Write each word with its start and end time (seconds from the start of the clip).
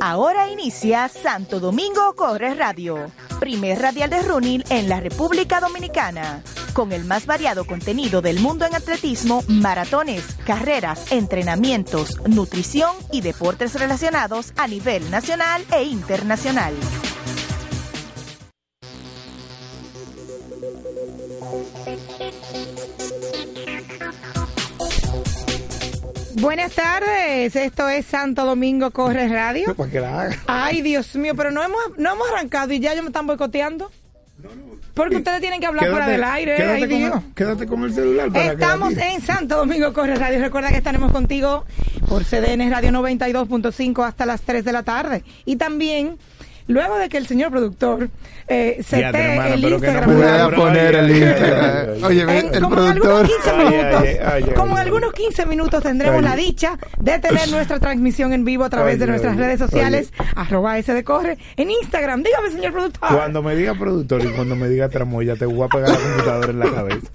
Ahora 0.00 0.48
inicia 0.48 1.08
Santo 1.08 1.58
Domingo 1.58 2.14
Corre 2.14 2.54
Radio, 2.54 3.10
primer 3.40 3.80
radial 3.80 4.08
de 4.08 4.22
running 4.22 4.62
en 4.70 4.88
la 4.88 5.00
República 5.00 5.58
Dominicana, 5.60 6.44
con 6.72 6.92
el 6.92 7.04
más 7.04 7.26
variado 7.26 7.64
contenido 7.66 8.22
del 8.22 8.38
mundo 8.38 8.64
en 8.64 8.76
atletismo, 8.76 9.42
maratones, 9.48 10.36
carreras, 10.46 11.10
entrenamientos, 11.10 12.20
nutrición 12.28 12.94
y 13.10 13.22
deportes 13.22 13.74
relacionados 13.74 14.52
a 14.56 14.68
nivel 14.68 15.10
nacional 15.10 15.64
e 15.72 15.82
internacional. 15.82 16.74
Buenas 26.40 26.72
tardes, 26.72 27.56
esto 27.56 27.88
es 27.88 28.06
Santo 28.06 28.44
Domingo 28.44 28.90
Corre 28.90 29.28
Radio. 29.28 29.74
Para 29.74 29.90
que 29.90 30.00
la 30.00 30.20
haga. 30.22 30.36
Ay, 30.46 30.82
Dios 30.82 31.14
mío, 31.16 31.34
pero 31.36 31.50
no 31.50 31.62
hemos, 31.62 31.80
no 31.96 32.12
hemos 32.12 32.28
arrancado 32.30 32.72
y 32.72 32.80
ya 32.80 32.92
ellos 32.92 33.02
me 33.04 33.08
están 33.08 33.26
boicoteando. 33.26 33.90
Porque 34.94 35.16
ustedes 35.16 35.40
tienen 35.40 35.60
que 35.60 35.66
hablar 35.66 35.90
fuera 35.90 36.08
del 36.08 36.24
aire, 36.24 36.56
quédate, 36.56 36.74
ay 36.74 36.80
con, 36.80 36.88
Dios. 36.98 37.14
el- 37.28 37.34
quédate 37.34 37.66
con 37.66 37.84
el 37.84 37.92
celular 37.94 38.32
para 38.32 38.52
Estamos 38.52 38.96
en 38.96 39.20
Santo 39.20 39.56
Domingo 39.56 39.92
Corre 39.92 40.16
Radio. 40.16 40.40
Recuerda 40.40 40.70
que 40.70 40.76
estaremos 40.78 41.12
contigo 41.12 41.64
por 42.08 42.24
CDN 42.24 42.68
Radio 42.70 42.90
92.5 42.90 44.04
hasta 44.04 44.26
las 44.26 44.40
3 44.42 44.64
de 44.64 44.72
la 44.72 44.82
tarde. 44.82 45.22
Y 45.44 45.56
también, 45.56 46.18
luego 46.68 46.96
de 46.98 47.08
que 47.08 47.16
el 47.18 47.26
señor 47.26 47.50
productor 47.50 48.08
eh, 48.46 48.78
se 48.86 48.96
te 48.96 49.02
hermano, 49.02 49.54
el 49.54 49.60
no 49.62 49.68
Instagram. 49.68 50.14
Voy 50.14 50.22
a 50.26 50.44
ay, 50.46 50.52
poner 50.54 50.94
el 50.94 51.10
Instagram. 51.10 52.04
Oye, 52.04 52.22
En- 52.22 52.54
el 52.54 52.62
como 52.62 52.76
en 52.80 52.86
algunos 52.88 53.02
productor. 53.02 53.26
15 53.26 53.50
Ay, 53.50 53.56
minutos, 53.66 54.00
ay, 54.00 54.08
ay, 54.08 54.44
ay, 54.48 54.54
como 54.54 54.72
en 54.76 54.78
algunos 54.82 55.12
15 55.12 55.46
minutos 55.46 55.82
tendremos 55.82 56.16
Ay. 56.18 56.22
la 56.24 56.36
dicha 56.36 56.78
de 56.98 57.18
tener 57.18 57.50
nuestra 57.50 57.78
transmisión 57.80 58.32
en 58.32 58.44
vivo 58.44 58.64
a 58.64 58.70
través 58.70 58.94
Ay, 58.94 58.98
de 59.00 59.06
nuestras 59.08 59.32
ay, 59.34 59.38
redes 59.38 59.58
sociales, 59.58 60.12
arroba 60.36 60.78
S 60.78 60.92
de 60.94 61.04
Corre, 61.04 61.36
en 61.56 61.70
Instagram. 61.70 62.22
Dígame, 62.22 62.50
señor 62.50 62.72
productor. 62.72 63.08
Cuando 63.14 63.42
me 63.42 63.54
diga 63.56 63.74
productor 63.74 64.24
y 64.24 64.28
cuando 64.28 64.56
me 64.56 64.68
diga 64.68 64.88
tramoya, 64.88 65.36
te 65.36 65.44
voy 65.46 65.62
a 65.66 65.68
pegar 65.68 65.90
la 65.90 65.96
computadora 65.98 66.50
en 66.50 66.58
la 66.58 66.70
cabeza. 66.70 67.08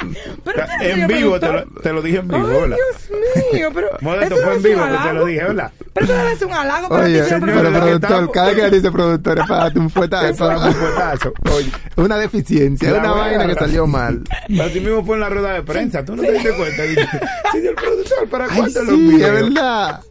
Pero, 0.43 0.63
O 0.63 0.67
sea, 0.67 0.79
señor 0.79 0.99
en 0.99 1.07
vivo, 1.07 1.39
te 1.39 1.47
lo, 1.47 1.63
te 1.81 1.93
lo 1.93 2.01
dije 2.01 2.17
en 2.17 2.27
vivo, 2.27 2.47
Ay, 2.47 2.61
¿verdad? 2.61 2.77
Dios 2.77 3.53
mío, 3.53 3.69
pero. 3.73 3.87
Modesto, 4.01 4.35
fue 4.35 4.45
no 4.45 4.51
en 4.53 4.63
vivo 4.63 4.81
que 4.83 5.07
te 5.07 5.13
lo 5.13 5.25
dije, 5.25 5.43
¿verdad? 5.43 5.71
Pero 5.93 6.05
eso 6.07 6.15
debe 6.15 6.35
ser 6.35 6.47
un 6.47 6.53
halago 6.53 6.89
para 6.89 7.05
ti, 7.05 7.11
Oye, 7.11 7.23
señor 7.25 7.39
señor, 7.41 7.55
pero 7.55 7.69
lo 7.69 7.79
productor. 7.79 8.31
cada 8.31 8.55
que 8.55 8.69
dice 8.71 8.91
productor 8.91 9.39
es 9.39 9.47
para 9.47 9.79
un 9.79 9.89
fuetazo. 9.89 10.47
Un 10.49 10.73
fuetazo. 10.73 11.33
Oye, 11.55 11.71
Una 11.97 12.17
deficiencia, 12.17 12.91
La 12.91 12.99
una 12.99 13.11
vaina 13.11 13.47
que 13.47 13.53
salió 13.53 13.85
mal. 13.87 14.23
así 14.63 14.79
mismo 14.79 15.03
fue 15.05 15.15
en 15.15 15.21
la 15.21 15.29
rueda 15.29 15.53
de 15.53 15.61
prensa. 15.61 16.03
¿Tú 16.03 16.15
no 16.15 16.23
te 16.23 16.31
diste 16.31 16.51
cuenta? 16.53 16.83
Señor 17.51 17.75
productor, 17.75 18.29
¿para 18.29 18.45
Ay, 18.45 18.51
cuánto 18.57 18.83
los 18.83 18.95
sí, 18.95 19.15
es 19.21 19.31
verdad. 19.31 20.01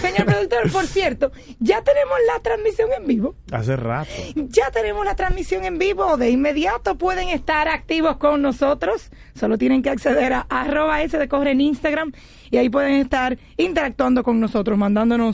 Señor 0.00 0.24
productor, 0.26 0.70
por 0.72 0.86
cierto, 0.86 1.30
ya 1.60 1.82
tenemos 1.82 2.16
la 2.34 2.42
transmisión 2.42 2.88
en 2.98 3.06
vivo. 3.06 3.34
Hace 3.52 3.76
rato. 3.76 4.10
Ya 4.34 4.70
tenemos 4.72 5.04
la 5.04 5.14
transmisión 5.14 5.64
en 5.64 5.78
vivo. 5.78 6.16
De 6.16 6.30
inmediato 6.30 6.96
pueden 6.96 7.28
estar 7.28 7.68
activos 7.68 8.16
con 8.16 8.42
nosotros. 8.42 9.10
Solo 9.38 9.56
tienen 9.56 9.82
que 9.82 9.90
acceder 9.90 10.32
a 10.32 10.46
arroba 10.48 11.02
S 11.02 11.16
de 11.16 11.28
Corre 11.28 11.52
en 11.52 11.60
Instagram 11.60 12.12
y 12.50 12.56
ahí 12.56 12.68
pueden 12.70 12.94
estar 12.94 13.38
interactuando 13.56 14.22
con 14.24 14.40
nosotros, 14.40 14.76
mandándonos 14.78 15.27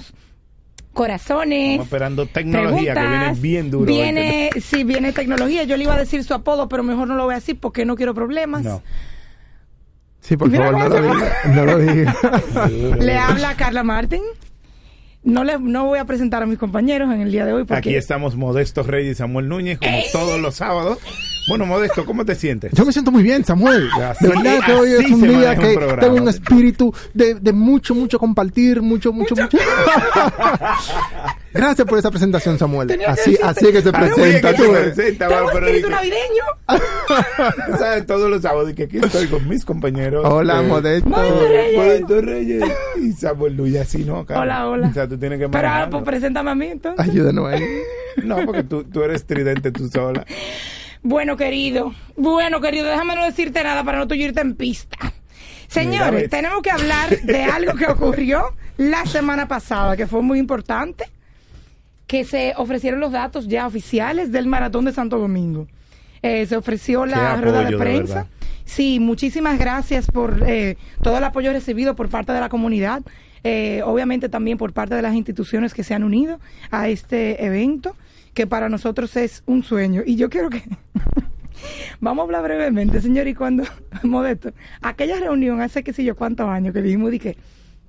corazones. 0.95 1.73
Estamos 1.73 1.87
esperando 1.87 2.27
tecnología 2.27 2.95
que 2.95 3.01
viene 3.01 3.35
bien 3.35 3.71
duro. 3.71 3.87
Viene, 3.87 4.51
sí, 4.61 4.85
viene 4.85 5.13
tecnología. 5.13 5.65
Yo 5.65 5.77
le 5.77 5.85
iba 5.85 5.95
a 5.95 5.99
decir 5.99 6.25
su 6.25 6.33
apodo, 6.33 6.69
pero 6.69 6.83
mejor 6.83 7.09
no 7.09 7.17
lo 7.17 7.25
voy 7.25 7.33
a 7.33 7.37
decir 7.37 7.59
porque 7.61 7.85
no 7.85 7.97
quiero 7.97 8.15
problemas. 8.15 8.63
No. 8.63 8.83
Sí, 10.21 10.39
por 10.39 10.51
favor, 10.51 10.73
no 10.73 10.89
lo 10.89 11.03
diga. 11.03 11.33
No 11.53 11.65
lo 11.67 11.79
diga. 11.79 12.17
Le 12.99 13.19
habla 13.19 13.55
Carla 13.57 13.83
Martín. 13.83 14.23
No 15.23 15.43
le, 15.43 15.59
no 15.59 15.87
voy 15.87 15.99
a 15.99 16.05
presentar 16.05 16.43
a 16.43 16.47
mis 16.47 16.59
compañeros 16.59 17.13
en 17.13 17.23
el 17.23 17.33
día 17.33 17.47
de 17.47 17.55
hoy 17.55 17.65
porque 17.65 17.79
Aquí 17.79 17.95
estamos 17.95 18.37
Modesto 18.37 18.83
Reyes 18.83 19.13
y 19.13 19.15
Samuel 19.17 19.49
Núñez, 19.49 19.79
como 19.79 19.99
todos 20.13 20.39
los 20.39 20.55
sábados. 20.55 20.99
Bueno, 21.47 21.67
Modesto, 21.67 22.07
¿cómo 22.07 22.25
te 22.25 22.35
sientes? 22.35 22.73
Yo 22.73 22.85
me 22.87 22.93
siento 22.93 23.11
muy 23.11 23.23
bien, 23.23 23.45
Samuel. 23.45 23.89
Así- 24.03 24.25
de 24.27 24.31
verdad 24.31 24.61
que 24.65 24.73
hoy 24.73 24.93
es 24.93 25.11
un 25.11 25.21
día 25.23 25.53
un 25.53 25.59
que 25.59 25.75
programa. 25.75 26.01
tengo 26.01 26.17
un 26.17 26.29
espíritu 26.29 26.95
de, 27.13 27.35
de 27.35 27.53
mucho, 27.53 27.95
mucho 27.95 28.19
compartir, 28.19 28.81
mucho, 28.81 29.13
mucho, 29.13 29.35
mucho. 29.37 29.59
Gracias 31.53 31.87
por 31.87 31.99
esa 31.99 32.11
presentación, 32.11 32.59
Samuel. 32.59 32.89
Tenía 32.89 33.07
que 33.09 33.13
Así, 33.21 33.31
decirte. 33.33 33.47
así 33.47 33.67
que 33.67 33.83
se 33.83 33.89
es 33.91 33.95
presenta. 33.95 34.51
que 34.51 34.57
tú 34.63 34.63
se 34.65 34.71
presenta, 34.81 35.29
tengo 35.29 35.45
va, 35.45 35.51
pero 35.53 35.67
espíritu 35.67 35.91
navideño. 35.91 36.45
Sabes 37.79 38.07
todos 38.07 38.31
los 38.31 38.43
sábados 38.43 38.71
y 38.71 38.75
que 38.75 38.83
aquí 38.85 38.97
estoy 38.99 39.27
con 39.29 39.49
mis 39.49 39.65
compañeros. 39.65 40.25
Hola, 40.29 40.61
eh, 40.61 40.67
Modesto. 40.67 41.09
Modesto 41.11 41.47
Reyes. 41.49 41.77
Modesto 41.77 42.21
Reyes 42.23 42.65
y 43.03 43.13
Samuel 43.13 43.57
Núñez, 43.57 43.83
así 43.83 44.05
no, 44.05 44.25
cara. 44.27 44.41
Hola, 44.41 44.69
hola. 44.69 44.89
O 44.89 44.93
sea, 44.93 45.07
tú 45.09 45.17
tienes 45.19 45.39
que 45.39 45.49
Pero 45.49 45.69
ahora, 45.69 45.91
pues 45.91 46.03
preséntame 46.05 46.51
a 46.51 46.55
mí 46.55 46.67
entonces. 46.67 47.07
Ayúdanos 47.07 47.47
ahí. 47.53 47.63
No, 48.25 48.45
porque 48.47 48.65
tú, 48.65 48.83
tú 48.85 49.03
eres 49.05 49.25
tridente 49.25 49.71
tú 49.71 49.89
sola. 49.89 50.25
Bueno, 51.05 51.37
querido. 51.37 51.95
Bueno, 52.17 52.63
querido, 52.63 52.87
déjame 52.87 53.15
no 53.15 53.27
decirte 53.27 53.63
nada 53.63 53.85
para 53.85 54.03
no 54.03 54.15
irte 54.15 54.41
en 54.41 54.57
pista. 54.57 54.97
Señores, 55.69 56.31
tenemos 56.31 56.63
que 56.63 56.71
hablar 56.71 57.11
de 57.21 57.43
algo 57.45 57.75
que 57.75 57.87
ocurrió 57.87 58.55
la 58.79 59.05
semana 59.05 59.47
pasada, 59.47 59.99
que 59.99 60.07
fue 60.07 60.23
muy 60.23 60.39
importante, 60.39 61.05
que 62.07 62.25
se 62.25 62.55
ofrecieron 62.57 63.01
los 63.01 63.13
datos 63.13 63.49
ya 63.49 63.67
oficiales 63.67 64.33
del 64.33 64.47
Maratón 64.47 64.87
de 64.87 64.93
Santo 64.93 65.19
Domingo. 65.19 65.69
Eh, 66.23 66.47
se 66.47 66.57
ofreció 66.57 67.05
la 67.05 67.37
rueda 67.37 67.65
de 67.65 67.77
prensa. 67.77 68.27
sí, 68.65 68.99
muchísimas 68.99 69.59
gracias 69.59 70.11
por 70.11 70.43
eh, 70.47 70.79
todo 71.03 71.19
el 71.19 71.25
apoyo 71.25 71.53
recibido 71.53 71.95
por 71.95 72.09
parte 72.09 72.33
de 72.33 72.41
la 72.41 72.49
comunidad. 72.49 73.03
Eh, 73.45 73.83
obviamente 73.85 74.31
también 74.31 74.57
por 74.57 74.73
parte 74.73 74.95
de 74.95 75.03
las 75.03 75.15
instituciones 75.15 75.75
que 75.75 75.85
se 75.85 75.95
han 75.95 76.03
unido 76.03 76.41
a 76.71 76.89
este 76.89 77.45
evento, 77.45 77.95
que 78.33 78.47
para 78.47 78.71
nosotros 78.71 79.17
es 79.17 79.43
un 79.47 79.63
sueño. 79.63 80.03
Y 80.05 80.17
yo 80.17 80.31
quiero 80.31 80.51
que... 80.51 80.63
Vamos 82.01 82.23
a 82.23 82.25
hablar 82.25 82.43
brevemente, 82.43 83.01
señor, 83.01 83.29
y 83.29 83.35
cuando, 83.35 83.65
Modesto, 84.03 84.53
aquella 84.83 85.21
reunión 85.21 85.61
hace 85.61 85.85
qué 85.85 85.93
sé 85.93 86.05
yo 86.05 86.17
cuántos 86.17 86.49
años 86.49 86.75
que 86.75 86.83
dijimos 86.83 87.11
de 87.11 87.19
que 87.21 87.37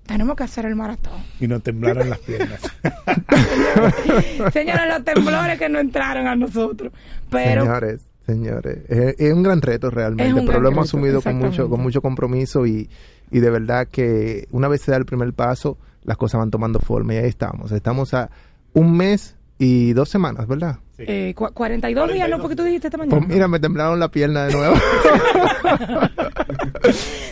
tenemos 0.05 0.35
que 0.35 0.43
hacer 0.43 0.65
el 0.65 0.75
maratón. 0.75 1.13
Y 1.39 1.47
no 1.47 1.59
temblaron 1.59 2.09
las 2.09 2.19
piernas. 2.19 2.61
Señores, 4.53 4.83
los 4.87 5.03
temblores 5.03 5.57
que 5.57 5.67
no 5.67 5.79
entraron 5.79 6.27
a 6.27 6.35
nosotros. 6.35 6.93
Pero 7.31 7.63
Señores, 7.63 8.01
señores, 8.25 8.77
es, 8.87 9.15
es 9.17 9.33
un 9.33 9.41
gran 9.41 9.61
reto 9.61 9.89
realmente, 9.89 10.27
Es 10.27 10.33
un 10.33 10.45
pero 10.45 10.59
gran 10.59 10.63
lo 10.63 10.69
hemos 10.69 10.85
reto, 10.85 10.97
asumido 10.97 11.21
con 11.21 11.37
mucho, 11.37 11.69
con 11.69 11.81
mucho 11.81 12.01
compromiso 12.01 12.67
y, 12.67 12.87
y 13.31 13.39
de 13.39 13.49
verdad 13.49 13.87
que 13.89 14.47
una 14.51 14.67
vez 14.67 14.81
se 14.81 14.91
da 14.91 14.97
el 14.97 15.05
primer 15.05 15.33
paso, 15.33 15.77
las 16.03 16.17
cosas 16.17 16.39
van 16.39 16.51
tomando 16.51 16.79
forma 16.79 17.13
y 17.13 17.17
ahí 17.17 17.27
estamos. 17.27 17.71
Estamos 17.71 18.13
a 18.13 18.29
un 18.73 18.95
mes 18.95 19.35
y 19.57 19.93
dos 19.93 20.09
semanas, 20.09 20.47
¿verdad? 20.47 20.79
eh, 20.97 21.33
cu- 21.35 21.51
42 21.53 22.13
días, 22.13 22.29
¿no? 22.29 22.39
Porque 22.39 22.55
tú 22.55 22.63
dijiste 22.63 22.87
esta 22.87 22.97
mañana. 22.97 23.17
Pues 23.17 23.27
mira, 23.29 23.47
me 23.47 23.59
temblaron 23.59 23.99
la 23.99 24.09
pierna 24.09 24.45
de 24.45 24.53
nuevo. 24.53 24.75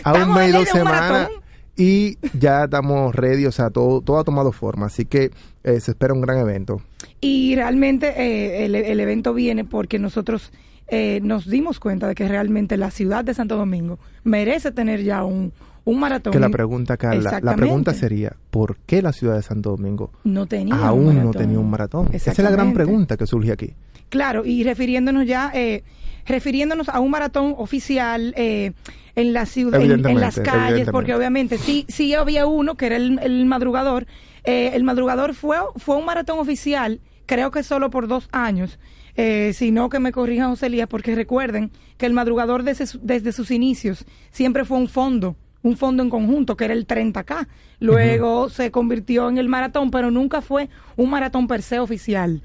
a 0.04 0.12
un 0.12 0.34
mes 0.34 0.48
y 0.50 0.52
dos 0.52 0.68
semanas 0.68 1.28
y 1.76 2.18
ya 2.38 2.64
estamos 2.64 3.14
ready, 3.14 3.46
o 3.46 3.52
sea, 3.52 3.70
todo, 3.70 4.00
todo 4.00 4.18
ha 4.18 4.24
tomado 4.24 4.52
forma, 4.52 4.86
así 4.86 5.04
que 5.06 5.30
eh, 5.64 5.80
se 5.80 5.90
espera 5.92 6.14
un 6.14 6.20
gran 6.20 6.38
evento. 6.38 6.80
Y 7.20 7.54
realmente 7.56 8.08
eh, 8.16 8.64
el, 8.66 8.74
el 8.74 9.00
evento 9.00 9.34
viene 9.34 9.64
porque 9.64 9.98
nosotros 9.98 10.52
eh, 10.88 11.20
nos 11.22 11.48
dimos 11.48 11.80
cuenta 11.80 12.06
de 12.06 12.14
que 12.14 12.28
realmente 12.28 12.76
la 12.76 12.90
ciudad 12.90 13.24
de 13.24 13.34
Santo 13.34 13.56
Domingo 13.56 13.98
merece 14.22 14.70
tener 14.70 15.02
ya 15.02 15.24
un, 15.24 15.52
un 15.84 16.00
maratón. 16.00 16.32
Que 16.32 16.38
la 16.40 16.48
pregunta, 16.48 16.96
Carla, 16.96 17.40
la 17.42 17.54
pregunta 17.56 17.92
sería, 17.94 18.34
¿por 18.50 18.76
qué 18.86 19.02
la 19.02 19.12
ciudad 19.12 19.36
de 19.36 19.42
Santo 19.42 19.70
Domingo 19.70 20.10
no 20.24 20.46
tenía 20.46 20.74
un 20.74 20.80
aún 20.82 21.22
no 21.22 21.30
tenía 21.32 21.58
un 21.58 21.70
maratón? 21.70 22.08
Esa 22.12 22.32
es 22.32 22.38
la 22.38 22.50
gran 22.50 22.72
pregunta 22.72 23.16
que 23.16 23.26
surge 23.26 23.52
aquí. 23.52 23.74
Claro, 24.08 24.44
y 24.46 24.62
refiriéndonos 24.64 25.26
ya, 25.26 25.50
eh, 25.54 25.82
refiriéndonos 26.26 26.88
a 26.88 27.00
un 27.00 27.10
maratón 27.10 27.54
oficial 27.58 28.32
eh, 28.36 28.72
en 29.16 29.32
la 29.32 29.46
ciudad, 29.46 29.80
en, 29.80 30.06
en 30.06 30.20
las 30.20 30.38
calles, 30.40 30.88
porque 30.90 31.14
obviamente 31.14 31.58
sí, 31.58 31.84
sí 31.88 32.14
había 32.14 32.46
uno 32.46 32.76
que 32.76 32.86
era 32.86 32.96
el, 32.96 33.18
el 33.22 33.44
madrugador. 33.46 34.06
Eh, 34.44 34.70
el 34.74 34.84
madrugador 34.84 35.34
fue, 35.34 35.56
fue 35.76 35.96
un 35.96 36.04
maratón 36.04 36.38
oficial, 36.38 37.00
creo 37.26 37.50
que 37.50 37.62
solo 37.62 37.90
por 37.90 38.08
dos 38.08 38.28
años. 38.32 38.78
Eh, 39.16 39.52
sino 39.54 39.90
que 39.90 40.00
me 40.00 40.10
corrija 40.10 40.48
José 40.48 40.66
Elías, 40.66 40.88
porque 40.88 41.14
recuerden 41.14 41.70
que 41.98 42.06
el 42.06 42.12
madrugador 42.12 42.64
desde, 42.64 42.86
su- 42.88 42.98
desde 43.00 43.30
sus 43.30 43.52
inicios 43.52 44.04
siempre 44.32 44.64
fue 44.64 44.76
un 44.76 44.88
fondo 44.88 45.36
un 45.64 45.76
fondo 45.76 46.02
en 46.04 46.10
conjunto 46.10 46.56
que 46.56 46.66
era 46.66 46.74
el 46.74 46.86
30K. 46.86 47.48
Luego 47.80 48.48
se 48.48 48.70
convirtió 48.70 49.28
en 49.28 49.38
el 49.38 49.48
maratón, 49.48 49.90
pero 49.90 50.10
nunca 50.12 50.40
fue 50.40 50.68
un 50.96 51.10
maratón 51.10 51.48
per 51.48 51.62
se 51.62 51.80
oficial. 51.80 52.40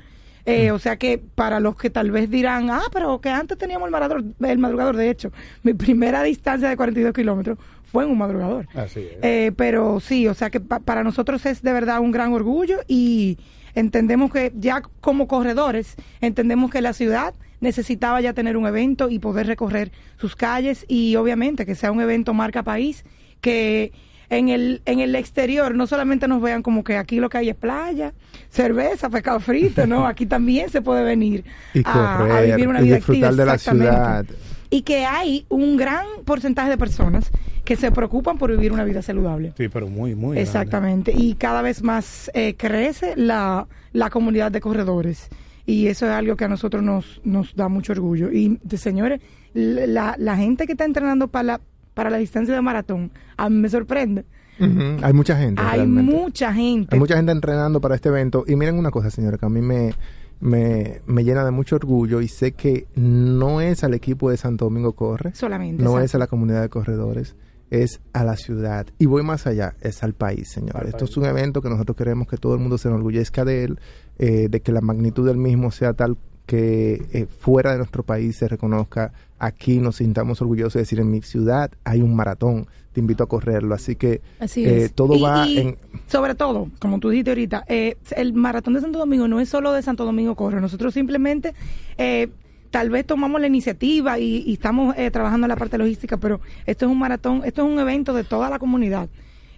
Eh, 0.45 0.71
O 0.71 0.79
sea 0.79 0.97
que 0.97 1.19
para 1.35 1.59
los 1.59 1.75
que 1.75 1.89
tal 1.91 2.09
vez 2.09 2.29
dirán, 2.31 2.71
ah, 2.71 2.81
pero 2.91 3.19
que 3.21 3.29
antes 3.29 3.57
teníamos 3.57 3.85
el 3.87 3.91
madrugador, 3.91 4.23
el 4.39 4.57
madrugador, 4.57 4.95
de 4.95 5.09
hecho, 5.11 5.31
mi 5.61 5.73
primera 5.75 6.23
distancia 6.23 6.67
de 6.69 6.75
42 6.77 7.13
kilómetros 7.13 7.59
fue 7.91 8.03
en 8.05 8.09
un 8.11 8.17
madrugador. 8.17 8.67
Así 8.73 9.01
es. 9.01 9.17
Eh, 9.21 9.51
pero 9.55 9.99
sí, 9.99 10.27
o 10.27 10.33
sea 10.33 10.49
que 10.49 10.59
pa- 10.59 10.79
para 10.79 11.03
nosotros 11.03 11.45
es 11.45 11.61
de 11.61 11.71
verdad 11.73 11.99
un 11.99 12.11
gran 12.11 12.33
orgullo 12.33 12.79
y 12.87 13.37
entendemos 13.75 14.31
que 14.31 14.51
ya 14.55 14.81
como 15.01 15.27
corredores, 15.27 15.95
entendemos 16.21 16.71
que 16.71 16.81
la 16.81 16.93
ciudad 16.93 17.33
necesitaba 17.61 18.21
ya 18.21 18.33
tener 18.33 18.57
un 18.57 18.65
evento 18.67 19.09
y 19.09 19.19
poder 19.19 19.47
recorrer 19.47 19.91
sus 20.17 20.35
calles 20.35 20.85
y 20.87 21.15
obviamente 21.15 21.65
que 21.65 21.75
sea 21.75 21.91
un 21.91 22.01
evento 22.01 22.33
marca 22.33 22.63
país, 22.63 23.03
que 23.41 23.91
en 24.29 24.49
el, 24.49 24.81
en 24.85 24.99
el 24.99 25.15
exterior 25.15 25.75
no 25.75 25.87
solamente 25.87 26.27
nos 26.27 26.41
vean 26.41 26.61
como 26.61 26.83
que 26.83 26.97
aquí 26.97 27.19
lo 27.19 27.29
que 27.29 27.39
hay 27.39 27.49
es 27.49 27.55
playa, 27.55 28.13
cerveza, 28.49 29.09
pescado 29.09 29.39
frito, 29.39 29.87
¿no? 29.87 30.05
Aquí 30.05 30.25
también 30.25 30.69
se 30.69 30.81
puede 30.81 31.03
venir 31.03 31.43
Y 31.73 31.81
a, 31.85 32.41
vivir 32.45 32.67
una 32.67 32.81
y 32.81 32.85
vida 32.85 32.95
disfrutar 32.97 33.29
activa. 33.29 33.43
de 33.43 33.45
la 33.45 33.55
exactamente. 33.55 33.95
ciudad. 33.95 34.25
Y 34.71 34.81
que 34.83 35.05
hay 35.05 35.45
un 35.49 35.77
gran 35.77 36.05
porcentaje 36.25 36.69
de 36.69 36.77
personas 36.77 37.31
que 37.65 37.75
se 37.75 37.91
preocupan 37.91 38.37
por 38.37 38.51
vivir 38.51 38.71
una 38.71 38.83
vida 38.83 39.01
saludable. 39.01 39.53
Sí, 39.57 39.67
pero 39.67 39.87
muy, 39.87 40.13
muy 40.13 40.35
grande. 40.35 40.41
Exactamente. 40.41 41.11
Y 41.15 41.33
cada 41.35 41.63
vez 41.63 41.81
más 41.81 42.29
eh, 42.35 42.53
crece 42.55 43.15
la, 43.15 43.67
la 43.93 44.09
comunidad 44.11 44.51
de 44.51 44.61
corredores. 44.61 45.29
Y 45.69 45.85
eso 45.85 46.07
es 46.07 46.11
algo 46.11 46.35
que 46.35 46.45
a 46.45 46.47
nosotros 46.47 46.81
nos, 46.81 47.21
nos 47.23 47.55
da 47.55 47.67
mucho 47.67 47.91
orgullo. 47.93 48.31
Y, 48.31 48.59
de, 48.63 48.77
señores, 48.77 49.21
la, 49.53 50.15
la 50.17 50.35
gente 50.35 50.65
que 50.65 50.71
está 50.71 50.83
entrenando 50.83 51.27
para 51.27 51.43
la, 51.43 51.61
para 51.93 52.09
la 52.09 52.17
distancia 52.17 52.55
de 52.55 52.61
maratón, 52.61 53.11
a 53.37 53.49
mí 53.49 53.57
me 53.57 53.69
sorprende. 53.69 54.25
Hay 54.59 55.13
mucha 55.13 55.37
gente. 55.37 55.61
Hay 55.61 55.77
realmente. 55.77 56.11
mucha 56.11 56.51
gente. 56.53 56.95
Hay 56.95 56.99
mucha 56.99 57.15
gente 57.15 57.31
entrenando 57.31 57.79
para 57.79 57.93
este 57.93 58.09
evento. 58.09 58.45
Y 58.47 58.55
miren 58.55 58.79
una 58.79 58.89
cosa, 58.89 59.11
señora, 59.11 59.37
que 59.37 59.45
a 59.45 59.49
mí 59.49 59.61
me, 59.61 59.93
me, 60.39 61.01
me 61.05 61.23
llena 61.23 61.45
de 61.45 61.51
mucho 61.51 61.75
orgullo 61.75 62.19
y 62.19 62.27
sé 62.27 62.53
que 62.53 62.87
no 62.95 63.61
es 63.61 63.83
al 63.83 63.93
equipo 63.93 64.31
de 64.31 64.37
Santo 64.37 64.65
Domingo 64.65 64.93
Corre, 64.93 65.35
Solamente. 65.35 65.83
no 65.83 65.91
exacto. 65.91 66.05
es 66.05 66.15
a 66.15 66.17
la 66.17 66.27
comunidad 66.27 66.61
de 66.61 66.69
corredores, 66.69 67.35
es 67.69 68.01
a 68.11 68.23
la 68.23 68.35
ciudad. 68.37 68.87
Y 68.97 69.05
voy 69.05 69.21
más 69.23 69.45
allá, 69.45 69.75
es 69.81 70.03
al 70.03 70.13
país, 70.13 70.49
señor. 70.49 70.77
Al 70.77 70.87
Esto 70.87 70.99
país. 70.99 71.11
es 71.11 71.17
un 71.17 71.25
evento 71.25 71.61
que 71.61 71.69
nosotros 71.69 71.95
queremos 71.95 72.27
que 72.27 72.37
todo 72.37 72.55
el 72.55 72.59
mundo 72.59 72.77
se 72.79 72.87
enorgullezca 72.87 73.45
de 73.45 73.65
él, 73.65 73.79
eh, 74.19 74.47
de 74.49 74.59
que 74.61 74.71
la 74.71 74.81
magnitud 74.81 75.25
del 75.25 75.37
mismo 75.37 75.71
sea 75.71 75.93
tal 75.93 76.17
que 76.45 77.03
eh, 77.13 77.25
fuera 77.27 77.71
de 77.73 77.77
nuestro 77.77 78.03
país 78.03 78.35
se 78.35 78.47
reconozca, 78.47 79.11
aquí 79.37 79.77
nos 79.79 79.97
sintamos 79.97 80.41
orgullosos 80.41 80.73
de 80.73 80.79
decir, 80.79 80.99
en 80.99 81.11
mi 81.11 81.21
ciudad 81.21 81.71
hay 81.83 82.01
un 82.01 82.15
maratón, 82.15 82.65
te 82.91 82.99
invito 82.99 83.23
a 83.23 83.27
correrlo. 83.27 83.75
Así 83.75 83.95
que 83.95 84.21
Así 84.39 84.65
eh, 84.65 84.89
todo 84.93 85.15
Y- 85.15 85.21
va 85.21 85.47
y 85.47 85.57
en... 85.59 85.77
Sobre 86.07 86.33
todo, 86.33 86.69
como 86.79 86.99
tú 86.99 87.09
dijiste 87.09 87.29
ahorita, 87.31 87.65
eh, 87.67 87.97
el 88.15 88.33
maratón 88.33 88.73
de 88.73 88.81
Santo 88.81 88.97
Domingo 88.97 89.27
no 89.27 89.39
es 89.39 89.47
solo 89.47 89.71
de 89.73 89.83
Santo 89.83 90.05
Domingo 90.05 90.33
Corre. 90.35 90.59
Nosotros 90.59 90.91
simplemente, 90.95 91.53
eh, 91.99 92.29
tal 92.71 92.89
vez 92.89 93.05
tomamos 93.05 93.39
la 93.39 93.45
iniciativa 93.45 94.17
y, 94.17 94.37
y 94.43 94.53
estamos 94.53 94.95
eh, 94.97 95.11
trabajando 95.11 95.45
en 95.45 95.49
la 95.49 95.55
parte 95.55 95.77
logística, 95.77 96.17
pero 96.17 96.41
esto 96.65 96.85
es 96.87 96.91
un 96.91 96.97
maratón, 96.97 97.43
esto 97.45 97.63
es 97.63 97.71
un 97.71 97.77
evento 97.79 98.11
de 98.15 98.23
toda 98.23 98.49
la 98.49 98.57
comunidad. 98.57 99.07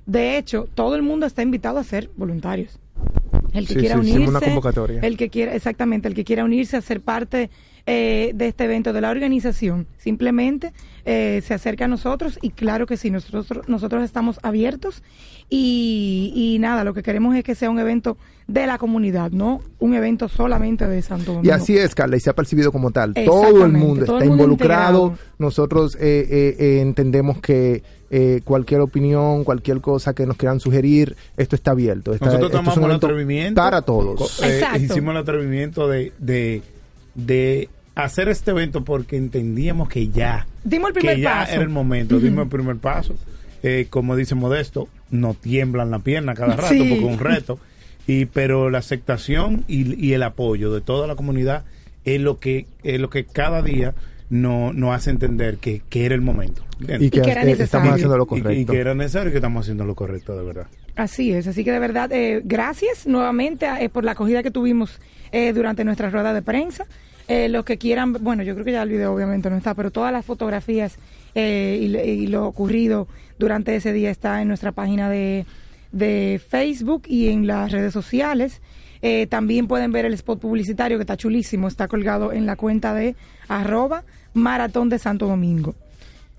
De 0.06 0.38
hecho, 0.38 0.68
todo 0.75 0.96
el 0.98 1.04
mundo 1.04 1.25
está 1.25 1.42
invitado 1.42 1.80
a 1.80 1.86
ser 1.86 2.10
voluntarios. 2.18 2.78
El 3.53 3.68
que 3.68 3.74
Sí, 3.74 3.80
quiera 3.80 3.95
sí, 3.95 4.01
unirse, 4.01 4.30
una 4.30 4.39
convocatoria. 4.39 5.01
el 5.01 5.18
que 5.18 5.30
quiera, 5.30 5.53
exactamente, 5.53 6.07
el 6.07 6.13
que 6.13 6.24
quiera 6.24 6.44
unirse 6.45 6.77
a 6.77 6.81
ser 6.81 7.01
parte 7.01 7.50
eh, 7.86 8.31
de 8.36 8.48
este 8.48 8.63
evento 8.65 8.94
de 8.94 9.01
la 9.01 9.09
organización, 9.09 9.88
simplemente 9.98 10.71
eh, 11.03 11.42
se 11.44 11.53
acerca 11.56 11.86
a 11.86 11.88
nosotros 11.88 12.38
y 12.42 12.51
claro 12.51 12.86
que 12.86 12.95
sí, 12.95 13.09
nosotros, 13.09 13.68
nosotros 13.68 14.03
estamos 14.03 14.39
abiertos 14.44 15.01
y, 15.53 16.31
y 16.33 16.59
nada, 16.59 16.83
lo 16.86 16.94
que 16.94 17.03
queremos 17.03 17.36
es 17.36 17.44
que 17.44 17.56
sea 17.56 17.69
un 17.69 17.77
evento 17.77 18.18
de 18.48 18.65
la 18.68 18.77
comunidad, 18.77 19.31
no 19.31 19.62
un 19.80 19.94
evento 19.94 20.27
solamente 20.30 20.88
de 20.88 21.01
Santo 21.01 21.33
Domingo. 21.33 21.45
Y 21.45 21.51
así 21.51 21.77
es, 21.77 21.94
Carla, 21.94 22.15
y 22.15 22.21
se 22.21 22.30
ha 22.30 22.33
percibido 22.33 22.71
como 22.71 22.92
tal. 22.92 23.13
Todo 23.13 23.65
el 23.65 23.74
mundo 23.74 24.06
todo 24.06 24.15
está 24.18 24.24
el 24.24 24.30
mundo 24.30 24.44
involucrado. 24.45 25.03
integrado. 25.07 25.31
Nosotros 25.39 25.95
eh, 26.00 26.25
eh, 26.30 26.56
eh, 26.57 26.81
entendemos 26.81 27.39
que 27.39 27.83
eh, 28.09 28.39
cualquier 28.45 28.80
opinión, 28.81 29.44
cualquier 29.44 29.81
cosa 29.81 30.13
que 30.13 30.25
nos 30.25 30.38
quieran 30.38 30.59
sugerir, 30.62 31.15
esto 31.38 31.56
está 31.57 31.71
abierto. 31.71 32.13
Está- 32.13 32.27
Nosotros 32.27 32.50
esto 32.50 32.57
es 32.57 32.63
tomamos 32.63 32.77
un 32.86 32.92
el 32.92 32.95
atrevimiento. 32.98 33.62
Para 33.62 33.81
todos. 33.81 34.42
eh, 34.44 34.56
Exacto. 34.59 34.83
hicimos 34.83 35.12
el 35.12 35.18
atrevimiento 35.18 35.88
de, 35.89 36.13
de, 36.18 36.62
de 37.15 37.69
hacer 37.95 38.30
este 38.30 38.51
evento 38.51 38.83
porque 38.86 39.18
entendíamos 39.18 39.89
que 39.89 40.07
ya, 40.07 40.48
Dimos 40.63 40.89
el 40.89 40.94
primer 40.94 41.15
que 41.18 41.21
ya 41.21 41.39
paso. 41.42 41.51
era 41.53 41.62
el 41.63 41.69
momento, 41.69 42.19
dimos 42.19 42.44
el 42.44 42.50
primer 42.50 42.77
paso. 42.77 43.15
Eh, 43.63 43.88
como 43.89 44.15
dice 44.15 44.33
Modesto, 44.33 44.88
no 45.12 45.34
tiemblan 45.34 45.92
la 45.92 46.00
pierna 46.00 46.34
cada 46.34 46.56
rato 46.56 46.69
Sí. 46.74 46.80
porque 46.80 46.96
es 46.96 47.04
un 47.04 47.19
reto. 47.19 47.60
Y, 48.08 48.25
pero 48.25 48.69
la 48.69 48.80
aceptación 48.80 49.63
y, 49.68 50.04
y 50.04 50.13
el 50.13 50.24
apoyo 50.24 50.74
de 50.74 50.81
toda 50.81 51.06
la 51.08 51.16
comunidad 51.16 51.63
es 52.04 52.19
lo 52.19 52.40
que, 52.40 52.66
es 52.84 53.00
lo 53.00 53.10
que 53.10 53.25
cada 53.25 53.62
día 53.62 53.94
no- 54.30 54.74
nos 54.74 54.96
hace 54.96 55.12
entender 55.12 55.58
que, 55.58 55.81
que 55.90 56.06
era 56.06 56.16
el 56.16 56.22
momento. 56.22 56.63
¿entiendes? 56.80 57.08
Y 57.08 57.10
que, 57.12 57.19
Y 57.19 57.22
que 57.22 57.31
era 57.31 57.44
necesario. 57.44 57.63
estamos 57.66 57.94
haciendo 57.94 58.18
lo 58.18 58.24
Y 58.24 58.28
que- 58.28 58.36
y 58.38 58.42
correcto. 58.42 58.72
que 58.74 58.80
era 58.80 58.96
necesario 58.96 59.30
y 59.30 59.31
que 59.31 59.38
estamos 59.38 59.62
haciendo 59.66 59.86
lo 59.86 59.94
correcto, 59.96 60.36
de 60.36 60.44
verdad. 60.44 60.68
Así 60.96 61.31
es, 61.31 61.48
así 61.48 61.63
que 61.63 61.72
de 61.72 61.80
verdad, 61.80 62.12
eh, 62.12 62.42
gracias 62.44 63.06
nuevamente 63.08 63.68
eh, 63.80 63.88
por 63.90 64.04
la 64.04 64.12
acogida 64.13 64.42
que 64.44 64.52
tuvimos 64.52 65.00
eh, 65.31 65.54
durante 65.54 65.84
nuestra 65.86 66.10
rueda 66.10 66.34
de 66.34 66.42
prensa. 66.42 66.86
Eh, 67.28 67.48
los 67.50 67.63
que 67.63 67.78
quieran, 67.78 68.13
bueno, 68.13 68.44
yo 68.44 68.54
creo 68.56 68.66
que 68.66 68.72
ya 68.74 68.81
el 68.84 68.90
video 68.90 69.13
obviamente 69.13 69.50
no 69.50 69.56
está, 69.56 69.74
pero 69.74 69.92
todas 69.92 70.12
las 70.12 70.25
fotografías 70.25 70.98
eh, 71.36 71.80
y, 71.81 71.98
y 71.98 72.28
lo 72.28 72.48
ocurrido 72.48 73.07
durante 73.39 73.75
ese 73.75 73.94
día 73.94 74.12
está 74.12 74.42
en 74.42 74.48
nuestra 74.48 74.72
página 74.72 75.10
de, 75.10 75.45
de 75.92 76.42
Facebook 76.45 77.04
y 77.07 77.30
en 77.30 77.48
las 77.48 77.72
redes 77.72 77.94
sociales. 77.94 78.62
Eh, 79.01 79.25
también 79.28 79.68
pueden 79.68 79.92
ver 79.92 80.06
el 80.06 80.13
spot 80.13 80.39
publicitario 80.39 80.98
que 80.98 81.04
está 81.04 81.18
chulísimo, 81.18 81.68
está 81.68 81.88
colgado 81.88 82.31
en 82.31 82.45
la 82.45 82.56
cuenta 82.56 82.94
de 82.94 83.16
arroba 83.48 84.04
maratón 84.33 84.89
de 84.89 85.00
Santo 85.00 85.28
Domingo. 85.28 85.75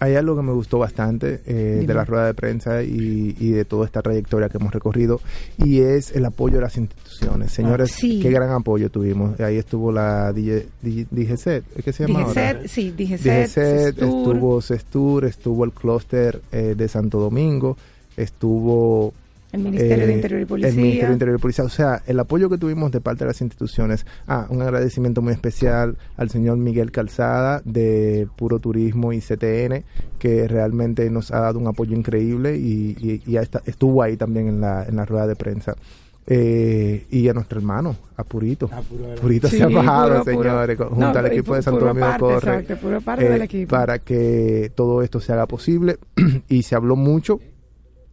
Hay 0.03 0.17
algo 0.17 0.35
que 0.35 0.43
me 0.43 0.53
gustó 0.53 0.79
bastante 0.81 1.43
eh, 1.47 1.85
de 1.87 1.95
la 1.95 2.05
rueda 2.05 2.27
de 2.27 2.35
prensa 2.35 2.83
y, 2.83 3.37
y 3.39 3.51
de 3.51 3.65
toda 3.65 3.87
esta 3.87 4.03
trayectoria 4.03 4.49
que 4.49 4.59
hemos 4.59 4.73
recorrido 4.75 5.21
y 5.59 5.81
es 5.81 6.11
el 6.17 6.25
apoyo 6.25 6.57
de 6.57 6.63
las 6.63 6.77
instituciones. 6.77 7.53
Señores, 7.53 7.93
Ah, 7.93 7.97
sí. 8.01 8.19
qué 8.21 8.31
gran 8.31 8.51
apoyo 8.51 8.91
tuvimos. 8.91 9.39
Ahí 9.41 9.59
estuvo 9.59 9.93
la 9.93 10.33
DJ, 10.33 10.67
DJ 10.83 11.07
DGCET, 11.11 11.65
¿es 11.77 11.85
que 11.85 11.93
se 11.93 12.07
llama 12.07 12.23
ahora? 12.25 12.55
DGCET, 12.55 12.67
sí, 12.69 12.91
DGCET, 12.91 13.21
DGCET, 13.21 13.49
Sestur. 13.49 14.09
estuvo 14.37 14.61
Sestur, 14.61 15.25
estuvo 15.25 15.65
el 15.65 15.71
clúster 15.73 16.41
eh, 16.51 16.75
de 16.77 16.89
Santo 16.89 17.21
Domingo, 17.21 17.77
estuvo 18.17 19.13
el 19.53 19.61
Ministerio 19.63 20.07
de 20.07 20.13
eh, 20.13 20.17
Interior 20.17 20.41
y 20.41 20.45
Policía. 20.47 20.71
El 20.71 20.77
Ministerio 20.77 21.09
de 21.09 21.13
Interior 21.15 21.39
y 21.39 21.43
Policía. 21.43 21.65
O 21.65 21.69
sea, 21.69 22.03
el 22.07 22.19
apoyo 22.19 22.49
que 22.51 22.59
tuvimos 22.59 22.91
de 22.91 23.01
parte 23.01 23.25
de 23.25 23.29
las 23.29 23.41
instituciones. 23.41 24.07
Ah, 24.27 24.47
un 24.49 24.63
agradecimiento 24.63 25.23
muy 25.23 25.33
especial 25.35 25.97
al 26.17 26.31
señor 26.31 26.57
Miguel 26.57 26.91
Calzada 26.91 27.61
de 27.65 28.27
Puro 28.37 28.59
Turismo 28.59 29.13
y 29.13 29.21
CTN, 29.21 29.85
que 30.19 30.49
realmente 30.49 31.09
nos 31.11 31.31
ha 31.31 31.41
dado 31.41 31.59
un 31.59 31.67
apoyo 31.67 31.95
increíble 31.97 32.57
y, 32.57 32.97
y- 32.99 33.23
y 33.27 33.37
estuvo 33.37 34.03
ahí 34.03 34.17
también 34.17 34.49
en 34.49 34.61
la, 34.61 34.85
en 34.85 34.97
la 34.97 35.05
rueda 35.05 35.27
de 35.27 35.37
prensa. 35.37 35.77
Eh, 36.25 37.05
y 37.11 37.29
a 37.29 37.33
nuestro 37.33 37.59
hermano, 37.59 37.97
a 38.17 38.23
Purito. 38.23 38.71
Ah, 38.73 38.81
Puro 38.89 39.15
Purito 39.21 39.49
Sí, 39.49 39.57
se 39.57 39.65
ha 39.65 39.69
bajado, 39.69 40.23
puro, 40.23 40.25
puro. 40.37 40.43
señores, 40.51 40.77
con- 40.79 40.89
junto 40.91 41.13
No, 41.13 41.19
al 41.19 41.27
equipo 41.27 41.57
de 41.57 41.63
Santo 41.63 41.81
puro 41.81 41.95
Domingo 41.95 42.17
Corre. 42.19 42.37
exacto, 42.37 42.77
puro 42.77 43.01
parte 43.01 43.27
eh, 43.27 43.29
del 43.29 43.43
equipo. 43.43 43.71
Para 43.71 43.99
que 43.99 44.71
todo 44.77 45.03
esto 45.03 45.19
se 45.21 45.33
haga 45.33 45.47
posible. 45.47 45.99
y 46.49 46.63
se 46.63 46.77
habló 46.77 46.95
mucho 46.95 47.41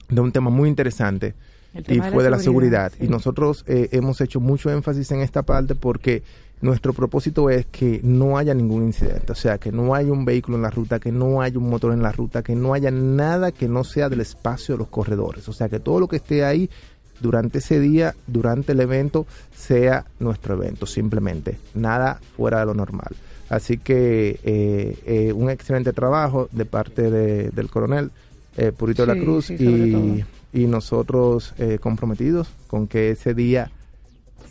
de 0.10 0.22
un 0.22 0.32
tema 0.32 0.50
muy 0.50 0.68
interesante 0.70 1.34
y 1.88 2.00
fue 2.00 2.24
de 2.24 2.30
la 2.32 2.40
seguridad, 2.40 2.40
seguridad. 2.40 2.92
sí. 2.98 3.06
Y 3.06 3.08
nosotros 3.08 3.64
eh, 3.68 3.90
hemos 3.92 4.20
hecho 4.22 4.40
mucho 4.40 4.70
énfasis 4.72 5.12
en 5.12 5.22
esta 5.22 5.44
parte 5.44 5.76
porque 5.76 6.24
nuestro 6.62 6.94
propósito 6.94 7.50
es 7.50 7.68
que 7.68 8.02
no 8.04 8.38
haya 8.38 8.54
ningún 8.54 8.84
incidente, 8.84 9.32
o 9.32 9.36
sea, 9.36 9.58
que 9.60 9.72
no 9.72 9.94
haya 9.96 10.12
un 10.12 10.26
vehículo 10.26 10.58
en 10.58 10.64
la 10.64 10.70
ruta, 10.72 11.00
que 11.00 11.12
no 11.12 11.42
haya 11.42 11.58
un 11.58 11.70
motor 11.70 11.94
en 11.94 12.02
la 12.02 12.12
ruta, 12.12 12.42
que 12.44 12.56
no 12.56 12.74
haya 12.74 12.92
nada 12.92 13.52
que 13.54 13.68
no 13.70 13.84
sea 13.86 14.10
del 14.10 14.20
espacio 14.22 14.76
de 14.76 14.80
los 14.80 14.88
corredores, 14.90 15.48
o 15.48 15.54
sea, 15.54 15.70
que 15.70 15.80
todo 15.80 16.00
lo 16.02 16.08
que 16.10 16.18
esté 16.18 16.44
ahí 16.44 16.70
durante 17.22 17.60
ese 17.60 17.80
día, 17.80 18.16
durante 18.28 18.72
el 18.74 18.80
evento, 18.82 19.26
sea 19.56 20.06
nuestro 20.20 20.56
evento, 20.56 20.86
simplemente, 20.86 21.58
nada 21.76 22.20
fuera 22.36 22.60
de 22.62 22.66
lo 22.66 22.74
normal. 22.74 23.16
Así 23.50 23.78
que 23.78 24.40
eh, 24.44 24.98
eh, 25.06 25.34
un 25.34 25.50
excelente 25.50 25.92
trabajo 25.94 26.50
de 26.52 26.66
parte 26.66 27.10
de- 27.10 27.50
del 27.52 27.70
coronel 27.70 28.12
eh, 28.60 28.72
Purito 28.72 29.06
de 29.06 29.16
la 29.16 29.22
Cruz 29.22 29.46
sí, 29.46 29.56
y, 30.54 30.62
y 30.62 30.68
nosotros 30.68 31.54
eh, 31.58 31.78
comprometidos 31.80 32.50
con 32.68 32.88
que 32.88 33.12
ese 33.12 33.34
día 33.34 33.72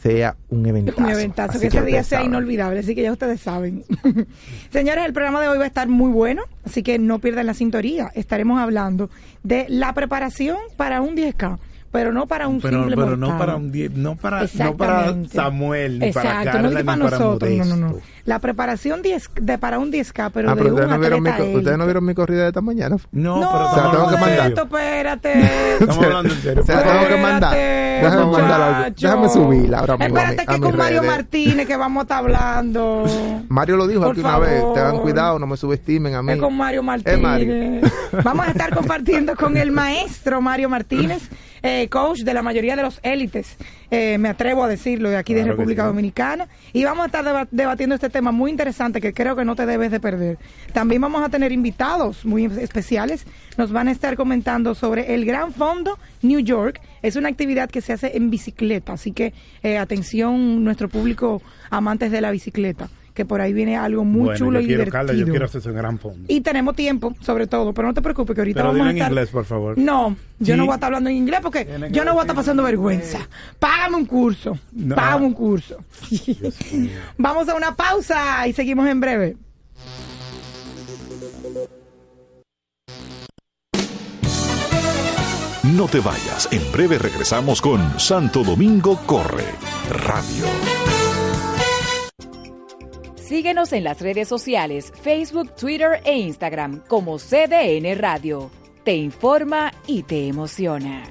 sea 0.03 0.37
un 0.49 0.65
eventazo. 0.67 1.01
Un 1.01 1.11
eventazo, 1.11 1.51
Así 1.59 1.69
que 1.69 1.79
ese 1.79 1.83
día 1.83 2.03
sea 2.03 2.19
saben. 2.19 2.33
inolvidable, 2.33 2.81
así 2.81 2.95
que 2.95 3.03
ya 3.03 3.13
ustedes 3.13 3.41
saben. 3.41 3.85
Señores, 4.71 5.05
el 5.05 5.13
programa 5.13 5.41
de 5.41 5.49
hoy 5.49 5.59
va 5.59 5.65
a 5.65 5.67
estar 5.67 5.89
muy 5.89 6.11
bueno, 6.11 6.43
así 6.65 6.83
que 6.83 6.99
no 6.99 7.19
pierdan 7.19 7.47
la 7.47 7.55
sintonía. 7.55 8.11
Estaremos 8.15 8.61
hablando 8.61 9.11
de 9.43 9.67
la 9.69 9.93
preparación 9.95 10.59
para 10.77 11.01
un 11.01 11.17
10K, 11.17 11.59
pero 11.91 12.13
no 12.13 12.27
para 12.27 12.49
un 12.49 12.61
pero, 12.61 12.79
simple 12.81 12.97
pero 12.97 13.17
no 13.17 13.39
para 13.39 13.57
un 13.57 13.73
no 13.97 14.17
para 14.17 14.47
no 14.55 14.77
para. 14.77 15.27
Samuel 15.27 15.99
ni 15.99 16.07
Exacto, 16.07 16.29
para 16.31 16.53
Carla 16.53 16.69
ni 16.69 16.75
para 16.75 16.85
para 16.85 17.19
nosotros, 17.19 17.51
no, 17.57 17.65
no, 17.65 17.77
no. 17.77 17.97
La 18.29 18.41
preparación 18.41 19.01
10 19.01 19.31
de, 19.41 19.57
para 19.57 19.79
un 19.79 19.91
10K, 19.91 20.31
pero 20.35 20.51
Ah, 20.51 20.55
de 20.55 20.61
pero 20.63 20.75
un 20.75 20.81
ustedes 20.83 20.91
no, 20.91 20.99
vieron 20.99 21.23
mi, 21.23 21.31
ustedes 21.57 21.79
no 21.79 21.85
vieron 21.87 22.05
mi 22.05 22.13
corrida 22.15 22.43
de 22.43 22.49
esta 22.49 22.61
mañana. 22.61 22.97
No, 23.11 23.41
No, 23.41 23.51
pero 23.51 23.65
O 23.71 23.75
sea, 23.75 23.91
tengo 23.91 24.11
que 24.11 24.17
mandar. 24.19 24.49
serio. 24.49 24.63
espérate. 24.65 25.33
Estamos 25.81 26.05
hablando 26.05 26.35
en 26.35 26.41
serio. 26.43 26.63
O 26.63 26.67
sea, 26.67 26.83
tengo 26.83 27.09
que 27.09 27.17
mandar. 27.23 27.55
Déjame 27.57 28.27
mandar 28.27 28.61
algo. 28.61 28.97
Déjame 29.01 29.29
subirla 29.31 29.79
ahora 29.79 29.97
mismo 29.97 30.05
a 30.05 30.09
mi- 30.09 30.15
Espérate 30.31 30.43
a 30.43 30.55
que 30.55 30.61
con 30.61 30.77
Mario 30.77 31.01
redes. 31.01 31.11
Martínez 31.17 31.67
que 31.67 31.77
vamos 31.79 32.01
a 32.01 32.03
estar 32.03 32.19
hablando. 32.19 33.05
Mario 33.49 33.77
lo 33.79 33.87
dijo 33.87 34.03
Por 34.03 34.11
aquí 34.11 34.21
una 34.21 34.39
vez. 34.39 34.63
Tengan 34.75 34.99
cuidado, 34.99 35.39
no 35.39 35.47
me 35.47 35.57
subestimen 35.57 36.15
a 36.15 36.23
mí. 36.23 36.33
Es 36.33 36.39
con 36.39 36.55
Mario 36.55 36.81
Es 36.81 36.85
Mario. 36.87 37.23
Martínez. 37.23 37.93
Vamos 38.25 38.47
a 38.47 38.51
estar 38.51 38.75
compartiendo 38.75 39.37
con 39.37 39.57
el 39.57 39.71
maestro 39.71 40.41
Mario 40.43 40.69
Martínez, 40.69 41.23
eh, 41.63 41.89
coach 41.89 42.21
de 42.21 42.35
la 42.35 42.43
mayoría 42.43 42.77
de 42.77 42.83
los 42.83 43.01
élites, 43.03 43.57
eh, 43.91 44.19
me 44.19 44.29
atrevo 44.29 44.65
a 44.65 44.69
decirlo, 44.69 45.09
de 45.11 45.17
aquí 45.17 45.35
de 45.35 45.41
Claro 45.43 45.57
República 45.57 45.83
sí. 45.83 45.87
Dominicana. 45.89 46.49
Y 46.73 46.85
vamos 46.85 47.05
a 47.05 47.07
estar 47.07 47.25
deba- 47.25 47.49
debatiendo 47.51 47.95
este 47.95 48.11
tema 48.11 48.33
muy 48.33 48.51
interesante 48.51 49.01
que 49.01 49.13
creo 49.13 49.35
que 49.37 49.45
no 49.45 49.57
te 49.57 49.67
debes 49.67 49.91
de 49.91 50.01
perder. 50.01 50.39
También 50.73 51.01
vamos 51.03 51.23
a 51.23 51.29
tener 51.29 51.53
invitados 51.53 52.25
muy 52.25 52.45
especiales. 52.47 53.25
Nos 53.57 53.73
van 53.73 53.89
a 53.89 53.93
estar 53.93 54.17
comentando 54.17 54.75
sobre 54.75 55.15
el 55.15 55.25
Gran 55.25 55.53
Fondo 55.53 55.99
New 56.23 56.41
York. 56.41 56.81
Es 57.03 57.17
una 57.17 57.29
actividad 57.29 57.71
que 57.71 57.81
se 57.81 57.93
hace 57.93 58.17
en 58.17 58.31
bicicleta, 58.31 58.93
así 58.93 59.13
que 59.13 59.33
eh, 59.63 59.79
atención 59.79 60.65
nuestro 60.65 60.89
público 60.89 61.41
amantes 61.71 62.11
de 62.11 62.21
la 62.21 62.31
bicicleta, 62.31 62.89
que 63.19 63.25
por 63.25 63.41
ahí 63.41 63.53
viene 63.53 63.77
algo 63.77 64.05
muy 64.05 64.27
Bueno, 64.27 64.39
chulo 64.39 64.61
yo 64.61 64.65
y 64.65 64.67
quiero, 64.69 64.85
divertido. 64.85 64.93
Carla, 64.93 65.13
yo 65.13 65.27
quiero 65.27 65.45
hacer 65.47 65.61
ese 65.61 65.73
gran 65.73 65.99
fondo. 65.99 66.25
Y 66.29 66.41
tenemos 66.41 66.77
tiempo, 66.77 67.17
sobre 67.21 67.49
todo, 67.49 67.75
pero 67.75 67.89
no 67.89 67.95
te 67.95 68.01
preocupes 68.01 68.33
que 68.33 68.41
ahorita 68.43 68.61
Pero 68.61 68.69
vamos 68.69 68.87
a 68.87 68.91
en 68.91 68.97
estar... 68.97 69.11
inglés, 69.11 69.29
por 69.31 69.45
favor. 69.45 69.77
No, 69.77 70.17
yo 70.39 70.55
Sí. 70.55 70.57
no 70.57 70.65
voy 70.67 70.73
a 70.73 70.75
estar 70.77 70.87
hablando 70.87 71.11
en 71.11 71.17
inglés 71.17 71.41
porque 71.43 71.67
yo 71.91 72.05
no 72.05 72.13
voy 72.13 72.21
a 72.21 72.23
estar 72.23 72.37
pasando 72.37 72.63
en 72.63 72.67
vergüenza. 72.67 73.19
Págame 73.59 73.97
un 73.97 74.07
curso. 74.07 74.57
No. 74.71 74.95
Págame 74.95 75.27
un 75.27 75.33
curso. 75.33 75.79
vamos 77.19 77.49
a 77.49 77.57
una 77.57 77.75
pausa 77.75 78.47
y 78.47 78.53
seguimos 78.53 78.87
en 78.89 79.01
breve. 79.01 79.37
No 85.75 85.87
te 85.87 86.01
vayas, 86.01 86.49
en 86.51 86.73
breve 86.73 86.99
regresamos 86.99 87.61
con 87.61 87.99
Santo 88.01 88.43
Domingo 88.43 88.97
Corre 89.07 89.45
Radio. 89.91 91.08
Síguenos 93.29 93.75
en 93.75 93.85
las 93.85 94.01
redes 94.01 94.27
sociales, 94.27 94.91
Facebook, 95.03 95.55
Twitter 95.55 96.01
e 96.07 96.17
Instagram 96.17 96.81
como 96.89 97.19
CDN 97.19 97.95
Radio. 97.99 98.51
Te 98.85 98.97
informa 98.97 99.71
y 99.87 100.03
te 100.05 100.29
emociona. 100.29 101.03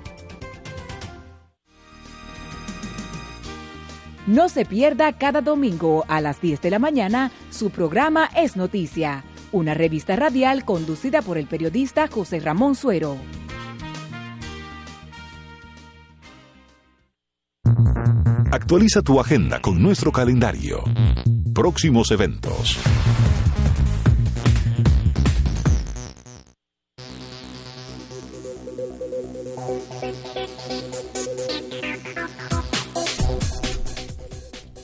No 4.26 4.50
se 4.50 4.66
pierda 4.66 5.14
cada 5.14 5.42
domingo 5.42 6.06
a 6.08 6.20
las 6.20 6.42
10 6.42 6.60
de 6.60 6.72
la 6.72 6.80
mañana 6.80 7.30
su 7.52 7.70
programa 7.70 8.32
Es 8.36 8.56
Noticia, 8.58 9.24
una 9.52 9.76
revista 9.76 10.16
radial 10.16 10.66
conducida 10.66 11.22
por 11.22 11.38
el 11.38 11.46
periodista 11.46 12.08
José 12.08 12.40
Ramón 12.40 12.74
Suero. 12.74 13.16
Actualiza 18.52 19.04
tu 19.04 19.20
agenda 19.20 19.62
con 19.62 19.80
nuestro 19.80 20.12
calendario. 20.12 20.84
Próximos 21.58 22.12
eventos. 22.12 22.78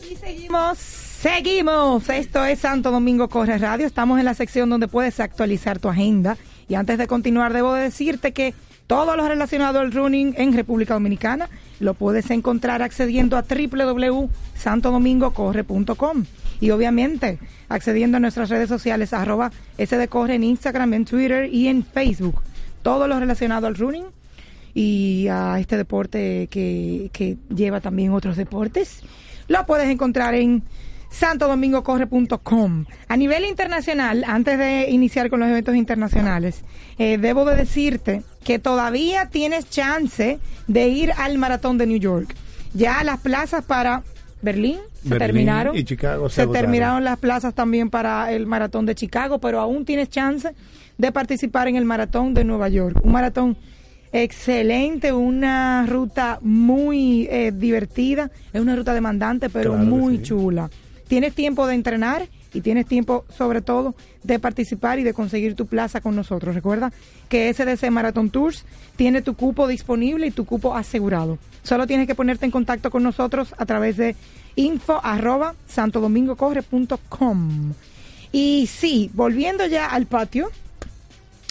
Y 0.09 0.15
seguimos, 0.15 0.79
seguimos. 0.79 2.09
Esto 2.09 2.43
es 2.43 2.57
Santo 2.57 2.89
Domingo 2.89 3.29
Corre 3.29 3.59
Radio. 3.59 3.85
Estamos 3.85 4.17
en 4.17 4.25
la 4.25 4.33
sección 4.33 4.71
donde 4.71 4.87
puedes 4.87 5.19
actualizar 5.19 5.77
tu 5.77 5.89
agenda. 5.89 6.37
Y 6.67 6.73
antes 6.73 6.97
de 6.97 7.05
continuar, 7.05 7.53
debo 7.53 7.75
decirte 7.75 8.31
que 8.31 8.55
todo 8.87 9.15
lo 9.15 9.27
relacionado 9.27 9.79
al 9.79 9.91
running 9.91 10.33
en 10.37 10.53
República 10.53 10.95
Dominicana 10.95 11.49
lo 11.79 11.93
puedes 11.93 12.31
encontrar 12.31 12.81
accediendo 12.81 13.37
a 13.37 13.43
www.santodomingocorre.com. 13.43 16.25
Y 16.63 16.71
obviamente 16.71 17.39
accediendo 17.67 18.15
a 18.15 18.19
nuestras 18.21 18.49
redes 18.49 18.69
sociales, 18.69 19.11
arroba 19.11 19.51
sdcorre 19.77 20.35
en 20.35 20.45
Instagram, 20.45 20.93
en 20.93 21.03
Twitter 21.03 21.53
y 21.53 21.67
en 21.67 21.83
Facebook. 21.83 22.41
Todo 22.83 23.09
lo 23.09 23.19
relacionado 23.19 23.67
al 23.67 23.75
running 23.75 24.05
y 24.73 25.27
a 25.27 25.59
este 25.59 25.75
deporte 25.75 26.47
que, 26.49 27.09
que 27.11 27.35
lleva 27.53 27.81
también 27.81 28.13
otros 28.13 28.37
deportes. 28.37 29.01
Lo 29.49 29.65
puedes 29.65 29.89
encontrar 29.89 30.35
en 30.35 30.63
santodomingocorre.com. 31.09 32.85
A 33.09 33.17
nivel 33.17 33.43
internacional, 33.43 34.23
antes 34.25 34.57
de 34.57 34.89
iniciar 34.89 35.29
con 35.29 35.41
los 35.41 35.49
eventos 35.49 35.75
internacionales, 35.75 36.63
eh, 36.97 37.17
debo 37.17 37.43
de 37.43 37.57
decirte 37.57 38.23
que 38.45 38.57
todavía 38.57 39.27
tienes 39.27 39.69
chance 39.69 40.39
de 40.67 40.87
ir 40.87 41.11
al 41.17 41.37
maratón 41.37 41.77
de 41.77 41.87
New 41.87 41.99
York. 41.99 42.33
Ya 42.73 43.03
las 43.03 43.19
plazas 43.19 43.65
para 43.65 44.03
Berlín 44.41 44.79
se 45.03 45.09
Berlín 45.09 45.27
terminaron. 45.27 45.75
y 45.77 45.83
Chicago 45.83 46.29
se 46.29 46.47
terminaron 46.47 47.03
las 47.03 47.17
plazas 47.19 47.53
también 47.53 47.89
para 47.89 48.31
el 48.31 48.47
maratón 48.47 48.85
de 48.85 48.95
Chicago, 48.95 49.39
pero 49.39 49.59
aún 49.59 49.85
tienes 49.85 50.09
chance 50.09 50.53
de 50.97 51.11
participar 51.11 51.67
en 51.67 51.75
el 51.75 51.85
maratón 51.85 52.33
de 52.33 52.43
Nueva 52.43 52.69
York. 52.69 52.97
Un 53.03 53.11
maratón 53.11 53.57
excelente, 54.11 55.11
una 55.11 55.85
ruta 55.87 56.39
muy 56.41 57.27
eh, 57.29 57.51
divertida, 57.53 58.31
es 58.53 58.61
una 58.61 58.75
ruta 58.75 58.93
demandante, 58.93 59.49
pero 59.49 59.71
Claro 59.71 59.85
muy 59.85 60.17
sí. 60.17 60.23
chula. 60.23 60.69
Tienes 61.07 61.33
tiempo 61.33 61.67
de 61.67 61.75
entrenar 61.75 62.27
y 62.53 62.61
tienes 62.61 62.85
tiempo, 62.85 63.25
sobre 63.35 63.61
todo, 63.61 63.95
de 64.23 64.39
participar 64.39 64.99
y 64.99 65.03
de 65.03 65.13
conseguir 65.13 65.55
tu 65.55 65.65
plaza 65.65 65.99
con 66.01 66.15
nosotros. 66.15 66.53
Recuerda 66.55 66.91
que 67.27 67.51
SDC 67.53 67.89
Marathon 67.89 68.29
Tours 68.29 68.65
tiene 68.95 69.21
tu 69.23 69.33
cupo 69.35 69.67
disponible 69.67 70.27
y 70.27 70.31
tu 70.31 70.45
cupo 70.45 70.75
asegurado. 70.75 71.39
Solo 71.63 71.87
tienes 71.87 72.07
que 72.07 72.15
ponerte 72.15 72.45
en 72.45 72.51
contacto 72.51 72.91
con 72.91 73.01
nosotros 73.03 73.53
a 73.57 73.65
través 73.65 73.97
de 73.97 74.15
info 74.55 74.99
arroba 75.03 75.55
santodomingocorre.com. 75.67 77.73
Y 78.31 78.67
sí, 78.67 79.11
volviendo 79.13 79.65
ya 79.65 79.87
al 79.87 80.05
patio, 80.07 80.49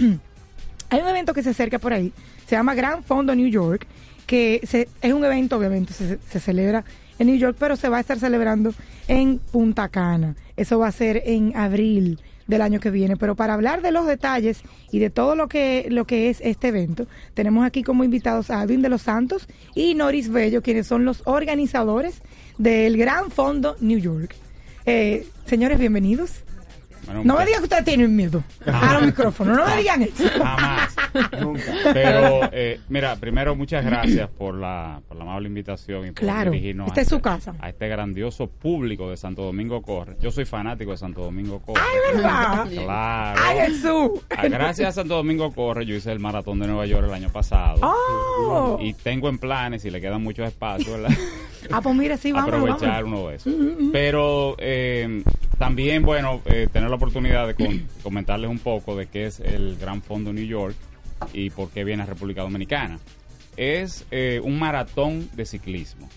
hay 0.90 1.00
un 1.00 1.08
evento 1.08 1.34
que 1.34 1.42
se 1.42 1.50
acerca 1.50 1.78
por 1.78 1.92
ahí, 1.92 2.12
se 2.46 2.56
llama 2.56 2.74
Gran 2.74 3.02
Fondo 3.04 3.34
New 3.34 3.48
York, 3.48 3.86
que 4.26 4.60
se- 4.66 4.88
es 5.02 5.12
un 5.12 5.24
evento, 5.24 5.56
obviamente, 5.56 5.92
se, 5.92 6.18
se 6.30 6.40
celebra 6.40 6.84
en 7.18 7.26
New 7.28 7.36
York, 7.36 7.56
pero 7.58 7.76
se 7.76 7.88
va 7.88 7.98
a 7.98 8.00
estar 8.00 8.18
celebrando 8.18 8.74
en 9.08 9.38
Punta 9.38 9.88
Cana. 9.88 10.34
Eso 10.56 10.78
va 10.78 10.88
a 10.88 10.92
ser 10.92 11.22
en 11.26 11.54
abril 11.56 12.18
del 12.46 12.60
año 12.62 12.80
que 12.80 12.90
viene. 12.90 13.16
Pero 13.16 13.36
para 13.36 13.54
hablar 13.54 13.82
de 13.82 13.92
los 13.92 14.06
detalles 14.06 14.62
y 14.90 14.98
de 14.98 15.10
todo 15.10 15.36
lo 15.36 15.46
que, 15.48 15.86
lo 15.90 16.06
que 16.06 16.28
es 16.30 16.40
este 16.42 16.68
evento, 16.68 17.06
tenemos 17.34 17.64
aquí 17.64 17.82
como 17.82 18.02
invitados 18.04 18.50
a 18.50 18.62
Edwin 18.64 18.82
de 18.82 18.88
los 18.88 19.02
Santos 19.02 19.46
y 19.74 19.94
Noris 19.94 20.28
Bello, 20.28 20.60
quienes 20.62 20.86
son 20.86 21.04
los 21.04 21.22
organizadores 21.26 22.20
del 22.58 22.96
Gran 22.96 23.30
Fondo 23.30 23.76
New 23.80 23.98
York. 23.98 24.34
Eh, 24.86 25.26
señores, 25.46 25.78
bienvenidos. 25.78 26.42
Bueno, 27.06 27.22
No 27.24 27.36
me 27.38 27.44
digan 27.46 27.60
que 27.60 27.64
ustedes 27.64 27.84
tienen 27.84 28.14
miedo 28.16 28.42
a 28.66 28.94
los 28.94 29.02
micrófonos, 29.02 29.56
no 29.56 29.64
me 29.66 29.76
digan 29.76 30.02
eso. 30.02 30.24
Jamás. 30.38 30.94
Pero, 31.92 32.40
eh, 32.52 32.80
mira, 32.88 33.16
primero, 33.16 33.54
muchas 33.54 33.84
gracias 33.84 34.28
por 34.30 34.54
la, 34.54 35.00
por 35.06 35.16
la 35.16 35.22
amable 35.24 35.48
invitación 35.48 36.06
y 36.06 36.10
por 36.10 36.14
Claro, 36.20 36.50
dirigirnos 36.50 36.90
a 36.96 37.00
es 37.00 37.08
su 37.08 37.16
este- 37.16 37.22
casa. 37.28 37.54
A 37.60 37.68
este 37.68 37.88
grandioso 37.88 38.46
público 38.48 39.10
de 39.10 39.16
Santo 39.16 39.42
Domingo 39.42 39.82
Corre. 39.82 40.16
Yo 40.20 40.30
soy 40.30 40.44
fanático 40.44 40.90
de 40.92 40.96
Santo 40.96 41.22
Domingo 41.22 41.60
Corre. 41.60 41.80
¡Ay, 41.82 42.14
verdad! 42.14 42.66
Claro. 42.68 43.40
¡Ay, 43.44 43.58
Jesús! 43.66 44.10
Ah, 44.30 44.46
Gracias 44.48 44.88
a 44.88 44.92
Santo 44.92 45.14
Domingo 45.16 45.52
Corre, 45.52 45.84
yo 45.86 45.94
hice 45.94 46.12
el 46.12 46.20
maratón 46.20 46.58
de 46.60 46.66
Nueva 46.66 46.86
York 46.86 47.04
el 47.06 47.14
año 47.14 47.28
pasado. 47.30 47.78
¡Oh! 47.82 48.78
Y 48.80 48.94
tengo 48.94 49.28
en 49.28 49.38
planes, 49.38 49.84
y 49.84 49.90
le 49.90 50.00
quedan 50.00 50.22
muchos 50.22 50.46
espacios, 50.48 51.00
¿verdad? 51.00 51.16
Ah, 51.70 51.80
pues 51.80 51.96
mira, 51.96 52.18
sí, 52.18 52.30
vamos, 52.30 52.48
aprovechar 52.52 53.04
vamos. 53.04 53.20
uno 53.20 53.28
de 53.30 53.36
esos. 53.36 53.54
Pero 53.90 54.54
eh, 54.58 55.22
también, 55.56 56.02
bueno, 56.02 56.42
eh, 56.44 56.68
tener 56.70 56.90
la 56.94 56.96
oportunidad 56.96 57.46
de 57.46 57.54
con- 57.54 57.86
comentarles 58.02 58.48
un 58.50 58.58
poco 58.60 58.96
de 58.96 59.06
qué 59.06 59.26
es 59.26 59.40
el 59.40 59.76
Gran 59.76 60.00
Fondo 60.02 60.32
New 60.32 60.46
York 60.46 60.76
y 61.32 61.50
por 61.50 61.70
qué 61.70 61.84
viene 61.84 62.02
a 62.04 62.06
República 62.06 62.42
Dominicana. 62.42 62.98
Es 63.56 64.04
eh, 64.10 64.40
un 64.42 64.58
maratón 64.58 65.28
de 65.34 65.44
ciclismo. 65.46 66.08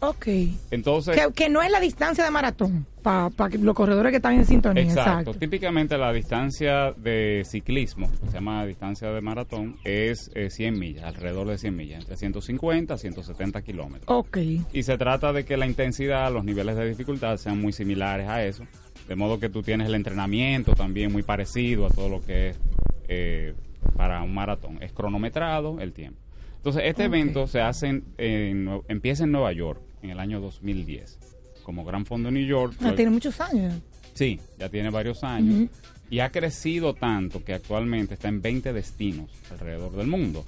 Ok. 0.00 0.26
Entonces, 0.72 1.16
Que, 1.16 1.32
que 1.32 1.48
no 1.48 1.62
es 1.62 1.70
la 1.70 1.78
distancia 1.78 2.24
de 2.24 2.30
maratón, 2.32 2.84
para 3.02 3.30
los 3.60 3.74
corredores 3.74 4.10
que 4.10 4.16
están 4.16 4.34
en 4.34 4.44
sintonía. 4.44 4.82
Exacto. 4.82 5.10
Exacto. 5.20 5.34
Típicamente 5.34 5.96
la 5.96 6.12
distancia 6.12 6.92
de 6.96 7.42
ciclismo, 7.44 8.10
que 8.20 8.26
se 8.26 8.32
llama 8.32 8.66
distancia 8.66 9.10
de 9.12 9.20
maratón, 9.20 9.76
es 9.84 10.28
eh, 10.34 10.50
100 10.50 10.76
millas, 10.76 11.04
alrededor 11.04 11.46
de 11.46 11.56
100 11.56 11.76
millas, 11.76 12.00
entre 12.00 12.16
150 12.16 12.94
a 12.94 12.98
170 12.98 13.62
kilómetros. 13.62 14.04
Ok. 14.08 14.38
Y 14.72 14.82
se 14.82 14.98
trata 14.98 15.32
de 15.32 15.44
que 15.44 15.56
la 15.56 15.66
intensidad, 15.66 16.32
los 16.32 16.44
niveles 16.44 16.74
de 16.76 16.88
dificultad 16.88 17.36
sean 17.36 17.60
muy 17.60 17.72
similares 17.72 18.28
a 18.28 18.44
eso. 18.44 18.64
De 19.08 19.16
modo 19.16 19.38
que 19.38 19.48
tú 19.48 19.62
tienes 19.62 19.88
el 19.88 19.94
entrenamiento 19.94 20.74
también 20.74 21.12
muy 21.12 21.22
parecido 21.22 21.86
a 21.86 21.90
todo 21.90 22.08
lo 22.08 22.24
que 22.24 22.50
es 22.50 22.56
eh, 23.08 23.54
para 23.96 24.22
un 24.22 24.32
maratón. 24.32 24.82
Es 24.82 24.92
cronometrado 24.92 25.80
el 25.80 25.92
tiempo. 25.92 26.20
Entonces, 26.56 26.82
este 26.86 27.04
evento 27.04 27.46
se 27.48 27.60
hace 27.60 28.02
en, 28.16 28.82
empieza 28.86 29.24
en 29.24 29.32
Nueva 29.32 29.52
York 29.52 29.80
en 30.02 30.10
el 30.10 30.20
año 30.20 30.40
2010. 30.40 31.18
Como 31.64 31.84
Gran 31.84 32.06
Fondo 32.06 32.30
New 32.30 32.46
York. 32.46 32.74
Ah, 32.80 32.92
tiene 32.94 33.10
muchos 33.10 33.40
años. 33.40 33.74
Sí, 34.14 34.40
ya 34.58 34.68
tiene 34.68 34.90
varios 34.90 35.24
años. 35.24 35.68
Y 36.10 36.20
ha 36.20 36.30
crecido 36.30 36.94
tanto 36.94 37.42
que 37.42 37.54
actualmente 37.54 38.14
está 38.14 38.28
en 38.28 38.42
20 38.42 38.72
destinos 38.72 39.30
alrededor 39.50 39.92
del 39.92 40.06
mundo. 40.06 40.44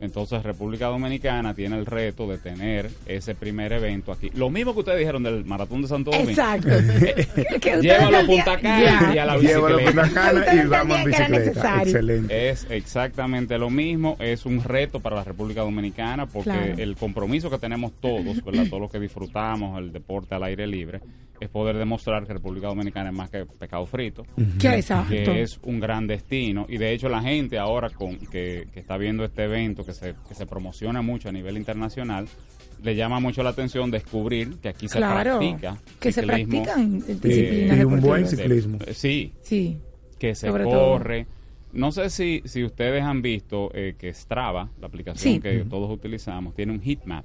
Entonces 0.00 0.42
República 0.42 0.86
Dominicana 0.86 1.54
tiene 1.54 1.76
el 1.78 1.86
reto 1.86 2.26
de 2.26 2.38
tener 2.38 2.90
ese 3.06 3.34
primer 3.34 3.72
evento 3.72 4.12
aquí. 4.12 4.30
Lo 4.34 4.50
mismo 4.50 4.74
que 4.74 4.80
ustedes 4.80 4.98
dijeron 4.98 5.22
del 5.22 5.44
Maratón 5.44 5.82
de 5.82 5.88
Santo 5.88 6.10
Domingo. 6.10 6.30
Exacto. 6.30 6.68
Llévalo 7.80 8.18
a 8.18 8.24
Punta 8.24 8.58
Cana 8.58 9.14
y 9.14 9.18
a 9.18 9.24
la 9.24 9.38
Llévalo 9.38 9.76
a 9.76 9.78
bicicleta. 9.78 10.02
Punta 10.02 10.20
Cana 10.20 10.54
y 10.54 10.66
vamos 10.66 10.98
en 10.98 11.04
bicicleta. 11.04 11.82
Excelente. 11.82 12.50
Es 12.50 12.66
exactamente 12.70 13.58
lo 13.58 13.70
mismo, 13.70 14.16
es 14.20 14.44
un 14.46 14.62
reto 14.62 15.00
para 15.00 15.16
la 15.16 15.24
República 15.24 15.62
Dominicana 15.62 16.26
porque 16.26 16.46
Claro. 16.50 16.74
el 16.78 16.96
compromiso 16.96 17.50
que 17.50 17.58
tenemos 17.58 17.92
todos, 18.00 18.44
¿verdad? 18.44 18.66
todos 18.68 18.80
los 18.82 18.90
que 18.90 19.00
disfrutamos 19.00 19.78
el 19.78 19.92
deporte 19.92 20.34
al 20.34 20.44
aire 20.44 20.66
libre, 20.66 21.00
es 21.40 21.48
poder 21.50 21.76
demostrar 21.76 22.26
que 22.26 22.32
República 22.32 22.68
Dominicana 22.68 23.10
es 23.10 23.16
más 23.16 23.28
que 23.30 23.44
pescado 23.44 23.84
frito. 23.86 24.24
Que 25.10 25.42
es 25.42 25.58
un 25.62 25.80
gran 25.80 26.06
destino 26.06 26.66
y 26.68 26.78
de 26.78 26.92
hecho 26.92 27.08
la 27.08 27.20
gente 27.20 27.58
ahora 27.58 27.90
con 27.90 28.16
que, 28.16 28.66
que 28.72 28.80
está 28.80 28.96
viendo 28.96 29.24
este 29.24 29.44
evento 29.44 29.84
que 29.86 29.92
se, 29.94 30.14
que 30.28 30.34
se 30.34 30.44
promociona 30.46 31.00
mucho 31.02 31.28
a 31.28 31.32
nivel 31.32 31.56
internacional 31.56 32.28
le 32.82 32.94
llama 32.94 33.20
mucho 33.20 33.42
la 33.42 33.50
atención 33.50 33.90
descubrir 33.90 34.56
que 34.58 34.68
aquí 34.68 34.86
Claro. 34.88 35.40
se 35.40 35.46
practica 35.48 35.78
Que 35.98 36.12
se 36.12 36.22
practican 36.24 36.98
disciplinas 37.00 37.78
y 37.78 37.84
un 37.84 38.00
buen 38.02 38.26
ciclismo. 38.26 38.78
eh, 38.86 38.92
sí 38.92 39.32
Sí. 39.40 39.78
que 40.18 40.34
se 40.34 40.48
Sobre 40.48 40.64
todo. 40.64 40.98
corre 40.98 41.26
no 41.72 41.92
sé 41.92 42.10
si, 42.10 42.42
si 42.44 42.64
ustedes 42.64 43.02
han 43.02 43.22
visto 43.22 43.70
eh, 43.74 43.94
que 43.98 44.12
Strava 44.12 44.68
la 44.80 44.86
aplicación 44.88 45.34
Sí. 45.34 45.40
que 45.40 45.64
todos 45.64 45.90
utilizamos 45.90 46.54
tiene 46.54 46.72
un 46.72 46.80
heat 46.82 47.04
map 47.06 47.24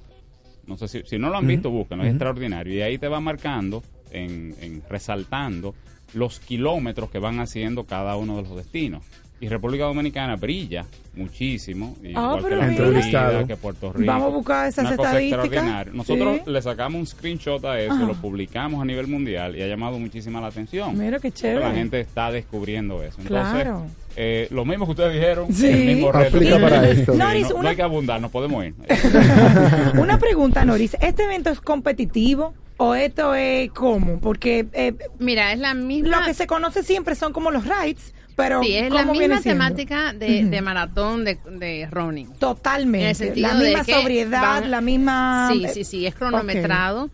no 0.66 0.76
sé 0.78 0.88
si, 0.88 1.02
si 1.04 1.18
no 1.18 1.28
lo 1.28 1.36
han 1.36 1.46
visto 1.46 1.70
búsquenlo 1.70 2.04
es 2.04 2.10
extraordinario 2.10 2.72
y 2.74 2.80
ahí 2.82 2.96
te 2.96 3.08
va 3.08 3.20
marcando 3.20 3.82
en, 4.10 4.54
en 4.60 4.82
resaltando 4.88 5.74
los 6.14 6.38
kilómetros 6.40 7.10
que 7.10 7.18
van 7.18 7.40
haciendo 7.40 7.84
cada 7.84 8.16
uno 8.16 8.36
de 8.36 8.42
los 8.42 8.56
destinos 8.56 9.02
y 9.42 9.48
República 9.48 9.84
Dominicana 9.84 10.36
brilla 10.36 10.86
muchísimo 11.14 11.96
igual 12.02 12.36
que 12.38 12.42
pero 12.44 12.56
la 12.56 12.66
mira. 12.68 12.84
Florida, 12.84 13.44
que 13.46 13.56
Puerto 13.56 13.92
Rico 13.92 14.06
Vamos 14.10 14.32
a 14.32 14.36
buscar 14.36 14.68
esas 14.68 14.86
Una 14.86 14.96
cosa 14.96 15.20
estadísticas. 15.20 15.86
nosotros 15.92 16.36
Sí. 16.44 16.50
le 16.50 16.62
sacamos 16.62 16.98
un 17.00 17.06
screenshot 17.06 17.64
a 17.64 17.78
eso 17.80 17.92
Ajá. 17.92 18.04
lo 18.04 18.14
publicamos 18.14 18.80
a 18.80 18.84
nivel 18.84 19.08
mundial 19.08 19.54
y 19.56 19.62
ha 19.62 19.66
llamado 19.66 19.98
muchísima 19.98 20.40
la 20.40 20.46
atención 20.46 20.96
Mira 20.96 21.18
qué 21.18 21.30
chévere. 21.32 21.60
la 21.60 21.72
gente 21.74 22.00
está 22.00 22.30
descubriendo 22.30 23.02
eso. 23.02 23.20
Entonces, 23.20 23.52
Claro. 23.62 23.86
eh, 24.16 24.46
lo 24.50 24.64
mismo 24.64 24.84
que 24.86 24.90
ustedes 24.92 25.12
dijeron, 25.14 25.52
Sí. 25.52 25.66
el 25.66 25.86
mismo 25.96 26.12
reto. 26.12 26.36
Aplica 26.36 26.58
para 26.60 26.88
esto. 26.88 27.12
no, 27.12 27.24
Noris, 27.26 27.48
no 27.50 27.56
una- 27.56 27.70
hay 27.70 27.76
que 27.76 27.82
abundar, 27.82 28.20
nos 28.20 28.30
podemos 28.30 28.64
ir. 28.64 28.74
Una 30.00 30.18
pregunta, 30.18 30.64
Noris. 30.64 30.96
¿Este 31.00 31.24
evento 31.24 31.50
es 31.50 31.60
competitivo 31.60 32.54
o 32.76 32.94
esto 32.94 33.34
es 33.34 33.70
cómo? 33.72 34.18
Porque 34.20 34.66
eh, 34.72 34.94
Mira, 35.18 35.52
es 35.52 35.58
la 35.58 35.74
misma. 35.74 36.20
lo 36.20 36.26
que 36.26 36.34
se 36.34 36.46
conoce 36.46 36.82
siempre 36.82 37.14
son 37.14 37.32
como 37.32 37.50
los 37.50 37.64
rides, 37.66 38.14
pero 38.42 38.62
Sí, 38.62 38.74
es 38.76 38.90
la 38.90 39.00
¿cómo 39.02 39.12
viene 39.12 39.34
misma 39.36 39.42
temática 39.52 40.12
de, 40.12 40.44
de 40.44 40.60
maratón 40.62 41.24
de, 41.24 41.38
de 41.50 41.88
running. 41.90 42.26
En 42.26 42.38
Totalmente. 42.38 43.08
el 43.10 43.16
sentido 43.16 43.48
La 43.48 43.54
misma 43.54 43.82
de 43.82 43.92
sobriedad, 43.94 44.42
van- 44.42 44.70
la 44.70 44.80
misma... 44.80 45.48
Sí, 45.52 45.66
sí, 45.72 45.84
sí, 45.84 46.06
es 46.06 46.14
cronometrado, 46.14 47.10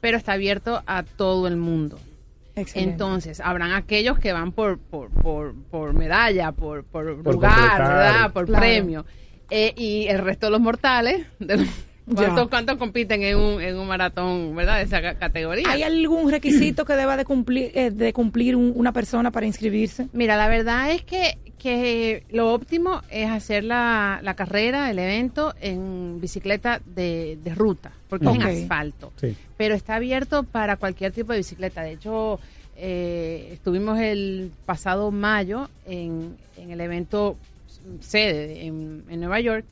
pero 0.00 0.16
está 0.18 0.32
abierto 0.32 0.82
a 0.86 1.02
todo 1.02 1.46
el 1.48 1.56
mundo. 1.56 1.98
Excelente. 2.56 2.92
Entonces, 2.92 3.40
habrán 3.40 3.72
aquellos 3.72 4.18
que 4.18 4.32
van 4.32 4.52
por 4.52 4.78
por, 4.78 5.08
por, 5.10 5.54
por 5.70 5.92
medalla, 5.92 6.52
por, 6.52 6.84
por, 6.84 7.20
Por 7.22 7.34
lugar, 7.34 7.52
completar. 7.52 7.80
¿verdad? 7.82 8.32
Por 8.32 8.46
Claro. 8.46 8.60
premio. 8.60 9.06
Eh, 9.50 9.74
y 9.76 10.06
el 10.06 10.18
resto 10.20 10.46
de 10.46 10.52
los 10.52 10.60
mortales, 10.60 11.26
de 11.40 11.56
los- 11.56 11.66
Ya. 11.66 11.72
¿Cuántos, 12.12 12.48
cuántos 12.48 12.76
compiten 12.78 13.22
en 13.22 13.36
un, 13.36 13.60
en 13.62 13.76
un 13.78 13.86
maratón, 13.86 14.54
¿verdad? 14.56 14.78
De 14.78 14.84
esa 14.84 15.00
ca- 15.00 15.14
categoría. 15.14 15.70
¿Hay 15.70 15.82
algún 15.82 16.30
requisito 16.30 16.84
que 16.84 16.94
deba 16.94 17.16
de 17.16 17.24
cumplir, 17.24 17.70
eh, 17.74 17.90
de 17.90 18.12
cumplir 18.12 18.56
un- 18.56 18.72
una 18.74 18.92
persona 18.92 19.30
para 19.30 19.46
inscribirse? 19.46 20.08
Mira, 20.12 20.36
la 20.36 20.48
verdad 20.48 20.90
es 20.92 21.02
que, 21.02 21.38
que 21.58 22.24
lo 22.30 22.52
óptimo 22.52 23.00
es 23.10 23.30
hacer 23.30 23.64
la, 23.64 24.20
la 24.22 24.34
carrera, 24.34 24.90
el 24.90 24.98
evento, 24.98 25.54
en 25.60 26.20
bicicleta 26.20 26.80
de, 26.84 27.38
de 27.42 27.54
ruta, 27.54 27.92
porque 28.08 28.26
es 28.26 28.34
en 28.34 28.42
asfalto. 28.42 29.12
Sí. 29.20 29.34
Pero 29.56 29.74
está 29.74 29.94
abierto 29.94 30.42
para 30.42 30.76
cualquier 30.76 31.12
tipo 31.12 31.32
de 31.32 31.38
bicicleta. 31.38 31.82
De 31.82 31.92
hecho, 31.92 32.38
eh, 32.76 33.50
estuvimos 33.52 33.98
el 33.98 34.50
pasado 34.66 35.10
mayo 35.10 35.70
en, 35.86 36.36
en 36.58 36.70
el 36.70 36.80
evento 36.80 37.36
sede 38.00 38.66
en, 38.66 39.04
en 39.08 39.20
Nueva 39.20 39.40
York, 39.40 39.64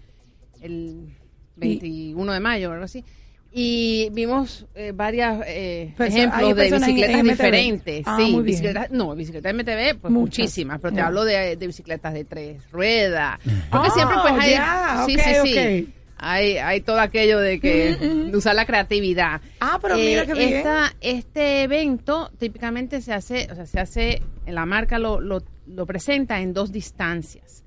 el 0.62 1.08
21 1.56 2.32
de 2.32 2.40
mayo 2.40 2.70
o 2.70 2.72
algo 2.72 2.84
así. 2.84 3.04
Y 3.54 4.08
vimos 4.12 4.64
eh, 4.74 4.92
varias 4.94 5.42
eh, 5.46 5.94
ejemplos 5.98 6.56
de 6.56 6.68
en- 6.68 6.72
bicicletas 6.80 7.16
en 7.20 7.26
diferentes. 7.26 8.02
Ah, 8.06 8.16
sí, 8.18 8.36
bicicletas, 8.40 8.90
no, 8.90 9.14
bicicletas 9.14 9.52
MTV, 9.54 10.00
pues 10.00 10.10
Muchas. 10.12 10.38
muchísimas, 10.38 10.80
pero 10.80 10.94
te 10.94 11.00
hablo 11.02 11.24
de, 11.24 11.56
de 11.56 11.66
bicicletas 11.66 12.14
de 12.14 12.24
tres 12.24 12.62
ruedas. 12.72 13.38
Porque 13.70 13.88
Ah, 13.90 13.94
siempre 13.94 14.16
pues 14.22 14.34
hay, 14.38 14.54
sí, 15.06 15.18
sí, 15.22 15.52
sí. 15.52 15.88
Hay, 16.24 16.56
hay 16.56 16.80
todo 16.82 17.00
aquello 17.00 17.40
de 17.40 17.58
que 17.60 17.96
de 18.30 18.36
usar 18.36 18.54
la 18.54 18.64
creatividad. 18.64 19.40
Ah, 19.60 19.78
pero 19.82 19.96
mira 19.96 20.24
qué 20.24 20.34
bien. 20.34 20.54
esta- 20.54 20.94
este 21.00 21.64
evento 21.64 22.30
típicamente 22.38 23.02
se 23.02 23.12
hace, 23.12 23.48
o 23.50 23.54
sea, 23.56 23.66
se 23.66 23.80
hace, 23.80 24.22
la 24.46 24.64
marca 24.64 24.98
lo, 25.00 25.20
lo, 25.20 25.42
lo 25.66 25.84
presenta 25.84 26.40
en 26.40 26.54
dos 26.54 26.70
distancias. 26.72 27.64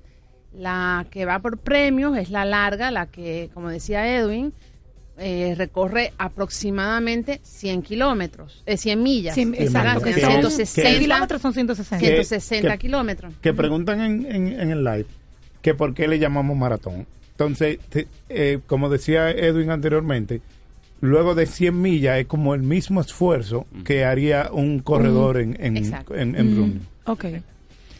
La 0.58 1.06
que 1.10 1.24
va 1.26 1.38
por 1.40 1.58
premios 1.58 2.16
es 2.16 2.30
la 2.30 2.44
larga, 2.44 2.90
la 2.90 3.06
que, 3.06 3.50
como 3.52 3.68
decía 3.68 4.16
Edwin, 4.16 4.52
eh, 5.18 5.54
recorre 5.56 6.12
aproximadamente 6.18 7.40
100 7.42 7.82
kilómetros, 7.82 8.62
eh, 8.66 8.76
100 8.76 9.02
millas. 9.02 9.34
Sí, 9.34 9.42
exacto, 9.42 9.72
¿verdad? 10.00 10.02
que 10.02 10.12
Serían 10.14 10.32
son 10.42 10.50
160, 10.50 10.88
100 10.90 11.00
kilómetros 11.02 11.42
son 11.42 11.52
160. 11.54 11.98
¿Qué? 11.98 12.06
160 12.06 12.72
que- 12.72 12.78
kilómetros. 12.78 13.34
que 13.40 13.52
preguntan 13.52 14.00
en, 14.00 14.26
en- 14.26 14.60
en 14.60 14.70
el 14.70 14.84
live 14.84 15.06
que 15.62 15.74
por 15.74 15.94
qué 15.94 16.06
le 16.08 16.18
llamamos 16.18 16.56
maratón. 16.56 17.06
Entonces, 17.32 17.78
te- 17.90 18.08
eh, 18.28 18.60
como 18.66 18.88
decía 18.88 19.30
Edwin 19.30 19.70
anteriormente, 19.70 20.40
luego 21.00 21.34
de 21.34 21.46
100 21.46 21.80
millas 21.82 22.18
es 22.18 22.26
como 22.26 22.54
el 22.54 22.62
mismo 22.62 23.00
esfuerzo 23.00 23.66
que 23.84 24.04
haría 24.04 24.48
un 24.52 24.78
corredor 24.80 25.38
en, 25.38 25.56
en, 25.60 25.76
Exacto. 25.76 26.14
en- 26.14 26.34
en 26.36 26.56
running. 26.56 26.86
Ok. 27.04 27.24
Entonces, 27.24 27.44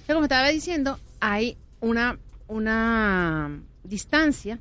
como 0.09 0.23
estaba 0.23 0.49
diciendo, 0.49 0.99
hay 1.21 1.57
una, 1.81 2.17
una 2.49 3.51
distancia 3.85 4.59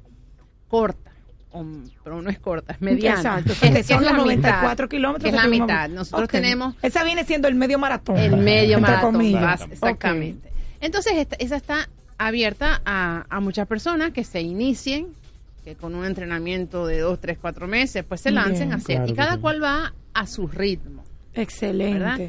corta, 0.67 1.12
o- 1.52 1.65
pero 2.04 2.21
no 2.21 2.30
es 2.30 2.39
corta, 2.39 2.74
es 2.74 2.82
mediana. 2.82 3.17
Exacto, 3.17 3.54
Es- 3.54 3.60
que 3.60 3.71
que 3.74 3.80
es 3.80 3.88
son 3.88 4.04
los 4.04 4.12
la 4.12 4.17
94 4.17 4.86
mitad, 4.86 4.89
kilómetros. 4.89 5.24
que 5.24 5.30
es 5.38 5.43
la 5.43 5.48
mitad. 5.50 5.89
Nosotros 5.89 6.30
tenemos 6.30 6.76
Esa 6.82 7.04
viene 7.04 7.24
siendo 7.26 7.48
el 7.48 7.56
medio 7.56 7.80
maratón. 7.80 8.17
el 8.17 8.38
medio 8.38 8.80
maratón. 8.80 9.15
vas- 9.34 9.62
exactamente. 9.71 10.52
Entonces, 10.82 11.13
esta- 11.15 11.36
esa 11.38 11.56
está 11.56 11.89
abierta 12.17 12.82
a, 12.86 13.26
a 13.30 13.39
muchas 13.39 13.67
personas 13.67 14.12
que 14.12 14.24
se 14.24 14.41
inicien, 14.41 15.08
que 15.63 15.76
con 15.76 15.95
un 15.95 16.06
entrenamiento 16.06 16.86
de 16.86 17.00
dos, 17.00 17.19
tres, 17.19 17.38
cuatro 17.41 17.67
meses, 17.67 18.04
pues 18.08 18.21
se 18.21 18.30
Bien, 18.30 18.43
lancen 18.43 18.71
a 18.71 18.76
hacer. 18.76 18.98
claro 18.98 19.12
y 19.12 19.15
cada 19.15 19.38
cual 19.39 19.63
va 19.63 19.93
a 20.13 20.28
su 20.28 20.48
ritmo. 20.48 21.04
Excelente. 21.34 22.00
¿verdad? 22.00 22.19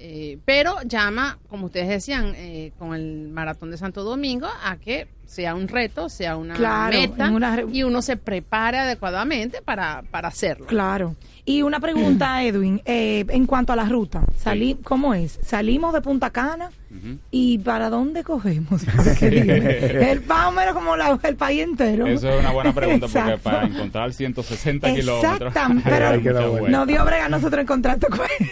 Eh, 0.00 0.38
pero 0.44 0.76
llama, 0.84 1.38
como 1.48 1.66
ustedes 1.66 1.88
decían, 1.88 2.32
eh, 2.36 2.72
con 2.78 2.94
el 2.94 3.28
maratón 3.30 3.70
de 3.70 3.78
Santo 3.78 4.04
Domingo, 4.04 4.48
a 4.62 4.76
que 4.76 5.08
sea 5.26 5.54
un 5.54 5.66
reto, 5.68 6.08
sea 6.08 6.36
una 6.36 6.54
Claro, 6.54 6.98
meta, 6.98 7.30
una 7.30 7.62
y 7.72 7.82
uno 7.82 8.00
se 8.00 8.16
prepare 8.16 8.78
adecuadamente 8.78 9.60
para, 9.60 10.02
para 10.10 10.28
hacerlo. 10.28 10.66
Claro. 10.66 11.16
Y 11.48 11.62
una 11.62 11.80
pregunta, 11.80 12.42
Edwin, 12.44 12.82
eh, 12.84 13.24
en 13.30 13.46
cuanto 13.46 13.72
a 13.72 13.76
la 13.76 13.86
ruta, 13.86 14.22
salí, 14.36 14.76
¿cómo 14.84 15.14
es? 15.14 15.38
Salimos 15.42 15.94
de 15.94 16.02
Punta 16.02 16.28
Cana 16.28 16.70
y 17.30 17.56
¿para 17.60 17.88
dónde 17.88 18.22
cogemos? 18.22 18.84
Porque 18.96 19.28
el 20.12 20.26
más 20.26 20.48
o 20.48 20.52
menos 20.52 20.74
como 20.74 20.94
la- 20.94 21.18
el 21.22 21.36
país 21.36 21.62
entero. 21.62 22.06
Eso 22.06 22.28
es 22.28 22.40
una 22.40 22.52
buena 22.52 22.74
pregunta 22.74 23.06
porque 23.06 23.18
Exacto. 23.18 23.42
para 23.44 23.66
encontrar 23.66 24.12
160 24.12 24.94
kilómetros. 24.94 25.32
Exactamente, 25.48 25.88
pero 25.90 26.08
hay 26.10 26.18
mucha 26.20 26.46
vuelta. 26.48 26.70
no 26.70 26.84
dio 26.86 27.04
brega 27.06 27.24
a 27.24 27.28
nosotros 27.30 27.62
encontrar 27.62 27.98
tu 27.98 28.08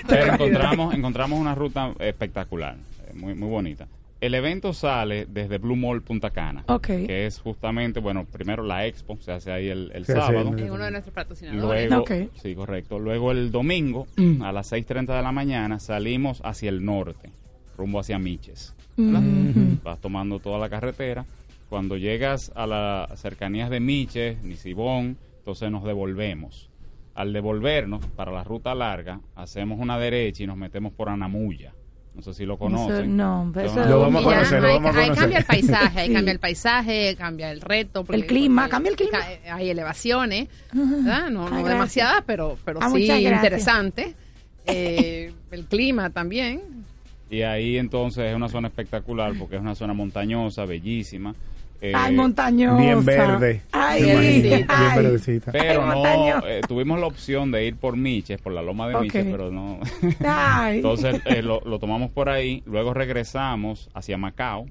Pero 0.09 0.33
encontramos, 0.33 0.95
encontramos 0.95 1.39
una 1.39 1.55
ruta 1.55 1.93
espectacular, 1.99 2.77
eh, 3.09 3.13
muy, 3.15 3.35
muy 3.35 3.49
bonita. 3.51 3.87
El 4.27 4.35
evento 4.35 4.73
sale 4.73 5.27
desde 5.27 5.59
Blue 5.59 5.77
Mall 5.77 6.03
Punta 6.03 6.31
Cana, 6.31 6.65
que 6.83 7.27
es 7.27 7.39
justamente, 7.39 8.01
bueno, 8.01 8.25
primero 8.25 8.65
la 8.65 8.85
expo, 8.85 9.17
se 9.21 9.31
hace 9.31 9.53
ahí 9.53 9.69
el, 9.69 10.05
sábado. 10.05 10.49
en 10.49 10.59
Es 10.59 10.71
uno 10.71 10.85
de 10.85 10.91
nuestros 10.91 11.15
patrocinadores. 11.15 11.89
Luego, 11.89 12.05
sí, 12.43 12.55
correcto. 12.57 12.99
Luego 12.99 13.31
el 13.31 13.53
domingo, 13.53 14.09
Mm. 14.17 14.43
a 14.43 14.51
las 14.51 14.73
6.30 14.73 15.15
de 15.17 15.23
la 15.23 15.31
mañana, 15.31 15.79
salimos 15.79 16.41
hacia 16.45 16.71
el 16.71 16.85
norte, 16.85 17.31
rumbo 17.79 18.01
hacia 18.01 18.19
Miches. 18.19 18.75
¿verdad? 18.97 19.23
Ujú. 19.23 19.79
Vas 19.85 20.01
tomando 20.01 20.41
toda 20.41 20.59
la 20.59 20.69
carretera. 20.69 21.25
Cuando 21.69 21.97
llegas 21.97 22.51
a 22.57 22.67
las 22.67 23.21
cercanías 23.21 23.71
de 23.71 23.79
Miches, 23.79 24.43
Nisibón, 24.43 25.17
entonces 25.39 25.71
nos 25.71 25.85
devolvemos. 25.85 26.69
Al 27.15 27.33
devolvernos, 27.33 28.05
para 28.17 28.33
la 28.33 28.43
ruta 28.43 28.75
larga, 28.75 29.21
hacemos 29.37 29.79
una 29.79 29.99
derecha 29.99 30.43
y 30.43 30.47
nos 30.49 30.57
metemos 30.57 30.93
por 30.93 31.11
Anamuya. 31.11 31.73
No 32.17 32.23
sé 32.23 32.33
si 32.35 32.47
lo 32.47 32.57
conocen. 32.57 33.15
no, 33.17 33.51
pero 33.55 33.67
eso- 33.71 33.85
Lo 33.85 34.01
vamos 34.01 34.23
a 34.23 34.25
conocer, 34.25 34.61
lo 34.63 34.69
ahí, 34.69 34.75
vamos 34.75 34.97
a 34.97 34.99
ahí 34.99 35.05
conocer. 35.05 35.21
cambia 35.23 35.39
el 35.39 35.45
paisaje, 35.45 36.01
ahí 36.01 36.07
Sí. 36.09 36.13
cambia 36.15 36.33
el 36.33 36.39
paisaje, 36.39 37.17
cambia 37.17 37.51
el 37.53 37.61
reto. 37.61 38.05
porque- 38.05 38.21
El 38.23 38.27
clima, 38.27 38.63
porque 38.63 38.71
cambia 38.71 38.91
el 38.91 38.97
clima. 38.97 39.19
Hay 39.53 39.69
elevaciones, 39.71 40.49
¿verdad? 40.73 41.29
No, 41.31 41.45
gracias. 41.47 41.69
demasiadas, 41.69 42.25
pero, 42.27 42.59
pero 42.65 42.79
Ah, 42.83 42.91
sí 42.91 43.11
interesante. 43.11 44.15
Eh, 44.69 45.33
el 45.53 45.65
clima 45.67 46.11
también. 46.11 46.61
Y 47.31 47.43
ahí 47.43 47.79
entonces 47.79 48.25
es 48.25 48.35
una 48.35 48.49
zona 48.49 48.67
espectacular 48.67 49.33
porque 49.39 49.55
es 49.55 49.63
una 49.63 49.77
zona 49.77 49.93
montañosa, 49.95 50.65
bellísima. 50.65 51.37
Eh, 51.81 51.93
Ay, 51.95 52.15
montañosa. 52.15 52.77
Bien 52.81 53.05
verde. 53.05 53.63
Ay, 53.73 54.03
Bien 54.03 54.67
verdecita. 54.97 55.53
Pero 55.53 55.83
Ay, 55.85 56.19
no, 56.31 56.47
eh, 56.47 56.61
tuvimos 56.67 56.99
la 56.99 57.07
opción 57.07 57.51
de 57.51 57.67
ir 57.67 57.77
por 57.77 57.97
Miches, 57.97 58.41
por 58.41 58.53
la 58.53 58.63
loma 58.63 58.89
de 58.89 58.95
Ok. 58.97 59.03
Miches, 59.03 59.27
pero 59.31 59.51
no. 59.51 59.79
Ay. 60.27 60.77
Entonces 60.77 61.21
eh, 61.27 61.43
lo, 61.43 61.61
lo 61.65 61.79
tomamos 61.79 62.11
por 62.11 62.29
ahí, 62.29 62.63
luego 62.67 62.95
regresamos 62.95 63.91
hacia 63.95 64.17
Macao, 64.17 64.67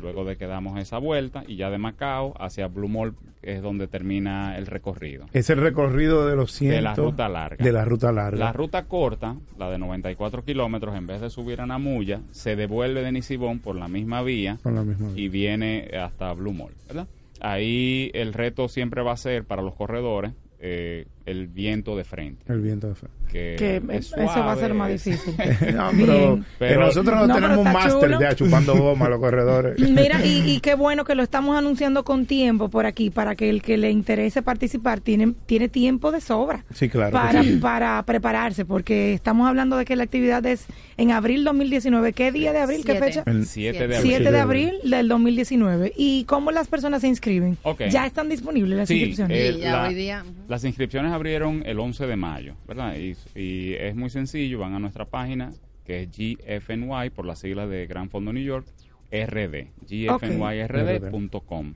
Luego 0.00 0.24
de 0.24 0.36
que 0.36 0.46
damos 0.46 0.78
esa 0.78 0.98
vuelta, 0.98 1.44
y 1.46 1.56
ya 1.56 1.70
de 1.70 1.78
Macao 1.78 2.34
hacia 2.38 2.66
Blue 2.66 2.88
Mall, 2.88 3.14
es 3.42 3.62
donde 3.62 3.86
termina 3.86 4.56
el 4.56 4.66
recorrido. 4.66 5.26
Es 5.32 5.50
el 5.50 5.58
recorrido 5.58 6.26
de 6.26 6.36
los 6.36 6.52
100. 6.52 6.70
De 6.70 6.80
la 6.82 6.94
ruta 6.94 7.28
larga. 7.28 7.64
De 7.64 7.72
la 7.72 7.84
ruta 7.84 8.10
larga. 8.10 8.38
La 8.38 8.52
ruta 8.52 8.84
corta, 8.84 9.36
la 9.58 9.70
de 9.70 9.78
94 9.78 10.44
kilómetros, 10.44 10.96
en 10.96 11.06
vez 11.06 11.20
de 11.20 11.30
subir 11.30 11.60
a 11.60 11.66
Namuya, 11.66 12.20
se 12.30 12.56
devuelve 12.56 13.02
de 13.02 13.12
Nisibón 13.12 13.60
por 13.60 13.76
la 13.76 13.88
misma 13.88 14.22
vía 14.22 14.58
Con 14.62 14.74
la 14.74 14.82
misma 14.82 15.10
y 15.14 15.28
viene 15.28 15.90
hasta 15.98 16.32
Blue 16.32 16.52
Mall, 16.52 16.72
¿verdad? 16.88 17.06
Ahí 17.40 18.10
el 18.14 18.32
reto 18.32 18.68
siempre 18.68 19.02
va 19.02 19.12
a 19.12 19.16
ser 19.16 19.44
para 19.44 19.62
los 19.62 19.74
corredores 19.74 20.32
eh, 20.60 21.06
el 21.26 21.46
viento 21.48 21.96
de 21.96 22.04
frente. 22.04 22.44
El 22.52 22.60
viento 22.60 22.88
de 22.88 22.94
frente. 22.94 23.14
Que, 23.32 23.56
que 23.58 23.82
es 23.96 24.12
eso 24.12 24.40
va 24.40 24.52
a 24.52 24.56
ser 24.56 24.74
más 24.74 24.90
difícil. 24.90 25.34
No, 25.74 25.90
pero, 25.98 26.40
que 26.58 26.76
nosotros 26.76 27.26
no, 27.26 27.34
tenemos 27.34 27.58
un 27.58 27.72
máster 27.72 28.18
ya 28.20 28.34
chupando 28.34 28.74
goma 28.76 29.06
a 29.06 29.08
los 29.08 29.18
corredores. 29.20 29.78
Mira, 29.90 30.24
y, 30.24 30.42
y 30.50 30.60
qué 30.60 30.74
bueno 30.74 31.04
que 31.04 31.14
lo 31.14 31.22
estamos 31.22 31.56
anunciando 31.56 32.04
con 32.04 32.26
tiempo 32.26 32.68
por 32.68 32.86
aquí, 32.86 33.10
para 33.10 33.34
que 33.34 33.48
el 33.50 33.62
que 33.62 33.76
le 33.76 33.90
interese 33.90 34.42
participar 34.42 35.00
tiene, 35.00 35.34
tiene 35.46 35.68
tiempo 35.68 36.12
de 36.12 36.20
sobra 36.20 36.64
Sí, 36.72 36.88
claro. 36.88 37.12
para, 37.12 37.42
sí. 37.42 37.56
para 37.60 38.02
prepararse, 38.04 38.64
porque 38.64 39.14
estamos 39.14 39.48
hablando 39.48 39.76
de 39.76 39.84
que 39.84 39.96
la 39.96 40.04
actividad 40.04 40.44
es 40.46 40.66
en 40.96 41.10
abril 41.10 41.42
2019. 41.44 42.12
¿Qué 42.12 42.30
día 42.32 42.52
de 42.52 42.60
abril? 42.60 42.84
¿Qué 42.84 42.92
Siete. 42.92 43.06
fecha? 43.06 43.22
El 43.26 43.46
7 43.46 43.88
de 43.88 43.96
abril. 43.96 44.10
7 44.16 44.30
de 44.32 44.38
abril 44.40 44.72
del 44.84 45.08
2019. 45.08 45.92
¿Y 45.96 46.24
cómo 46.24 46.50
las 46.50 46.68
personas 46.68 47.00
se 47.00 47.08
inscriben? 47.08 47.56
Ya 47.90 48.06
están 48.06 48.28
disponibles 48.28 48.76
las 48.78 48.88
Sí, 48.88 48.94
inscripciones. 48.96 49.38
eh, 49.38 49.52
Sí, 49.54 49.60
ya 49.60 49.72
la- 49.72 49.88
hoy 49.88 49.94
día. 49.94 50.24
Las 50.48 50.64
inscripciones 50.64 51.12
abrieron 51.14 51.62
el 51.66 51.78
11 51.78 52.06
de 52.06 52.16
mayo, 52.16 52.54
¿verdad? 52.66 52.96
Y, 52.96 53.74
es 53.74 53.94
muy 53.96 54.10
sencillo, 54.10 54.58
van 54.58 54.74
a 54.74 54.78
nuestra 54.78 55.04
página, 55.06 55.52
que 55.84 56.02
es 56.02 56.10
GFNY, 56.10 57.10
por 57.10 57.26
las 57.26 57.38
siglas 57.38 57.68
de 57.68 57.86
Gran 57.86 58.10
Fondo 58.10 58.32
New 58.32 58.42
York, 58.42 58.66
RD, 59.10 59.68
gfnyrd.com. 59.88 61.74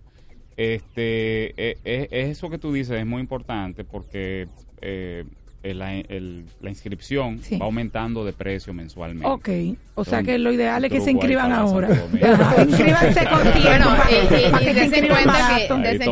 Este, 0.57 1.51
eh, 1.57 1.79
eh, 1.85 2.09
eso 2.11 2.51
que 2.51 2.59
tú 2.59 2.73
dices 2.73 2.99
es 2.99 3.07
muy 3.07 3.21
importante 3.21 3.85
porque 3.85 4.49
eh, 4.81 5.25
la, 5.63 5.93
el- 5.95 6.45
la 6.63 6.71
inscripción 6.71 7.41
Sí. 7.43 7.59
va 7.59 7.67
aumentando 7.67 8.25
de 8.25 8.33
precio 8.33 8.73
mensualmente. 8.73 9.27
Ok, 9.27 9.77
o 9.97 10.05
sea 10.05 10.21
Un- 10.21 10.25
que 10.27 10.39
lo 10.39 10.53
ideal 10.53 10.85
es 10.85 10.93
que 10.93 11.01
se 11.01 11.11
inscriban 11.11 11.53
ahora. 11.53 11.89
Inscríbanse 12.69 13.25
con 13.27 13.43
tiempo 13.53 13.69
Bueno, 13.69 13.97
y, 14.11 14.47
y- 14.47 14.51
para 14.51 14.63
y 14.63 14.67
que 14.67 14.75
se 14.75 14.81
des 14.81 14.93
en 14.93 15.05
inscriban 15.05 15.25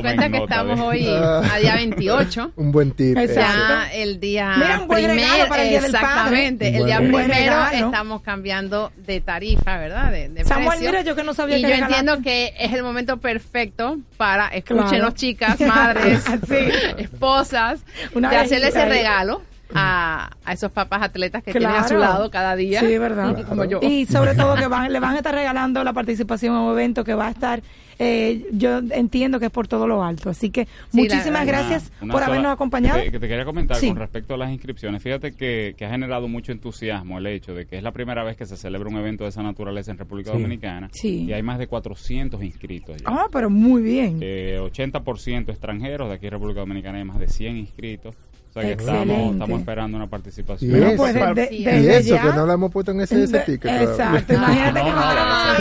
cuenta 0.02 0.30
que, 0.30 0.36
estamos 0.38 0.80
hoy 0.80 1.06
a 1.08 1.56
día 1.60 1.74
28. 1.76 2.52
Un 2.56 2.72
buen 2.72 2.90
tip. 2.92 3.16
Exacto. 3.16 3.58
Ya 3.68 3.92
el 3.94 4.20
día 4.20 4.54
Mira, 4.56 4.80
un 4.80 4.88
buen 4.88 5.04
primero, 5.04 5.48
para 5.48 5.62
el 5.62 5.68
Día 5.70 5.80
del 5.80 5.94
exactamente, 5.94 6.76
el 6.76 6.84
día 6.86 7.00
buen 7.00 7.28
regalo. 7.28 7.66
primero 7.70 7.86
estamos 7.86 8.22
cambiando 8.22 8.92
de 9.06 9.20
tarifa, 9.20 9.78
¿verdad? 9.78 10.10
De, 10.12 10.28
de 10.28 10.44
Samuel, 10.44 10.68
precio. 10.70 10.86
mira, 10.90 11.02
yo 11.02 11.14
que 11.16 11.22
no 11.22 11.34
sabía 11.34 11.58
y 11.58 11.62
que 11.62 11.68
yo 11.68 11.74
regalaste. 11.74 11.98
entiendo 12.00 12.22
que 12.22 12.52
es 12.58 12.72
el 12.72 12.82
momento 12.82 13.16
perfecto 13.18 13.98
para, 14.16 14.48
escúchenos 14.48 14.90
Claro. 14.90 15.10
chicas, 15.12 15.60
madres, 15.60 16.24
Sí. 16.48 16.56
esposas, 16.98 17.80
Una 18.14 18.30
de 18.30 18.36
hacerle 18.36 18.68
ese 18.68 18.84
regalo 18.86 19.42
a, 19.74 20.30
a 20.44 20.52
esos 20.52 20.70
papás 20.72 21.02
atletas 21.02 21.42
que 21.42 21.52
tienen 21.52 21.70
a 21.70 21.82
su 21.82 21.94
Claro. 21.94 22.00
lado 22.00 22.30
cada 22.30 22.54
día. 22.56 22.80
Sí, 22.80 22.98
verdad. 22.98 23.44
Como 23.48 23.64
yo. 23.64 23.80
Y 23.82 24.06
sobre 24.06 24.34
todo 24.34 24.54
que 24.54 24.66
van, 24.68 24.92
le 24.92 25.00
van 25.00 25.14
a 25.14 25.18
estar 25.18 25.34
regalando 25.34 25.82
la 25.84 25.92
participación 25.92 26.54
a 26.54 26.60
un 26.62 26.72
evento 26.72 27.04
que 27.04 27.14
va 27.14 27.26
a 27.28 27.30
estar, 27.30 27.62
eh, 27.98 28.46
yo 28.52 28.78
entiendo 28.90 29.40
que 29.40 29.46
es 29.46 29.50
por 29.50 29.66
todo 29.68 29.86
lo 29.86 30.04
alto. 30.04 30.30
Así 30.30 30.50
que 30.50 30.66
Sí, 30.66 30.98
muchísimas 30.98 31.32
la- 31.32 31.44
gracias 31.44 31.90
Una- 32.00 32.04
una 32.04 32.12
por 32.12 32.20
sola- 32.22 32.26
habernos 32.32 32.52
acompañado. 32.52 33.02
Que, 33.02 33.10
que 33.10 33.18
te 33.18 33.28
quería 33.28 33.44
comentar 33.44 33.76
Sí. 33.78 33.88
con 33.88 33.96
respecto 33.96 34.34
a 34.34 34.36
las 34.36 34.50
inscripciones. 34.50 35.02
Fíjate 35.02 35.32
que, 35.34 35.74
que 35.76 35.84
ha 35.86 35.90
generado 35.90 36.28
mucho 36.28 36.52
entusiasmo 36.52 37.18
el 37.18 37.26
hecho 37.26 37.54
de 37.54 37.66
que 37.66 37.76
es 37.78 37.82
la 37.82 37.92
primera 37.92 38.22
vez 38.22 38.36
que 38.36 38.46
se 38.46 38.56
celebra 38.56 38.88
un 38.88 38.96
evento 38.98 39.24
de 39.24 39.30
esa 39.30 39.42
naturaleza 39.42 39.90
en 39.90 39.98
República 39.98 40.30
Sí. 40.32 40.36
Dominicana. 40.38 40.88
Sí. 40.92 41.24
Y 41.24 41.32
hay 41.32 41.42
más 41.42 41.58
de 41.58 41.66
400 41.66 42.42
inscritos 42.42 42.98
ya. 42.98 43.04
Ah, 43.06 43.26
pero 43.32 43.50
muy 43.50 43.82
bien. 43.82 44.18
Eh, 44.20 44.58
80% 44.62 45.50
extranjeros, 45.50 46.08
de 46.08 46.14
aquí 46.16 46.26
en 46.26 46.32
República 46.32 46.60
Dominicana 46.60 46.98
hay 46.98 47.04
más 47.04 47.18
de 47.18 47.28
100 47.28 47.56
inscritos. 47.56 48.14
Sea 48.62 48.76
que 48.76 48.82
estamos, 48.82 49.32
estamos 49.32 49.60
esperando 49.60 49.96
una 49.96 50.06
participación. 50.06 50.70
Y 50.70 50.82
eso, 50.82 50.96
pues 50.96 51.14
de- 51.14 51.20
para- 51.20 51.34
de- 51.34 51.48
Sí. 51.48 51.54
Y 51.56 51.64
desde 51.64 51.96
eso, 51.98 52.14
ya- 52.14 52.22
que 52.22 52.28
no 52.28 52.46
lo 52.46 52.52
hemos 52.52 52.72
puesto 52.72 52.92
en 52.92 53.00
ese, 53.00 53.22
ese 53.22 53.38
ticket. 53.40 53.82
Exacto, 53.82 54.34
imagínate 54.34 54.78
No, 54.80 54.84
que 54.84 54.90
no, 54.90 54.96
va- 54.96 55.56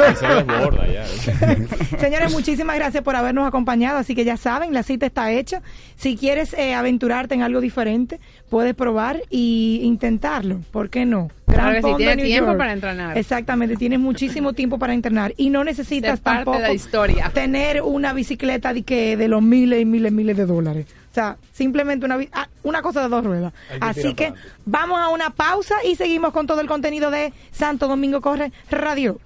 ya 0.00 0.14
se, 0.14 0.16
se 0.16 0.26
desborda 0.34 0.86
ya. 0.92 1.06
Señores, 1.98 2.32
muchísimas 2.32 2.76
gracias 2.76 3.02
por 3.02 3.16
habernos 3.16 3.46
acompañado. 3.46 3.98
Así 3.98 4.14
que 4.14 4.24
ya 4.24 4.36
saben, 4.36 4.72
la 4.74 4.82
cita 4.82 5.06
está 5.06 5.30
hecha. 5.32 5.62
Si 5.96 6.16
quieres 6.16 6.54
eh, 6.54 6.74
aventurarte 6.74 7.34
en 7.34 7.42
algo 7.42 7.60
diferente, 7.60 8.20
puedes 8.48 8.74
probar 8.74 9.22
y 9.30 9.80
intentarlo. 9.82 10.60
¿Por 10.70 10.90
qué 10.90 11.04
no? 11.06 11.28
Claro 11.46 11.70
que 11.72 11.76
sí, 11.78 11.82
Fondo, 11.82 11.96
tiene 11.98 12.16
New 12.16 12.26
tiempo 12.26 12.46
York. 12.50 12.58
para 12.58 12.72
entrenar. 12.72 13.18
Exactamente, 13.18 13.76
tienes 13.76 13.98
muchísimo 13.98 14.52
tiempo 14.52 14.78
para 14.78 14.94
entrenar 14.94 15.34
y 15.36 15.50
no 15.50 15.64
necesitas 15.64 16.20
parte 16.20 16.38
tampoco 16.44 16.58
de 16.58 16.62
la 16.62 16.72
historia. 16.72 17.30
tener 17.34 17.82
una 17.82 18.12
bicicleta 18.12 18.72
de 18.72 18.82
que 18.82 19.16
de 19.16 19.26
los 19.28 19.42
miles 19.42 19.80
y 19.80 19.84
miles 19.84 20.12
y 20.12 20.14
miles 20.14 20.36
de 20.36 20.46
dólares. 20.46 20.86
O 21.10 21.14
sea, 21.14 21.36
simplemente 21.52 22.06
una, 22.06 22.18
ah, 22.32 22.48
una 22.62 22.82
cosa 22.82 23.02
de 23.02 23.08
dos 23.08 23.24
ruedas. 23.24 23.52
Así 23.80 24.14
que 24.14 24.32
vamos 24.64 25.00
a 25.00 25.08
una 25.08 25.30
pausa 25.30 25.76
y 25.84 25.96
seguimos 25.96 26.32
con 26.32 26.46
todo 26.46 26.60
el 26.60 26.68
contenido 26.68 27.10
de 27.10 27.32
Santo 27.50 27.88
Domingo 27.88 28.20
Corre 28.20 28.52
Radio. 28.70 29.18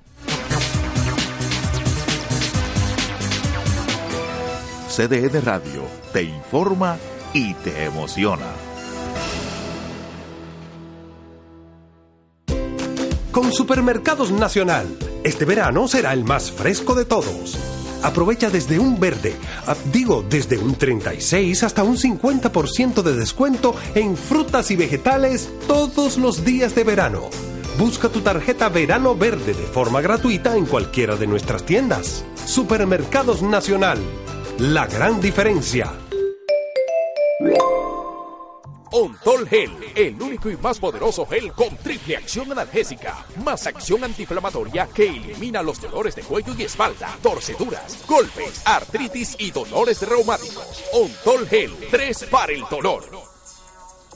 CDE 4.88 5.28
de 5.28 5.40
Radio 5.40 5.82
te 6.12 6.22
informa 6.22 6.96
y 7.32 7.52
te 7.54 7.84
emociona. 7.84 8.46
Con 13.32 13.52
Supermercados 13.52 14.30
Nacional, 14.30 14.86
este 15.24 15.44
verano 15.44 15.88
será 15.88 16.12
el 16.12 16.24
más 16.24 16.52
fresco 16.52 16.94
de 16.94 17.04
todos. 17.04 17.73
Aprovecha 18.04 18.50
desde 18.50 18.78
un 18.78 19.00
verde, 19.00 19.34
ah, 19.66 19.74
digo, 19.90 20.22
desde 20.28 20.58
un 20.58 20.74
36 20.74 21.62
hasta 21.62 21.82
un 21.82 21.96
50% 21.96 23.02
de 23.02 23.16
descuento 23.16 23.74
en 23.94 24.18
frutas 24.18 24.70
y 24.70 24.76
vegetales 24.76 25.48
todos 25.66 26.18
los 26.18 26.44
días 26.44 26.74
de 26.74 26.84
verano. 26.84 27.30
Busca 27.78 28.10
tu 28.10 28.20
tarjeta 28.20 28.68
Verano 28.68 29.16
Verde 29.16 29.54
de 29.54 29.64
forma 29.64 30.02
gratuita 30.02 30.54
en 30.54 30.66
cualquiera 30.66 31.16
de 31.16 31.26
nuestras 31.26 31.64
tiendas. 31.64 32.26
Supermercados 32.44 33.40
Nacional, 33.40 33.98
la 34.58 34.86
gran 34.86 35.22
diferencia. 35.22 35.90
Ontol 38.96 39.48
Gel, 39.48 39.72
el 39.96 40.22
único 40.22 40.48
y 40.48 40.56
más 40.56 40.78
poderoso 40.78 41.26
gel 41.26 41.52
con 41.52 41.76
triple 41.78 42.16
acción 42.16 42.52
analgésica, 42.52 43.26
más 43.44 43.66
acción 43.66 44.04
antiinflamatoria 44.04 44.86
que 44.86 45.08
elimina 45.08 45.64
los 45.64 45.80
dolores 45.80 46.14
de 46.14 46.22
cuello 46.22 46.54
y 46.56 46.62
espalda, 46.62 47.18
torceduras, 47.20 48.04
golpes, 48.06 48.62
artritis 48.64 49.34
y 49.40 49.50
dolores 49.50 50.00
reumáticos. 50.08 50.84
Ontol 50.92 51.48
Gel, 51.48 51.72
3 51.90 52.26
para 52.30 52.52
el 52.52 52.62
dolor. 52.70 53.33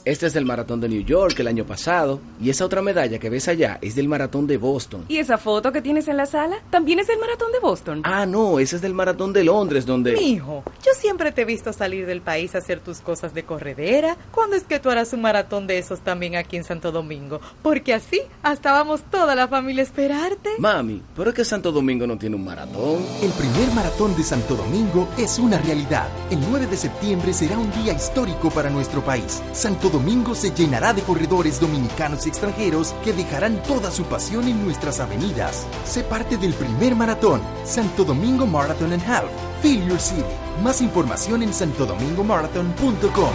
Este 0.05 0.27
es 0.27 0.33
del 0.33 0.45
maratón 0.45 0.79
de 0.81 0.89
New 0.89 1.03
York 1.03 1.39
el 1.39 1.47
año 1.47 1.65
pasado. 1.65 2.19
Y 2.41 2.49
esa 2.49 2.65
otra 2.65 2.81
medalla 2.81 3.19
que 3.19 3.29
ves 3.29 3.47
allá 3.47 3.77
es 3.81 3.95
del 3.95 4.07
maratón 4.07 4.47
de 4.47 4.57
Boston. 4.57 5.05
¿Y 5.07 5.17
esa 5.17 5.37
foto 5.37 5.71
que 5.71 5.81
tienes 5.81 6.07
en 6.07 6.17
la 6.17 6.25
sala 6.25 6.57
también 6.69 6.99
es 6.99 7.07
del 7.07 7.19
maratón 7.19 7.51
de 7.51 7.59
Boston? 7.59 8.01
Ah, 8.05 8.25
no, 8.25 8.59
ese 8.59 8.77
es 8.77 8.81
del 8.81 8.93
maratón 8.93 9.33
de 9.33 9.43
Londres, 9.43 9.85
donde. 9.85 10.13
Mijo, 10.13 10.63
yo 10.83 10.91
siempre 10.97 11.31
te 11.31 11.41
he 11.41 11.45
visto 11.45 11.73
salir 11.73 12.05
del 12.05 12.21
país 12.21 12.55
a 12.55 12.59
hacer 12.59 12.79
tus 12.79 12.99
cosas 12.99 13.33
de 13.33 13.43
corredera. 13.43 14.17
¿Cuándo 14.31 14.55
es 14.55 14.63
que 14.63 14.79
tú 14.79 14.89
harás 14.89 15.13
un 15.13 15.21
maratón 15.21 15.67
de 15.67 15.77
esos 15.77 15.99
también 16.01 16.35
aquí 16.35 16.57
en 16.57 16.63
Santo 16.63 16.91
Domingo? 16.91 17.41
Porque 17.61 17.93
así 17.93 18.21
hasta 18.43 18.71
vamos 18.71 19.01
toda 19.11 19.35
la 19.35 19.47
familia 19.47 19.83
a 19.83 19.85
esperarte. 19.85 20.49
Mami, 20.59 21.01
pero 21.15 21.29
es 21.29 21.35
que 21.35 21.45
Santo 21.45 21.71
Domingo 21.71 22.07
no 22.07 22.17
tiene 22.17 22.35
un 22.35 22.45
maratón. 22.45 23.05
El 23.21 23.31
primer 23.31 23.73
maratón 23.73 24.15
de 24.15 24.23
Santo 24.23 24.55
Domingo 24.55 25.07
es 25.17 25.39
una 25.39 25.57
realidad. 25.59 26.07
El 26.29 26.39
9 26.49 26.67
de 26.67 26.77
septiembre 26.77 27.33
será 27.33 27.57
un 27.57 27.71
día 27.71 27.93
histórico 27.93 28.49
para 28.49 28.69
nuestro 28.69 29.01
país. 29.01 29.41
Santo 29.51 29.88
Domingo 29.89 30.35
se 30.35 30.51
llenará 30.51 30.93
de 30.93 31.01
corredores 31.01 31.59
dominicanos 31.59 32.25
y 32.25 32.29
extranjeros 32.29 32.95
que 33.03 33.13
dejarán 33.13 33.61
toda 33.63 33.91
su 33.91 34.03
pasión 34.03 34.47
en 34.47 34.63
nuestras 34.63 34.99
avenidas. 34.99 35.65
Sé 35.85 36.03
parte 36.03 36.37
del 36.37 36.53
primer 36.53 36.95
maratón, 36.95 37.41
Santo 37.65 38.03
Domingo 38.03 38.45
Marathon 38.45 38.93
and 38.93 39.03
Half. 39.03 39.25
Feel 39.61 39.87
your 39.87 39.99
city. 39.99 40.23
Más 40.63 40.81
información 40.81 41.43
en 41.43 41.53
santodomingomarathon.com. 41.53 43.31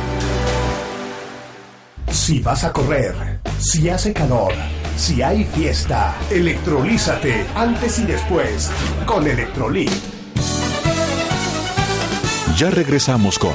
Si 2.10 2.40
vas 2.40 2.64
a 2.64 2.72
correr, 2.72 3.40
si 3.58 3.88
hace 3.88 4.12
calor, 4.12 4.52
si 4.96 5.20
hay 5.20 5.44
fiesta, 5.44 6.16
electrolízate 6.30 7.46
antes 7.54 7.98
y 7.98 8.04
después 8.04 8.70
con 9.04 9.26
Electrolit. 9.26 9.90
Ya 12.56 12.70
regresamos 12.70 13.36
con 13.36 13.54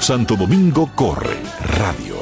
Santo 0.00 0.36
Domingo 0.36 0.90
Corre 0.94 1.36
Radio. 1.76 2.17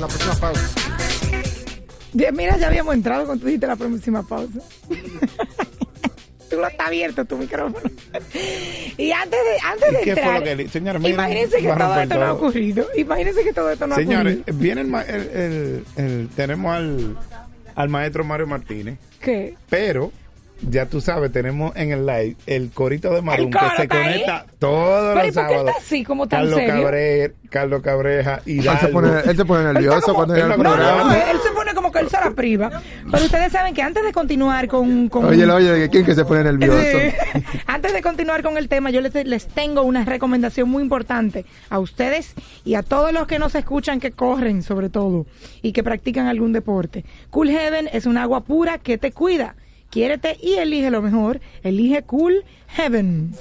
La 0.00 0.06
próxima 0.08 0.34
pausa. 0.40 0.70
Mira, 2.32 2.56
ya 2.58 2.66
habíamos 2.68 2.94
entrado 2.94 3.26
cuando 3.26 3.40
tú 3.42 3.46
dijiste 3.46 3.66
la 3.66 3.76
próxima 3.76 4.22
pausa. 4.26 4.60
tú 6.50 6.56
lo 6.56 6.66
está 6.68 6.86
abierto 6.86 7.24
tu 7.24 7.36
micrófono. 7.36 7.90
y 8.96 9.10
antes 9.10 9.38
de, 9.40 9.58
antes 9.66 9.92
de 9.92 10.00
¿Y 10.00 10.04
qué 10.04 10.12
fue 10.14 10.22
entrar, 10.22 10.42
que 10.44 10.56
miren, 11.00 11.06
imagínense 11.14 11.56
que 11.60 11.68
todo 11.72 12.00
esto 12.00 12.14
no 12.16 12.24
ha 12.24 12.32
ocurrido. 12.32 12.86
Imagínense 12.96 13.42
que 13.44 13.52
todo 13.52 13.70
esto 13.70 13.86
no 13.86 13.94
ha 13.94 13.98
Señores, 13.98 14.36
ocurrido. 14.40 14.58
viene 14.58 14.80
el, 14.82 14.86
ma- 14.88 15.02
el- 15.02 15.28
el- 15.28 15.84
el- 15.96 16.28
tenemos 16.36 16.74
al, 16.74 17.16
al 17.74 17.88
maestro 17.88 18.24
Mario 18.24 18.46
Martínez, 18.46 18.98
¿Qué? 19.20 19.54
pero 19.68 20.12
ya 20.70 20.86
tú 20.86 21.00
sabes, 21.00 21.30
tenemos 21.32 21.74
en 21.76 21.92
el 21.92 22.06
live 22.06 22.36
el 22.46 22.70
corito 22.70 23.12
de 23.12 23.20
Marum 23.20 23.50
que 23.50 23.58
se 23.58 23.82
está 23.82 23.82
ahí. 23.82 23.88
conecta 23.88 24.46
todos 24.58 25.14
Pero 25.14 25.24
¿y 25.24 25.26
los 25.26 25.34
por 25.34 25.44
qué 25.46 25.50
sábados. 25.52 25.68
está 25.70 25.80
así, 25.84 26.04
como 26.04 26.26
tan 26.28 26.40
Carlos, 26.40 26.54
serio? 26.58 26.74
Cabre- 26.74 27.32
Carlos 27.50 27.82
Cabreja 27.82 28.40
y 28.46 28.66
Él 28.66 28.78
se 28.80 28.88
pone, 28.88 29.08
él 29.26 29.36
se 29.36 29.44
pone 29.44 29.64
nervioso 29.72 30.14
cuando 30.14 30.34
llega 30.34 30.46
al 30.46 30.52
Él 30.52 30.58
lo- 30.58 30.64
No, 30.64 30.70
programa. 30.76 31.04
no, 31.04 31.12
él 31.30 31.38
se 31.42 31.50
pone 31.50 31.73
que 31.94 32.00
él 32.00 32.10
se 32.10 32.18
la 32.18 32.30
priva. 32.32 32.82
Pero 33.10 33.24
ustedes 33.24 33.52
saben 33.52 33.74
que 33.74 33.82
antes 33.82 34.04
de 34.04 34.12
continuar 34.12 34.68
con... 34.68 35.08
con 35.08 35.24
Oye, 35.24 35.46
oye, 35.50 35.88
¿quién 35.88 36.04
que 36.04 36.14
se 36.14 36.24
pone 36.24 36.44
nervioso? 36.44 36.78
Sí. 36.78 37.42
Antes 37.66 37.92
de 37.92 38.02
continuar 38.02 38.42
con 38.42 38.56
el 38.56 38.68
tema, 38.68 38.90
yo 38.90 39.00
les, 39.00 39.14
les 39.14 39.46
tengo 39.46 39.82
una 39.82 40.04
recomendación 40.04 40.68
muy 40.68 40.82
importante 40.82 41.44
a 41.70 41.78
ustedes 41.78 42.34
y 42.64 42.74
a 42.74 42.82
todos 42.82 43.12
los 43.12 43.26
que 43.26 43.38
nos 43.38 43.54
escuchan 43.54 44.00
que 44.00 44.12
corren, 44.12 44.62
sobre 44.62 44.90
todo, 44.90 45.26
y 45.62 45.72
que 45.72 45.82
practican 45.82 46.26
algún 46.26 46.52
deporte. 46.52 47.04
Cool 47.30 47.50
Heaven 47.50 47.88
es 47.92 48.06
un 48.06 48.18
agua 48.18 48.44
pura 48.44 48.78
que 48.78 48.98
te 48.98 49.12
cuida. 49.12 49.54
Quiérete 49.90 50.36
y 50.42 50.54
elige 50.54 50.90
lo 50.90 51.02
mejor. 51.02 51.40
Elige 51.62 52.02
Cool 52.02 52.44
Heaven. 52.68 53.32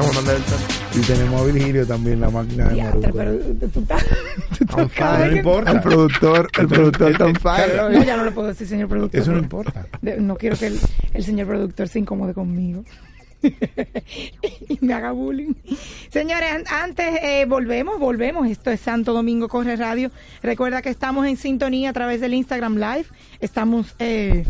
Estamos 0.00 0.28
el 0.94 1.00
Y 1.00 1.04
tenemos 1.04 1.40
a 1.40 1.44
Virgilio 1.44 1.86
también, 1.86 2.20
la 2.20 2.30
máquina 2.30 2.68
de 2.68 2.82
Maruco. 2.82 3.08
pero 3.12 3.38
tú 3.72 3.80
estás... 3.80 4.04
No 4.76 5.36
importa. 5.36 5.70
El 5.72 5.80
productor, 5.80 6.48
el 6.58 6.68
productor 6.68 7.22
on 7.22 7.34
fire. 7.36 7.76
No, 7.90 8.04
ya 8.04 8.16
no 8.16 8.24
lo 8.24 8.32
puedo 8.32 8.48
decir, 8.48 8.66
señor 8.68 8.88
productor. 8.88 9.20
Eso 9.20 9.32
no 9.32 9.38
importa. 9.38 9.86
De- 10.00 10.18
no 10.20 10.36
quiero 10.36 10.56
que 10.56 10.68
el, 10.68 10.78
el 11.14 11.24
señor 11.24 11.48
productor 11.48 11.88
se 11.88 11.98
incomode 11.98 12.32
conmigo. 12.34 12.84
y 13.42 14.78
me 14.80 14.94
haga 14.94 15.12
bullying. 15.12 15.54
Señores, 16.10 16.48
an- 16.52 16.64
antes 16.70 17.18
eh, 17.22 17.44
volvemos, 17.48 17.98
volvemos. 17.98 18.48
Esto 18.48 18.70
es 18.70 18.80
Santo 18.80 19.12
Domingo 19.12 19.48
Corre 19.48 19.76
Radio. 19.76 20.10
Recuerda 20.42 20.80
que 20.82 20.90
estamos 20.90 21.26
en 21.26 21.36
sintonía 21.36 21.90
a 21.90 21.92
través 21.92 22.20
del 22.20 22.34
Instagram 22.34 22.76
Live. 22.76 23.06
Estamos 23.40 23.94
eh, 24.00 24.44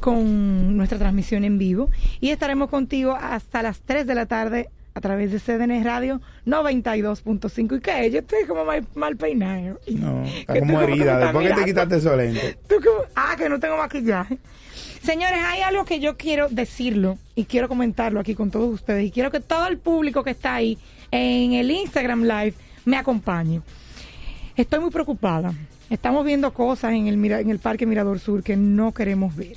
con 0.00 0.76
nuestra 0.76 0.98
transmisión 0.98 1.44
en 1.44 1.58
vivo 1.58 1.90
y 2.20 2.30
estaremos 2.30 2.70
contigo 2.70 3.16
hasta 3.20 3.62
las 3.62 3.80
3 3.80 4.06
de 4.06 4.14
la 4.14 4.26
tarde 4.26 4.68
a 4.94 5.00
través 5.00 5.30
de 5.32 5.38
CDN 5.38 5.84
Radio 5.84 6.20
92.5. 6.46 7.76
¿Y 7.76 7.80
qué? 7.80 8.10
Yo 8.10 8.18
estoy 8.20 8.44
como 8.46 8.64
mal, 8.64 8.84
mal 8.94 9.16
peinado. 9.16 9.78
No, 9.88 10.24
está 10.26 10.54
Que 10.54 10.60
como 10.60 10.78
que 10.78 10.84
herida. 10.84 11.18
Después 11.18 11.48
que 11.48 11.54
te 11.54 11.64
quitaste 11.64 11.96
esos 11.96 12.16
lentes. 12.16 12.56
Ah, 13.14 13.34
que 13.36 13.48
no 13.48 13.60
tengo 13.60 13.76
maquillaje. 13.76 14.38
Señores, 15.02 15.38
hay 15.46 15.62
algo 15.62 15.84
que 15.84 15.98
yo 16.00 16.16
quiero 16.16 16.48
decirlo 16.50 17.18
y 17.34 17.44
quiero 17.44 17.68
comentarlo 17.68 18.20
aquí 18.20 18.34
con 18.34 18.50
todos 18.50 18.72
ustedes 18.74 19.04
y 19.06 19.10
quiero 19.10 19.30
que 19.30 19.40
todo 19.40 19.66
el 19.68 19.78
público 19.78 20.22
que 20.22 20.30
está 20.30 20.54
ahí 20.54 20.76
en 21.10 21.54
el 21.54 21.70
Instagram 21.70 22.22
Live 22.24 22.54
me 22.84 22.96
acompañe. 22.96 23.62
Estoy 24.56 24.80
muy 24.80 24.90
preocupada. 24.90 25.54
Estamos 25.88 26.24
viendo 26.24 26.52
cosas 26.52 26.92
en 26.92 27.06
el, 27.06 27.16
Mira- 27.16 27.40
en 27.40 27.50
el 27.50 27.58
Parque 27.58 27.86
Mirador 27.86 28.18
Sur 28.20 28.42
que 28.42 28.56
no 28.56 28.92
queremos 28.92 29.34
ver. 29.34 29.56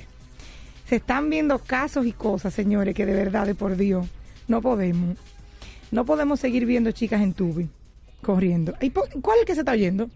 Se 0.88 0.96
están 0.96 1.28
viendo 1.30 1.58
casos 1.58 2.06
y 2.06 2.12
cosas, 2.12 2.54
señores, 2.54 2.94
que 2.94 3.04
de 3.06 3.12
verdad, 3.14 3.46
de 3.46 3.54
por 3.54 3.76
Dios, 3.76 4.06
no 4.48 4.60
podemos. 4.62 5.16
No 5.90 6.04
podemos 6.04 6.40
seguir 6.40 6.66
viendo 6.66 6.90
chicas 6.92 7.20
en 7.22 7.32
tubi 7.34 7.68
corriendo. 8.22 8.74
¿Y 8.80 8.90
¿Cuál 8.90 9.36
es 9.36 9.40
el 9.40 9.46
que 9.46 9.54
se 9.54 9.60
está 9.60 9.72
oyendo? 9.72 10.08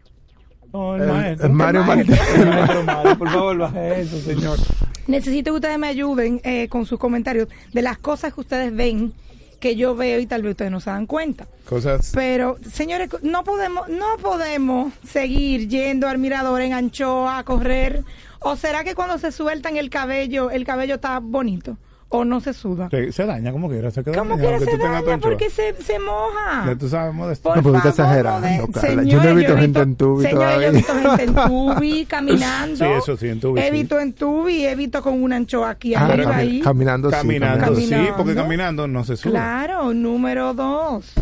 No, 0.73 0.97
El- 0.97 1.03
el 1.03 1.09
maestro. 1.09 1.47
el 1.47 1.53
Mario 1.53 1.85
maestro. 1.85 2.17
Martínez. 2.17 2.41
El 2.41 2.49
maestro 2.49 2.83
Mario, 2.85 3.19
Por 3.19 3.29
favor, 3.31 3.59
baje 3.59 4.01
eso, 4.01 4.19
señor. 4.21 4.59
Necesito 5.07 5.53
que 5.53 5.57
ustedes 5.57 5.79
me 5.79 5.87
ayuden 5.89 6.41
eh, 6.45 6.69
con 6.69 6.85
sus 6.85 6.99
comentarios 6.99 7.49
de 7.73 7.83
las 7.83 7.99
cosas 7.99 8.35
que 8.35 8.41
ustedes 8.41 8.75
ven 8.75 9.13
que 9.61 9.75
yo 9.77 9.97
veo 9.97 10.21
y 10.21 10.27
tal 10.27 10.43
vez 10.43 10.53
ustedes 10.53 10.71
no 10.71 10.81
se 10.81 10.91
dan 10.91 11.07
cuenta. 11.07 11.47
Cosas. 11.69 12.13
Pero, 12.15 12.59
señores, 12.71 13.09
no 13.23 13.43
podemos, 13.45 13.89
no 13.89 14.17
podemos 14.23 14.93
seguir 15.07 15.69
yendo 15.69 16.07
al 16.09 16.19
mirador 16.19 16.61
en 16.61 16.73
Anchoa 16.75 17.39
a 17.39 17.45
correr. 17.45 18.05
¿O 18.41 18.55
será 18.57 18.85
que 18.85 18.95
cuando 18.95 19.19
se 19.19 19.33
sueltan 19.33 19.77
el 19.77 19.91
cabello, 19.91 20.51
el 20.51 20.65
cabello 20.65 20.97
está 20.97 21.19
bonito? 21.19 21.77
¿O 22.11 22.25
no 22.25 22.41
se 22.41 22.55
suda? 22.55 22.89
Se, 22.91 23.13
se 23.13 23.27
daña 23.27 23.53
como 23.53 23.69
quiera. 23.69 23.91
Se 23.91 24.03
queda 24.03 24.17
¿Cómo 24.19 24.37
dañado, 24.39 24.55
aunque 24.57 24.71
se 24.71 24.79
daña? 24.79 25.19
Porque 25.19 25.51
se, 25.51 25.75
se 25.83 25.99
moja. 25.99 26.65
Ya 26.67 26.75
tú 26.77 26.89
sabes, 26.89 27.13
modesto. 27.15 27.55
No, 27.55 27.63
favor, 27.63 27.83
exagerando, 27.87 28.69
Carla. 28.73 29.03
Yo 29.03 29.17
no 29.19 29.23
he 29.23 29.27
Señores, 29.27 29.37
visto 29.37 29.57
gente 29.59 29.81
en 29.81 29.97
tubi 29.97 30.25
Señores, 30.25 30.55
yo 30.57 30.63
he 30.63 30.71
visto 30.71 30.95
gente 30.95 31.25
en 31.25 31.35
tubi 31.35 32.05
caminando. 32.09 32.77
Sí, 32.77 32.85
eso 32.85 33.17
sí, 33.19 33.29
en 33.29 33.41
tubi 33.41 33.61
He 33.61 33.65
sí. 33.67 33.71
visto 33.73 34.01
en 34.01 34.13
tubi, 34.15 34.65
he 34.67 34.75
visto 34.75 35.03
con 35.03 35.23
una 35.23 35.37
anchoa 35.37 35.69
aquí 35.69 35.95
Ah, 35.95 36.07
arriba 36.07 36.33
cami- 36.33 36.39
ahí. 36.39 36.61
caminando, 36.61 37.11
sí, 37.11 37.17
Caminando, 37.17 37.67
sí, 37.67 37.89
Caminando. 37.91 38.17
porque 38.17 38.35
caminando 38.35 38.89
no 38.89 39.05
se 39.05 39.17
sube. 39.19 39.33
Claro, 39.33 39.93
número 39.93 40.55
dos. 40.55 41.13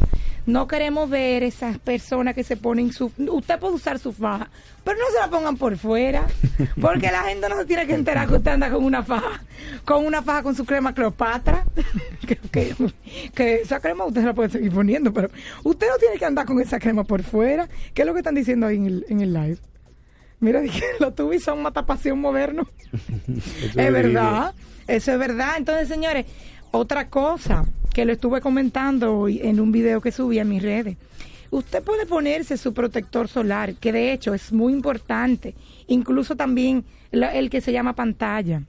No 0.46 0.68
queremos 0.68 1.10
ver 1.10 1.42
esas 1.42 1.76
personas 1.78 2.34
que 2.34 2.44
se 2.44 2.56
ponen 2.56 2.92
su... 2.92 3.10
Usted 3.18 3.58
puede 3.58 3.74
usar 3.74 3.98
su 3.98 4.12
faja, 4.12 4.48
pero 4.84 4.96
no 4.98 5.04
se 5.12 5.18
la 5.18 5.28
pongan 5.28 5.56
por 5.56 5.76
fuera, 5.76 6.24
porque 6.80 7.10
la 7.10 7.22
gente 7.24 7.48
no 7.48 7.56
se 7.56 7.64
tiene 7.64 7.84
que 7.86 7.94
enterar 7.94 8.28
que 8.28 8.34
usted 8.36 8.52
anda 8.52 8.70
con 8.70 8.84
una 8.84 9.02
faja, 9.02 9.42
con 9.84 10.06
una 10.06 10.22
faja 10.22 10.44
con 10.44 10.54
su 10.54 10.64
crema 10.64 10.94
Cleopatra, 10.94 11.64
que, 12.26 12.36
que- 12.36 12.74
que 13.34 13.54
esa 13.56 13.80
crema 13.80 14.04
usted 14.04 14.20
se 14.20 14.26
la 14.28 14.34
puede 14.34 14.50
seguir 14.50 14.72
poniendo, 14.72 15.12
pero 15.12 15.30
usted 15.64 15.88
no 15.90 15.98
tiene 15.98 16.16
que 16.16 16.24
andar 16.24 16.46
con 16.46 16.60
esa 16.60 16.78
crema 16.78 17.02
por 17.02 17.24
fuera. 17.24 17.68
¿Qué 17.92 18.02
es 18.02 18.06
lo 18.06 18.12
que 18.14 18.20
están 18.20 18.36
diciendo 18.36 18.66
ahí 18.66 18.76
en 18.76 18.86
el, 18.86 19.06
en 19.08 19.20
el 19.22 19.32
live? 19.32 19.58
Mira, 20.38 20.60
dije, 20.62 20.84
los 21.00 21.14
tubis 21.16 21.42
son 21.42 21.60
matapasión 21.62 22.20
moderno. 22.20 22.68
Es 23.28 23.74
verdad, 23.74 24.54
eso 24.86 25.12
es 25.12 25.18
verdad. 25.18 25.54
Entonces, 25.56 25.88
señores, 25.88 26.26
otra 26.76 27.08
cosa 27.08 27.64
que 27.92 28.04
lo 28.04 28.12
estuve 28.12 28.40
comentando 28.40 29.16
hoy 29.18 29.40
en 29.42 29.60
un 29.60 29.72
video 29.72 30.00
que 30.00 30.12
subí 30.12 30.38
a 30.38 30.44
mis 30.44 30.62
redes. 30.62 30.96
Usted 31.50 31.82
puede 31.82 32.06
ponerse 32.06 32.56
su 32.56 32.74
protector 32.74 33.28
solar, 33.28 33.74
que 33.74 33.92
de 33.92 34.12
hecho 34.12 34.34
es 34.34 34.52
muy 34.52 34.72
importante, 34.72 35.54
incluso 35.86 36.36
también 36.36 36.84
el 37.12 37.50
que 37.50 37.60
se 37.60 37.72
llama 37.72 37.94
pantalla. 37.94 38.62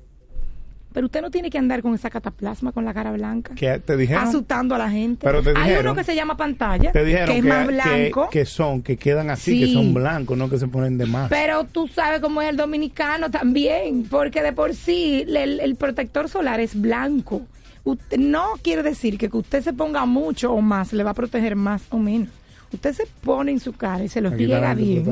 Pero 0.93 1.07
usted 1.07 1.21
no 1.21 1.29
tiene 1.29 1.49
que 1.51 1.57
andar 1.59 1.81
con 1.83 1.93
esa 1.93 2.09
cataplasma 2.09 2.71
con 2.71 2.85
la 2.85 2.93
cara 2.93 3.11
blanca, 3.11 3.53
Que 3.55 3.77
te 3.79 3.97
dijeron, 3.97 4.23
asustando 4.23 4.73
a 4.73 4.77
la 4.79 4.89
gente. 4.89 5.25
Pero 5.25 5.43
te 5.43 5.49
Hay 5.49 5.55
dijeron- 5.69 5.85
uno 5.87 5.95
que 5.95 6.03
se 6.03 6.15
llama 6.15 6.37
pantalla, 6.37 6.91
te 6.91 7.03
dijeron 7.03 7.27
que 7.27 7.37
es 7.37 7.43
que, 7.43 7.49
más 7.49 7.67
que- 7.67 7.73
blanco. 7.73 8.29
que 8.31 8.45
son, 8.45 8.81
que 8.81 8.97
quedan 8.97 9.29
así, 9.29 9.51
Sí. 9.51 9.59
que 9.65 9.73
son 9.73 9.93
blancos, 9.93 10.37
no 10.37 10.49
que 10.49 10.57
se 10.57 10.67
ponen 10.67 10.97
de 10.97 11.05
más. 11.05 11.29
Pero 11.29 11.65
tú 11.65 11.87
sabes 11.87 12.19
cómo 12.21 12.41
es 12.41 12.49
el 12.49 12.57
dominicano 12.57 13.29
también, 13.29 14.05
porque 14.09 14.41
de 14.41 14.53
por 14.53 14.73
sí 14.73 15.23
el, 15.27 15.59
el 15.59 15.75
protector 15.75 16.29
solar 16.29 16.59
es 16.61 16.79
blanco. 16.79 17.41
Usted, 17.87 18.17
no 18.17 18.53
quiere 18.61 18.83
decir 18.83 19.17
que 19.17 19.29
que 19.29 19.37
usted 19.37 19.63
se 19.63 19.71
ponga 19.71 20.05
mucho 20.05 20.51
o 20.51 20.59
más 20.59 20.91
le 20.91 21.03
va 21.03 21.11
a 21.11 21.13
proteger 21.13 21.55
más 21.55 21.83
o 21.89 21.97
menos. 21.97 22.29
Usted 22.73 22.93
se 22.93 23.05
pone 23.21 23.51
en 23.51 23.61
su 23.61 23.71
cara 23.71 24.03
y 24.03 24.09
se 24.09 24.19
lo 24.19 24.29
riega 24.29 24.73
bien. 24.73 25.05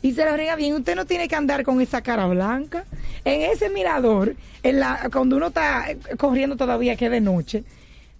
Y 0.00 0.12
se 0.12 0.24
lo 0.24 0.34
riega 0.34 0.56
bien. 0.56 0.72
Usted 0.74 0.96
no 0.96 1.04
tiene 1.04 1.28
que 1.28 1.36
andar 1.36 1.62
con 1.62 1.78
esa 1.82 2.00
cara 2.00 2.26
blanca. 2.26 2.84
En 3.22 3.42
ese 3.42 3.68
mirador, 3.68 4.34
en 4.62 4.80
la, 4.80 5.10
cuando 5.12 5.36
uno 5.36 5.48
está 5.48 5.88
corriendo 6.16 6.56
todavía 6.56 6.96
que 6.96 7.06
es 7.06 7.10
de 7.10 7.20
noche, 7.20 7.64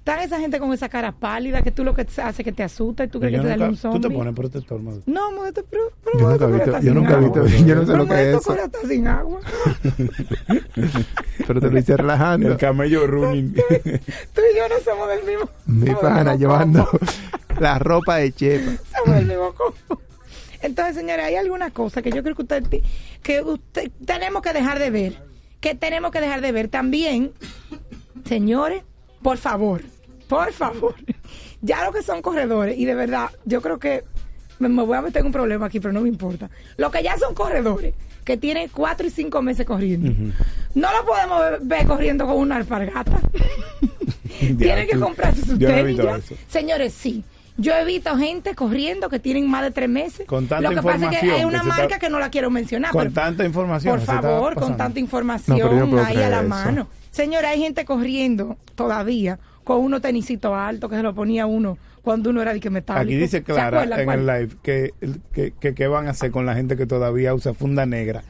está 0.07 0.23
esa 0.23 0.39
gente 0.39 0.61
con 0.61 0.73
esa 0.73 0.89
cara 0.89 1.11
pálida 1.11 1.63
que 1.63 1.73
tú 1.73 1.83
lo 1.83 1.93
que 1.93 2.07
hace 2.23 2.45
que 2.45 2.53
te 2.53 2.63
asusta 2.63 3.03
y 3.05 3.09
tú 3.09 3.19
crees 3.19 3.35
Yo 3.35 3.43
que 3.43 3.49
te 3.49 3.57
da 3.59 3.65
un 3.69 3.71
tú 3.73 3.75
te 3.77 3.81
zombie. 4.01 4.11
pones 4.17 4.35
protector, 4.35 4.81
madre. 4.81 5.01
No, 5.07 5.33
Modesto, 5.33 5.65
pero, 5.69 5.83
pero 6.05 6.19
Yo 6.21 6.39
nunca 6.49 6.65
hasta 6.65 6.81
yo 6.81 6.81
sin 6.81 6.95
nunca 6.95 7.11
he 7.11 7.15
agua. 7.17 7.43
visto, 7.43 7.67
yo 7.67 7.75
no 7.75 7.87
sé 7.87 7.97
lo 7.97 8.07
que 8.07 8.31
es 8.33 8.41
corre 8.47 8.61
hasta 8.63 8.81
sin 8.87 9.09
agua. 9.09 9.41
Pero 11.47 11.61
te 11.61 11.71
lo 11.71 11.79
hice 11.79 11.97
relajando. 11.97 12.49
El 12.53 12.57
camello 12.57 13.07
running. 13.07 13.53
Tú 13.55 14.41
y 14.53 14.57
yo 14.57 14.69
no 14.69 14.75
somos 14.85 15.09
del 15.09 15.25
mismo. 15.25 15.51
Mi 15.67 15.93
pana 15.95 16.37
llevando 16.37 16.89
la 17.59 17.79
ropa 17.81 18.17
de 18.19 18.33
chepa. 18.33 18.73
Somos 18.97 19.17
del 19.17 19.27
mismo 19.27 19.53
combo. 19.55 20.03
Entonces, 20.63 20.95
señores, 20.97 21.25
hay 21.27 21.35
alguna 21.35 21.71
cosa 21.71 22.01
que 22.01 22.11
yo 22.13 22.23
creo 22.23 22.35
que 22.37 22.43
usted 22.43 22.65
que 23.23 23.43
usted 23.43 23.91
tenemos 24.05 24.41
que 24.43 24.53
dejar 24.53 24.79
de 24.79 24.91
ver, 24.91 25.19
que 25.61 25.75
tenemos 25.75 26.11
que 26.13 26.21
dejar 26.21 26.41
de 26.41 26.53
ver 26.53 26.69
también, 26.69 27.33
señores, 28.25 28.83
por 29.23 29.37
favor, 29.37 29.83
por 30.29 30.53
favor, 30.53 30.95
ya 31.63 31.85
lo 31.85 31.93
que 31.93 32.03
son 32.03 32.23
corredores 32.23 32.77
y 32.79 32.85
de 32.85 32.95
verdad, 32.95 33.31
yo 33.45 33.61
creo 33.63 33.79
que 33.79 34.05
me, 34.59 34.69
me 34.69 34.83
voy 34.83 34.97
a 34.97 35.03
meter 35.03 35.21
en 35.21 35.27
un 35.27 35.33
problema 35.33 35.67
aquí, 35.67 35.81
pero 35.81 35.93
no 35.93 36.01
me 36.03 36.09
importa. 36.09 36.49
Lo 36.77 36.91
que 36.91 37.03
ya 37.03 37.17
son 37.19 37.35
corredores 37.35 37.95
que 38.25 38.37
tienen 38.37 38.69
cuatro 38.73 39.07
y 39.07 39.11
cinco 39.11 39.41
meses 39.43 39.65
corriendo, 39.67 40.11
no 40.75 40.89
lo 40.93 41.07
podemos 41.07 41.41
ver, 41.41 41.59
ver 41.63 41.87
corriendo 41.87 42.27
con 42.27 42.37
una 42.39 42.57
alpargata. 42.57 43.21
Tienen 44.59 44.87
que 44.87 44.95
tú- 44.95 45.01
comprarse 45.01 45.41
sus 45.45 45.59
yo 45.59 45.69
no 45.69 45.75
he 45.77 45.83
tenis 45.85 45.99
eso. 46.01 46.35
Señores, 46.49 46.93
sí. 46.93 47.25
Yo 47.59 47.73
he 47.75 47.85
visto 47.87 48.15
gente 48.19 48.55
corriendo 48.55 49.09
que 49.09 49.19
tienen 49.19 49.49
más 49.49 49.63
de 49.63 49.71
tres 49.71 49.89
meses. 49.89 50.27
Con 50.27 50.47
tanta 50.47 50.69
Lo 50.69 50.77
que 50.77 50.83
pasa 50.83 51.11
es 51.11 51.21
que 51.21 51.31
hay 51.31 51.45
una 51.45 51.61
que 51.63 51.67
marca 51.69 51.83
está- 51.85 51.99
que 51.99 52.11
no 52.11 52.19
la 52.19 52.29
quiero 52.29 52.51
mencionar. 52.51 52.91
Con 52.93 53.01
pero 53.05 53.15
tanta 53.15 53.45
información. 53.47 53.97
por 53.97 54.05
favor, 54.05 54.55
con 54.57 54.77
tanta 54.77 55.01
información 55.01 55.59
No, 55.59 55.87
no 55.87 56.05
ahí 56.05 56.17
a 56.19 56.29
la 56.29 56.41
eso. 56.41 56.49
mano. 56.49 56.89
Señora, 57.11 57.51
hay 57.51 57.61
gente 57.61 57.87
corriendo 57.87 58.59
todavía 58.75 59.39
con 59.67 59.81
unos 59.81 60.01
tenisitos 60.01 60.53
altos 60.55 60.89
que 60.89 60.95
se 60.95 61.03
lo 61.03 61.13
ponía 61.13 61.45
uno 61.45 61.77
cuando 62.01 62.31
uno 62.31 62.41
era 62.41 62.55
de 62.55 62.61
que 62.61 62.71
metálico. 62.71 63.03
Aquí 63.03 63.17
dice 63.17 63.39
¿Se 63.39 63.43
Clara 63.43 63.83
en 63.83 64.05
cuál? 64.05 64.21
el 64.21 64.27
live 64.27 64.57
que, 64.63 64.95
que, 65.33 65.55
que, 65.59 65.75
que 65.75 65.87
van 65.89 66.07
a 66.07 66.11
hacer 66.11 66.31
con 66.31 66.47
la 66.47 66.55
gente 66.55 66.77
que 66.77 66.87
todavía 66.87 67.35
usa 67.35 67.53
funda 67.53 67.85
negra. 67.85 68.23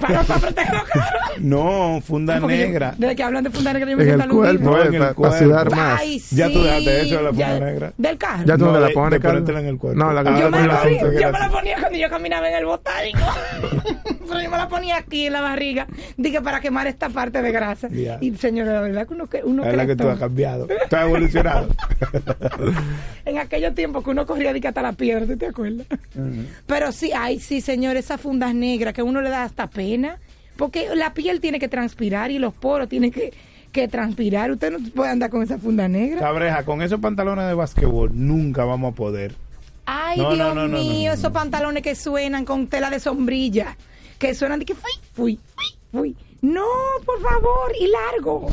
Para, 0.00 0.22
para 0.22 0.40
proteger 0.40 0.74
los 0.74 0.84
carros. 0.84 1.20
No, 1.40 2.00
funda 2.04 2.38
yo- 2.38 2.46
negra. 2.46 2.94
Desde 2.96 3.16
que 3.16 3.22
hablan 3.22 3.44
de 3.44 3.50
funda 3.50 3.72
negra, 3.72 3.90
yo 3.90 3.96
me 3.96 4.02
En 4.04 4.08
siento 4.08 4.24
el 4.24 4.30
cuerpo. 4.30 4.64
No, 4.64 4.82
en 4.82 4.94
el 4.94 5.00
para 5.00 5.14
cuerpo. 5.14 5.38
sudar 5.38 5.70
más. 5.70 6.00
Ay, 6.00 6.22
Ya 6.30 6.50
tú 6.50 6.62
dejaste 6.62 7.00
eso 7.02 7.16
de 7.16 7.22
la 7.22 7.28
funda 7.30 7.48
ya- 7.58 7.60
negra. 7.64 7.92
Del 7.98 8.18
carro. 8.18 8.44
Ya 8.46 8.56
tú 8.58 8.64
No, 8.66 8.72
no, 8.72 8.80
la 8.80 8.88
pones, 8.90 9.20
de 9.22 9.28
en 9.58 9.66
el 9.66 9.78
cuerpo. 9.78 9.98
No, 9.98 10.12
la 10.12 10.22
que 10.22 10.28
Ah, 10.28 10.32
tú 10.34 10.40
yo, 10.40 10.44
te 10.50 10.50
me 10.60 10.66
la 10.66 10.80
ponía, 10.82 11.00
yo 11.00 11.32
me 11.32 11.38
la 11.38 11.50
ponía 11.50 11.76
cuando 11.80 11.98
yo 11.98 12.10
caminaba 12.10 12.48
en 12.48 12.54
el 12.56 12.64
botánico. 12.66 13.18
Pero 14.30 14.40
yo 14.42 14.50
me 14.50 14.56
la 14.58 14.68
ponía 14.68 14.96
aquí 14.98 15.26
en 15.26 15.32
la 15.32 15.40
barriga. 15.40 15.86
Dije 16.16 16.40
para 16.40 16.60
quemar 16.60 16.86
esta 16.86 17.08
parte 17.08 17.42
de 17.42 17.50
grasa. 17.50 17.88
Y 18.20 18.36
señora, 18.36 18.74
la 18.74 18.80
verdad 18.82 19.06
que 19.08 19.14
uno, 19.14 19.26
que 19.28 19.42
uno 19.42 19.64
Es 19.64 19.68
la 19.68 19.82
cree 19.84 19.86
que 19.88 19.96
tú 19.96 20.04
todo. 20.04 20.12
has 20.12 20.18
cambiado. 20.20 20.66
Tú 20.88 20.96
has 20.96 21.02
evolucionado. 21.04 21.68
En 23.30 23.38
aquellos 23.38 23.74
tiempos 23.76 24.02
que 24.02 24.10
uno 24.10 24.26
corría 24.26 24.52
de 24.52 24.60
que 24.60 24.66
hasta 24.68 24.82
la 24.82 24.92
pierde, 24.92 25.36
¿te 25.36 25.46
acuerdas? 25.46 25.86
Pero 26.66 26.90
sí, 26.90 27.12
ay, 27.16 27.38
sí, 27.38 27.60
señor, 27.60 27.96
esas 27.96 28.20
fundas 28.20 28.54
negras 28.54 28.92
que 28.92 29.02
uno 29.04 29.20
le 29.22 29.30
da 29.30 29.44
hasta 29.44 29.68
pena. 29.70 30.18
Porque 30.56 30.88
la 30.96 31.14
piel 31.14 31.40
tiene 31.40 31.58
que 31.60 31.68
transpirar 31.68 32.30
y 32.32 32.38
los 32.40 32.52
poros 32.52 32.88
tienen 32.88 33.12
que, 33.12 33.32
que 33.70 33.86
transpirar. 33.86 34.50
Usted 34.50 34.72
no 34.72 34.78
puede 34.90 35.10
andar 35.10 35.30
con 35.30 35.42
esa 35.42 35.58
funda 35.58 35.86
negra. 35.88 36.18
Cabreja, 36.18 36.64
con 36.64 36.82
esos 36.82 36.98
pantalones 37.00 37.46
de 37.46 37.54
basquetbol 37.54 38.10
nunca 38.12 38.64
vamos 38.64 38.92
a 38.92 38.96
poder. 38.96 39.34
Ay, 39.86 40.18
No, 40.18 40.34
Dios 40.34 40.54
no, 40.54 40.66
no, 40.66 40.68
mío, 40.76 40.82
no, 40.82 41.04
no, 41.08 41.12
esos 41.14 41.32
pantalones 41.32 41.82
que 41.82 41.94
suenan 41.94 42.44
con 42.44 42.66
tela 42.66 42.90
de 42.90 42.98
sombrilla, 43.00 43.76
que 44.18 44.34
suenan 44.34 44.58
de 44.58 44.64
que 44.66 44.74
fui, 44.74 44.90
fui, 45.12 45.38
fui, 45.54 45.66
fui. 45.92 46.16
No, 46.42 46.66
por 47.06 47.20
favor, 47.22 47.72
y 47.80 47.86
largo. 47.86 48.48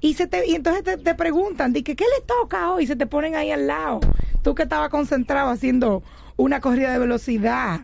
Y 0.00 0.14
se 0.14 0.26
te, 0.26 0.46
y 0.46 0.54
entonces 0.54 0.84
te, 0.84 0.96
te 0.96 1.14
preguntan, 1.14 1.72
que, 1.72 1.82
¿qué 1.82 1.94
le 1.94 2.24
toca 2.24 2.72
hoy? 2.72 2.84
Y 2.84 2.86
se 2.86 2.96
te 2.96 3.06
ponen 3.06 3.34
ahí 3.34 3.50
al 3.50 3.66
lado. 3.66 4.00
Tú 4.42 4.54
que 4.54 4.62
estabas 4.62 4.90
concentrado 4.90 5.50
haciendo 5.50 6.02
una 6.36 6.60
corrida 6.60 6.92
de 6.92 6.98
velocidad. 6.98 7.80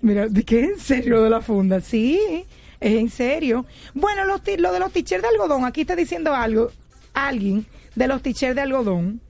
Mira, 0.00 0.28
¿de 0.28 0.44
qué 0.44 0.64
en 0.64 0.78
serio 0.78 1.22
de 1.22 1.30
la 1.30 1.40
funda? 1.40 1.80
Sí, 1.80 2.44
es 2.80 2.92
en 2.98 3.08
serio. 3.08 3.66
Bueno, 3.94 4.24
los, 4.24 4.42
lo 4.58 4.72
de 4.72 4.78
los 4.78 4.92
tichers 4.92 5.22
de 5.22 5.28
algodón, 5.28 5.64
aquí 5.64 5.82
está 5.82 5.96
diciendo 5.96 6.34
algo, 6.34 6.70
alguien 7.14 7.66
de 7.94 8.08
los 8.08 8.22
tichers 8.22 8.54
de 8.54 8.62
algodón, 8.62 9.20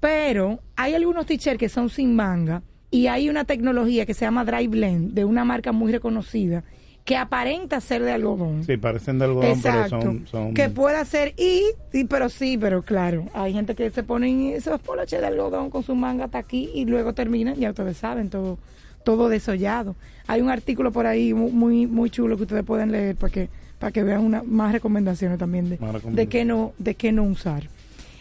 pero 0.00 0.60
hay 0.76 0.94
algunos 0.94 1.26
t-shirts 1.26 1.58
que 1.58 1.68
son 1.68 1.90
sin 1.90 2.14
manga 2.14 2.62
y 2.90 3.08
hay 3.08 3.28
una 3.28 3.44
tecnología 3.44 4.06
que 4.06 4.14
se 4.14 4.24
llama 4.24 4.44
Dry 4.44 4.66
Blend 4.66 5.12
de 5.12 5.24
una 5.24 5.44
marca 5.44 5.72
muy 5.72 5.92
reconocida 5.92 6.64
que 7.08 7.16
aparenta 7.16 7.80
ser 7.80 8.02
de 8.02 8.12
algodón. 8.12 8.64
Sí, 8.64 8.76
parecen 8.76 9.18
de 9.18 9.24
algodón, 9.24 9.46
Exacto. 9.52 9.96
pero 9.98 10.02
son... 10.02 10.26
son 10.26 10.52
Que 10.52 10.68
pueda 10.68 11.02
ser 11.06 11.32
y, 11.38 11.62
y- 11.94 12.04
pero 12.04 12.28
sí, 12.28 12.58
pero 12.58 12.82
claro, 12.82 13.24
hay 13.32 13.54
gente 13.54 13.74
que 13.74 13.88
se 13.88 14.02
ponen 14.02 14.50
esos 14.52 14.78
poloches 14.80 15.18
de 15.18 15.26
algodón 15.26 15.70
con 15.70 15.82
su 15.82 15.94
manga 15.94 16.26
hasta 16.26 16.36
aquí 16.36 16.68
y 16.74 16.84
luego 16.84 17.14
terminan, 17.14 17.54
ya 17.54 17.70
ustedes 17.70 17.96
saben, 17.96 18.28
todo 18.28 18.58
todo 19.04 19.30
desollado. 19.30 19.96
Hay 20.26 20.42
un 20.42 20.50
artículo 20.50 20.92
por 20.92 21.06
ahí 21.06 21.32
mu- 21.32 21.48
muy 21.50 21.86
muy 21.86 22.10
chulo 22.10 22.36
que 22.36 22.42
ustedes 22.42 22.62
pueden 22.64 22.92
leer 22.92 23.16
para 23.16 23.32
que 23.32 23.48
para 23.78 23.90
que 23.90 24.02
vean 24.02 24.22
una, 24.22 24.42
más 24.42 24.72
recomendaciones 24.72 25.38
también 25.38 25.70
de, 25.70 25.76
recomendaciones. 25.76 26.16
de 26.16 26.26
qué 26.26 26.44
no 26.44 26.72
de 26.76 26.94
qué 26.94 27.10
no 27.10 27.22
usar. 27.24 27.62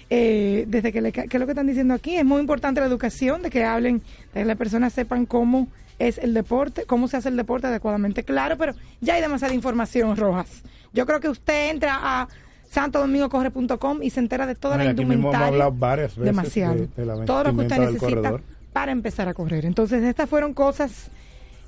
Eh, 0.10 0.64
desde 0.70 0.94
que, 0.94 1.02
le, 1.02 1.12
que 1.12 1.24
es 1.30 1.34
lo 1.34 1.46
que 1.46 1.52
están 1.52 1.68
diciendo 1.68 1.94
aquí, 1.94 2.16
es 2.16 2.24
muy 2.24 2.40
importante 2.40 2.80
la 2.80 2.88
educación, 2.88 3.42
de 3.42 3.50
que 3.50 3.66
hablen, 3.66 4.02
de 4.34 4.40
que 4.40 4.46
las 4.46 4.56
personas 4.56 4.94
sepan 4.94 5.26
cómo 5.26 5.68
es 6.00 6.18
el 6.18 6.34
deporte, 6.34 6.86
cómo 6.86 7.08
se 7.08 7.18
hace 7.18 7.30
el 7.30 7.38
deporte 7.38 7.68
adecuadamente. 7.68 8.24
Claro, 8.24 8.58
pero 8.58 8.74
ya 9.02 9.16
hay 9.16 9.22
demasiada 9.22 9.54
información, 9.54 10.16
Rojas. 10.18 10.64
Yo 10.94 11.06
creo 11.06 11.20
que 11.20 11.30
usted 11.30 11.70
entra 11.72 11.98
a 12.02 12.28
santodomingocorre.com 12.70 14.04
y 14.04 14.10
se 14.10 14.20
entera 14.20 14.46
de 14.46 14.56
toda 14.56 14.76
la 14.78 14.84
Mira, 14.84 14.92
aquí 14.92 15.00
mismo 15.06 15.14
hemos 15.14 15.24
indumentaria. 15.34 15.48
hablado 15.48 15.72
varias 15.72 16.10
veces 16.18 16.26
demasiado. 16.26 16.76
de- 16.76 16.88
de 16.96 17.06
la 17.06 17.26
Todo 17.26 17.44
lo 17.46 17.56
que 17.56 17.62
usted 17.62 17.78
necesita 17.80 18.40
para 18.74 18.92
empezar 18.92 19.28
a 19.28 19.34
correr. 19.34 19.66
Entonces, 19.66 20.04
estas 20.04 20.30
fueron 20.30 20.54
cosas 20.54 21.10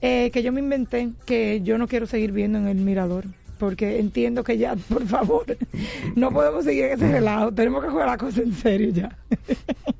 eh, 0.02 0.30
que 0.32 0.44
yo 0.44 0.52
me 0.54 0.62
inventé, 0.62 1.10
que 1.26 1.62
yo 1.62 1.78
no 1.78 1.88
quiero 1.88 2.06
seguir 2.08 2.32
viendo 2.32 2.58
en 2.58 2.68
el 2.68 2.78
mirador. 2.78 3.26
Porque 3.58 4.00
entiendo 4.00 4.44
que 4.46 4.58
ya, 4.58 4.76
por 4.90 5.06
favor, 5.06 5.46
no 6.16 6.32
podemos 6.32 6.64
seguir 6.64 6.86
en 6.86 6.92
ese 6.94 7.12
relajo. 7.12 7.52
Tenemos 7.54 7.84
que 7.84 7.90
jugar 7.90 8.08
la 8.08 8.18
cosa 8.18 8.42
en 8.42 8.54
serio 8.54 8.90
ya. 8.92 9.18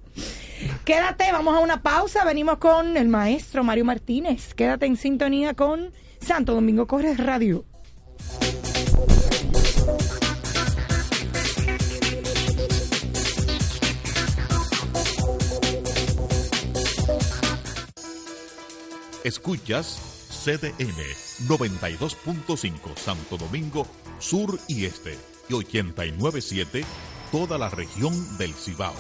Quédate, 0.90 1.32
vamos 1.32 1.56
a 1.56 1.60
una 1.60 1.84
pausa. 1.84 2.26
Venimos 2.26 2.58
con 2.58 2.98
el 2.98 3.10
maestro 3.10 3.64
Mario 3.64 3.86
Martínez. 3.86 4.56
Quédate 4.56 4.88
en 4.88 4.98
sintonía 4.98 5.54
con 5.54 5.94
Santo 6.20 6.56
Domingo 6.56 6.88
Corres 6.88 7.18
Radio. 7.18 7.64
Escuchas 19.24 20.32
CDN 20.44 21.04
92.5 21.48 22.98
Santo 22.98 23.38
Domingo 23.38 23.86
Sur 24.18 24.58
y 24.68 24.86
Este 24.86 25.20
y 25.50 25.54
89.7 25.54 26.84
toda 27.32 27.60
la 27.60 27.70
región 27.70 28.40
del 28.40 28.56
Cibao. 28.56 28.96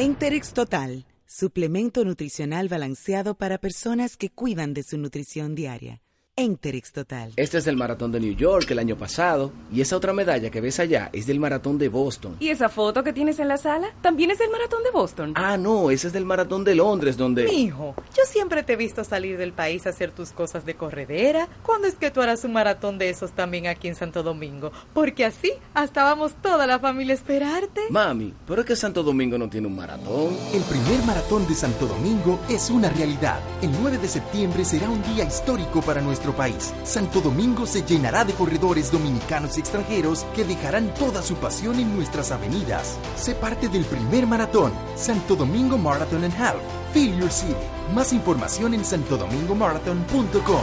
Enterix 0.00 0.52
Total, 0.52 1.06
suplemento 1.26 2.04
nutricional 2.04 2.68
balanceado 2.68 3.34
para 3.34 3.58
personas 3.58 4.16
que 4.16 4.30
cuidan 4.30 4.72
de 4.72 4.84
su 4.84 4.96
nutrición 4.96 5.56
diaria. 5.56 6.02
Enterix 6.38 6.92
Total. 6.92 7.32
Este 7.34 7.58
es 7.58 7.64
del 7.64 7.76
maratón 7.76 8.12
de 8.12 8.20
New 8.20 8.36
York 8.36 8.70
el 8.70 8.78
año 8.78 8.96
pasado 8.96 9.50
y 9.72 9.80
esa 9.80 9.96
otra 9.96 10.12
medalla 10.12 10.50
que 10.50 10.60
ves 10.60 10.78
allá 10.78 11.10
es 11.12 11.26
del 11.26 11.40
maratón 11.40 11.78
de 11.78 11.88
Boston. 11.88 12.36
¿Y 12.38 12.50
esa 12.50 12.68
foto 12.68 13.02
que 13.02 13.12
tienes 13.12 13.40
en 13.40 13.48
la 13.48 13.56
sala 13.56 13.92
también 14.02 14.30
es 14.30 14.38
del 14.38 14.48
maratón 14.48 14.84
de 14.84 14.92
Boston? 14.92 15.32
Ah, 15.34 15.56
no, 15.56 15.90
ese 15.90 16.06
es 16.06 16.12
del 16.12 16.24
maratón 16.24 16.62
de 16.62 16.76
Londres 16.76 17.16
donde... 17.16 17.52
Hijo, 17.52 17.96
yo 18.16 18.22
siempre 18.24 18.62
te 18.62 18.74
he 18.74 18.76
visto 18.76 19.02
salir 19.02 19.36
del 19.36 19.52
país 19.52 19.84
a 19.86 19.90
hacer 19.90 20.12
tus 20.12 20.30
cosas 20.30 20.64
de 20.64 20.74
corredera. 20.74 21.48
¿Cuándo 21.64 21.88
es 21.88 21.96
que 21.96 22.12
tú 22.12 22.20
harás 22.20 22.44
un 22.44 22.52
maratón 22.52 22.98
de 22.98 23.10
esos 23.10 23.32
también 23.32 23.66
aquí 23.66 23.88
en 23.88 23.96
Santo 23.96 24.22
Domingo? 24.22 24.70
Porque 24.94 25.24
así 25.24 25.50
hasta 25.74 26.04
vamos 26.04 26.34
toda 26.40 26.68
la 26.68 26.78
familia 26.78 27.14
a 27.14 27.16
esperarte. 27.16 27.80
Mami, 27.90 28.32
pero 28.46 28.60
es 28.60 28.66
que 28.68 28.76
Santo 28.76 29.02
Domingo 29.02 29.38
no 29.38 29.50
tiene 29.50 29.66
un 29.66 29.74
maratón. 29.74 30.36
El 30.54 30.62
primer 30.62 31.04
maratón 31.04 31.48
de 31.48 31.54
Santo 31.56 31.88
Domingo 31.88 32.38
es 32.48 32.70
una 32.70 32.90
realidad. 32.90 33.40
El 33.60 33.72
9 33.82 33.98
de 33.98 34.06
septiembre 34.06 34.64
será 34.64 34.88
un 34.88 35.02
día 35.02 35.24
histórico 35.24 35.82
para 35.82 36.00
nuestro 36.00 36.27
país. 36.34 36.72
Santo 36.84 37.20
Domingo 37.20 37.66
se 37.66 37.82
llenará 37.82 38.24
de 38.24 38.32
corredores 38.32 38.90
dominicanos 38.90 39.56
y 39.56 39.60
extranjeros 39.60 40.24
que 40.34 40.44
dejarán 40.44 40.92
toda 40.94 41.22
su 41.22 41.34
pasión 41.36 41.78
en 41.78 41.94
nuestras 41.94 42.32
avenidas. 42.32 42.98
Sé 43.16 43.34
parte 43.34 43.68
del 43.68 43.84
primer 43.84 44.26
maratón, 44.26 44.72
Santo 44.96 45.36
Domingo 45.36 45.78
Marathon 45.78 46.24
and 46.24 46.34
Half. 46.34 46.56
Feel 46.92 47.18
your 47.18 47.30
city. 47.30 47.54
Más 47.94 48.12
información 48.12 48.74
en 48.74 48.84
santodomingomarathon.com. 48.84 50.62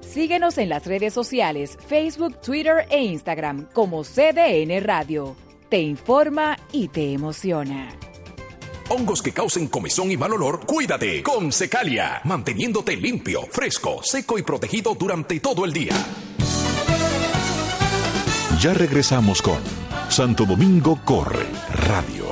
Síguenos 0.00 0.58
en 0.58 0.70
las 0.70 0.86
redes 0.86 1.14
sociales, 1.14 1.78
Facebook, 1.86 2.40
Twitter 2.40 2.86
e 2.90 3.04
Instagram 3.04 3.68
como 3.72 4.02
CDN 4.02 4.82
Radio. 4.82 5.36
Te 5.68 5.80
informa 5.80 6.56
y 6.72 6.88
te 6.88 7.12
emociona. 7.12 7.90
Hongos 8.90 9.20
que 9.20 9.32
causen 9.32 9.68
comezón 9.68 10.10
y 10.10 10.16
mal 10.16 10.32
olor, 10.32 10.64
cuídate 10.64 11.22
con 11.22 11.52
Secalia, 11.52 12.22
manteniéndote 12.24 12.96
limpio, 12.96 13.42
fresco, 13.50 14.00
seco 14.02 14.38
y 14.38 14.42
protegido 14.42 14.94
durante 14.94 15.40
todo 15.40 15.66
el 15.66 15.74
día. 15.74 15.92
Ya 18.58 18.72
regresamos 18.72 19.42
con 19.42 19.58
Santo 20.08 20.46
Domingo 20.46 20.98
Corre 21.04 21.44
Radio. 21.70 22.24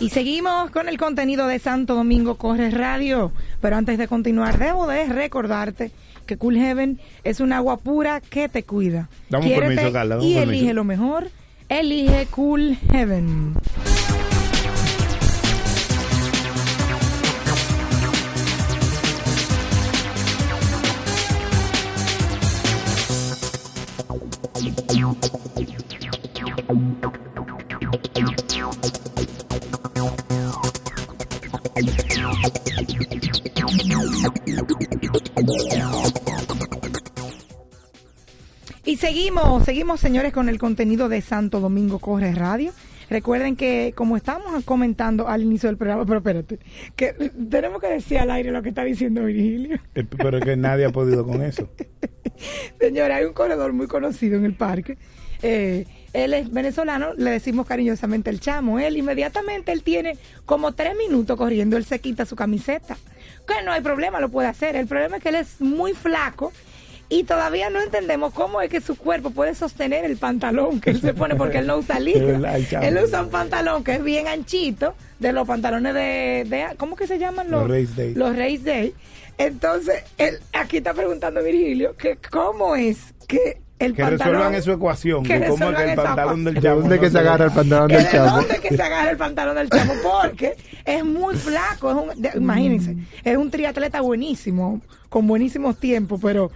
Y 0.00 0.08
seguimos 0.08 0.70
con 0.70 0.88
el 0.88 0.96
contenido 0.96 1.46
de 1.46 1.58
Santo 1.58 1.94
Domingo 1.94 2.36
Corre 2.38 2.70
Radio. 2.70 3.30
Pero 3.64 3.76
antes 3.76 3.96
de 3.96 4.08
continuar, 4.08 4.58
debo 4.58 4.86
de 4.86 5.06
recordarte 5.06 5.90
que 6.26 6.36
Cool 6.36 6.58
Heaven 6.58 7.00
es 7.24 7.40
un 7.40 7.50
agua 7.50 7.78
pura 7.78 8.20
que 8.20 8.50
te 8.50 8.62
cuida. 8.62 9.08
Dame 9.30 9.46
un 9.46 9.50
Quiérete 9.52 9.74
permiso, 9.74 9.92
Carla, 9.94 10.16
dame 10.16 10.28
y 10.28 10.34
permiso. 10.34 10.52
elige 10.58 10.74
lo 10.74 10.84
mejor. 10.84 11.30
Elige 11.70 12.26
Cool 12.26 12.76
Heaven. 12.92 13.54
Seguimos, 39.14 39.64
seguimos 39.64 40.00
señores 40.00 40.32
con 40.32 40.48
el 40.48 40.58
contenido 40.58 41.08
de 41.08 41.20
Santo 41.20 41.60
Domingo 41.60 42.00
Corre 42.00 42.34
Radio. 42.34 42.72
Recuerden 43.08 43.54
que 43.54 43.92
como 43.94 44.16
estábamos 44.16 44.64
comentando 44.64 45.28
al 45.28 45.42
inicio 45.42 45.68
del 45.68 45.76
programa, 45.76 46.04
pero 46.04 46.18
espérate, 46.18 46.58
que 46.96 47.12
tenemos 47.48 47.80
que 47.80 47.86
decir 47.86 48.18
al 48.18 48.32
aire 48.32 48.50
lo 48.50 48.60
que 48.60 48.70
está 48.70 48.82
diciendo 48.82 49.22
Virgilio. 49.22 49.78
Eh, 49.94 50.02
Pero 50.02 50.38
es 50.38 50.44
que 50.44 50.56
nadie 50.56 50.86
ha 50.86 50.90
podido 50.90 51.24
con 51.24 51.42
eso. 51.42 51.68
Señora, 52.80 53.16
hay 53.16 53.26
un 53.26 53.34
corredor 53.34 53.72
muy 53.72 53.86
conocido 53.86 54.36
en 54.36 54.46
el 54.46 54.54
parque. 54.54 54.98
Eh, 55.42 55.86
él 56.12 56.34
es 56.34 56.50
venezolano, 56.50 57.14
le 57.14 57.30
decimos 57.30 57.66
cariñosamente 57.66 58.30
el 58.30 58.40
chamo. 58.40 58.80
Él 58.80 58.96
inmediatamente, 58.96 59.70
él 59.70 59.84
tiene 59.84 60.18
como 60.44 60.72
tres 60.72 60.96
minutos 60.96 61.36
corriendo, 61.36 61.76
él 61.76 61.84
se 61.84 62.00
quita 62.00 62.26
su 62.26 62.34
camiseta. 62.34 62.96
Que 63.46 63.64
no 63.64 63.70
hay 63.70 63.80
problema, 63.80 64.18
lo 64.18 64.28
puede 64.28 64.48
hacer. 64.48 64.74
El 64.74 64.88
problema 64.88 65.18
es 65.18 65.22
que 65.22 65.28
él 65.28 65.36
es 65.36 65.60
muy 65.60 65.92
flaco 65.92 66.52
y 67.18 67.24
todavía 67.24 67.70
no 67.70 67.80
entendemos 67.80 68.32
cómo 68.34 68.60
es 68.60 68.68
que 68.70 68.80
su 68.80 68.96
cuerpo 68.96 69.30
puede 69.30 69.54
sostener 69.54 70.04
el 70.04 70.16
pantalón 70.16 70.80
que 70.80 70.90
él 70.90 71.00
se 71.00 71.14
pone 71.14 71.36
porque 71.36 71.58
él 71.58 71.66
no 71.66 71.76
usa 71.78 71.98
chamo. 72.68 72.84
Él 72.86 72.98
usa 73.04 73.22
un 73.22 73.30
pantalón 73.30 73.84
que 73.84 73.92
es 73.94 74.02
bien 74.02 74.26
anchito, 74.26 74.94
de 75.20 75.32
los 75.32 75.46
pantalones 75.46 75.94
de, 75.94 76.44
de- 76.48 76.66
¿cómo 76.76 76.96
que 76.96 77.06
se 77.06 77.18
llaman 77.18 77.50
los? 77.50 77.68
Los 77.68 77.70
Race 77.70 77.92
Day. 77.96 78.14
Los 78.14 78.36
Race 78.36 78.58
Day. 78.64 78.94
Entonces, 79.38 80.02
él, 80.18 80.38
aquí 80.52 80.78
está 80.78 80.94
preguntando 80.94 81.42
Virgilio 81.42 81.96
que 81.96 82.18
cómo 82.30 82.76
es 82.76 82.98
que 83.26 83.60
el 83.78 83.94
Que 83.94 84.02
pantalón... 84.02 84.18
resuelvan 84.34 84.54
esa 84.54 84.72
ecuación. 84.72 85.22
que 85.24 85.38
de 85.40 85.46
cómo 85.48 85.54
es 85.54 85.58
que 85.58 85.64
resuelvan 85.66 85.82
el 85.82 85.90
esa 85.92 86.02
pantalón 86.04 86.44
del 86.44 86.54
¿De 86.54 86.60
chavo. 86.62 86.80
dónde 86.80 86.94
no 86.96 87.00
que 87.02 87.10
se 87.10 87.18
agarra 87.18 87.44
el 87.46 87.50
pantalón 87.52 87.88
del 87.88 88.04
de 88.04 88.10
chavo? 88.10 88.36
dónde 88.36 88.58
que 88.60 88.76
se 88.76 88.82
agarra 88.82 89.10
el 89.10 89.16
pantalón 89.16 89.56
del 89.56 89.70
chavo 89.70 89.92
porque 90.02 90.56
es 90.84 91.04
muy 91.04 91.34
flaco 91.36 91.90
es 91.90 91.96
un, 92.16 92.22
de- 92.22 92.30
imagínense 92.36 92.96
es 93.24 93.36
un 93.36 93.50
triatleta 93.50 94.00
buenísimo 94.00 94.80
con 95.08 95.26
buenísimos 95.26 95.78
tiempos 95.78 96.20
pero 96.22 96.50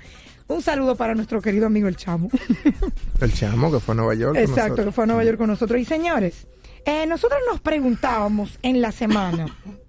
un 0.49 0.62
saludo 0.62 0.96
para 0.96 1.14
nuestro 1.14 1.40
querido 1.40 1.66
amigo 1.66 1.88
el 1.88 1.96
chamo. 1.96 2.28
El 3.20 3.32
chamo 3.34 3.70
que 3.72 3.80
fue 3.80 3.92
a 3.92 3.96
Nueva 3.96 4.14
York. 4.14 4.34
con 4.34 4.42
exacto 4.44 4.84
que 4.84 4.92
fue 4.92 5.05
a 5.05 5.07
Nueva 5.09 5.24
York 5.24 5.38
con 5.38 5.49
nosotros. 5.49 5.80
Y 5.80 5.84
señores 5.84 6.46
eh, 6.84 7.07
nosotros 7.07 7.40
nos 7.51 7.61
preguntábamos 7.61 8.59
en 8.62 8.80
la 8.80 8.92
semana 8.92 9.46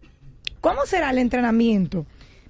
cómo 0.62 0.86
será 0.86 1.12
el 1.12 1.18
entrenamiento 1.20 2.06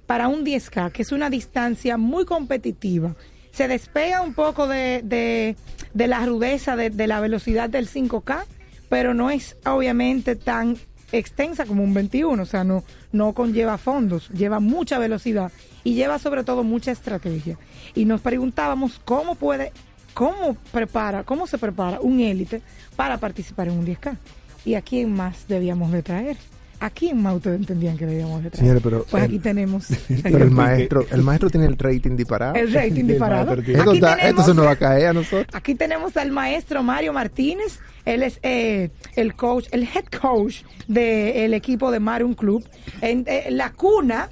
para 0.06 0.28
un 0.28 0.44
10K 0.44 0.90
que 0.92 1.02
es 1.02 1.12
una 1.12 1.30
distancia 1.30 1.96
muy 1.96 2.24
competitiva 2.24 3.14
se 3.52 3.68
despega 3.68 4.22
un 4.22 4.34
poco 4.34 4.66
de, 4.68 5.02
de- 5.04 5.56
de 5.92 6.06
la 6.06 6.24
rudeza 6.24 6.76
de, 6.76 6.90
de 6.90 7.06
la 7.08 7.18
velocidad 7.20 7.68
del 7.68 7.88
5K, 7.90 8.44
pero 8.88 9.12
no 9.12 9.28
es 9.30 9.56
obviamente 9.66 10.36
tan 10.36 10.76
extensa 11.10 11.66
como 11.66 11.82
un 11.82 11.92
21, 11.92 12.40
o 12.40 12.46
sea, 12.46 12.62
no, 12.62 12.84
no 13.10 13.32
conlleva 13.32 13.76
fondos, 13.76 14.28
lleva 14.28 14.60
mucha 14.60 15.00
velocidad 15.00 15.50
y 15.84 15.94
lleva 15.94 16.18
sobre 16.18 16.44
todo 16.44 16.62
mucha 16.64 16.90
estrategia. 16.92 17.58
Y 17.94 18.04
nos 18.04 18.20
preguntábamos 18.20 19.00
cómo 19.04 19.34
puede, 19.34 19.72
cómo 20.14 20.56
prepara, 20.72 21.24
cómo 21.24 21.46
se 21.46 21.58
prepara 21.58 22.00
un 22.00 22.20
élite 22.20 22.62
para 22.96 23.18
participar 23.18 23.68
en 23.68 23.78
un 23.78 23.86
10K 23.86 24.16
y 24.64 24.74
a 24.74 24.82
quién 24.82 25.12
más 25.12 25.46
debíamos 25.48 25.92
de 25.92 26.02
traer. 26.02 26.36
¿A 26.82 26.88
quién 26.88 27.20
más 27.22 27.34
ustedes 27.36 27.60
entendían 27.60 27.98
que 27.98 28.06
debíamos 28.06 28.42
de 28.42 28.48
traer? 28.48 28.60
Señores, 28.62 28.82
pero 28.82 29.04
pues 29.10 29.22
el- 29.22 29.28
aquí 29.28 29.38
tenemos 29.38 29.86
Pero 30.22 30.38
el 30.44 30.50
maestro, 30.50 31.04
el 31.10 31.22
maestro 31.22 31.50
tiene 31.50 31.66
el 31.66 31.76
rating 31.76 32.16
disparado. 32.16 32.54
El 32.54 32.72
rating 32.72 33.04
disparado. 33.06 33.52
Esto, 33.52 33.60
Aquí 33.82 33.96
está- 33.96 34.16
tenemos- 34.16 34.30
esto 34.30 34.42
se 34.44 34.54
nos 34.54 34.66
va 34.66 34.70
a 34.70 34.76
caer 34.76 35.06
a 35.08 35.12
nosotros. 35.12 35.46
Aquí 35.52 35.74
tenemos 35.74 36.16
al 36.16 36.30
maestro 36.32 36.82
Mario 36.82 37.12
Martínez. 37.12 37.80
Él 38.06 38.22
es 38.22 38.40
eh, 38.42 38.88
el 39.14 39.34
coach, 39.34 39.66
el 39.72 39.82
head 39.82 40.06
coach 40.22 40.62
del 40.88 41.52
equipo 41.52 41.90
de 41.90 42.00
Marum 42.00 42.32
Club. 42.32 42.66
En 43.02 43.24
eh, 43.26 43.48
la 43.50 43.72
cuna. 43.72 44.30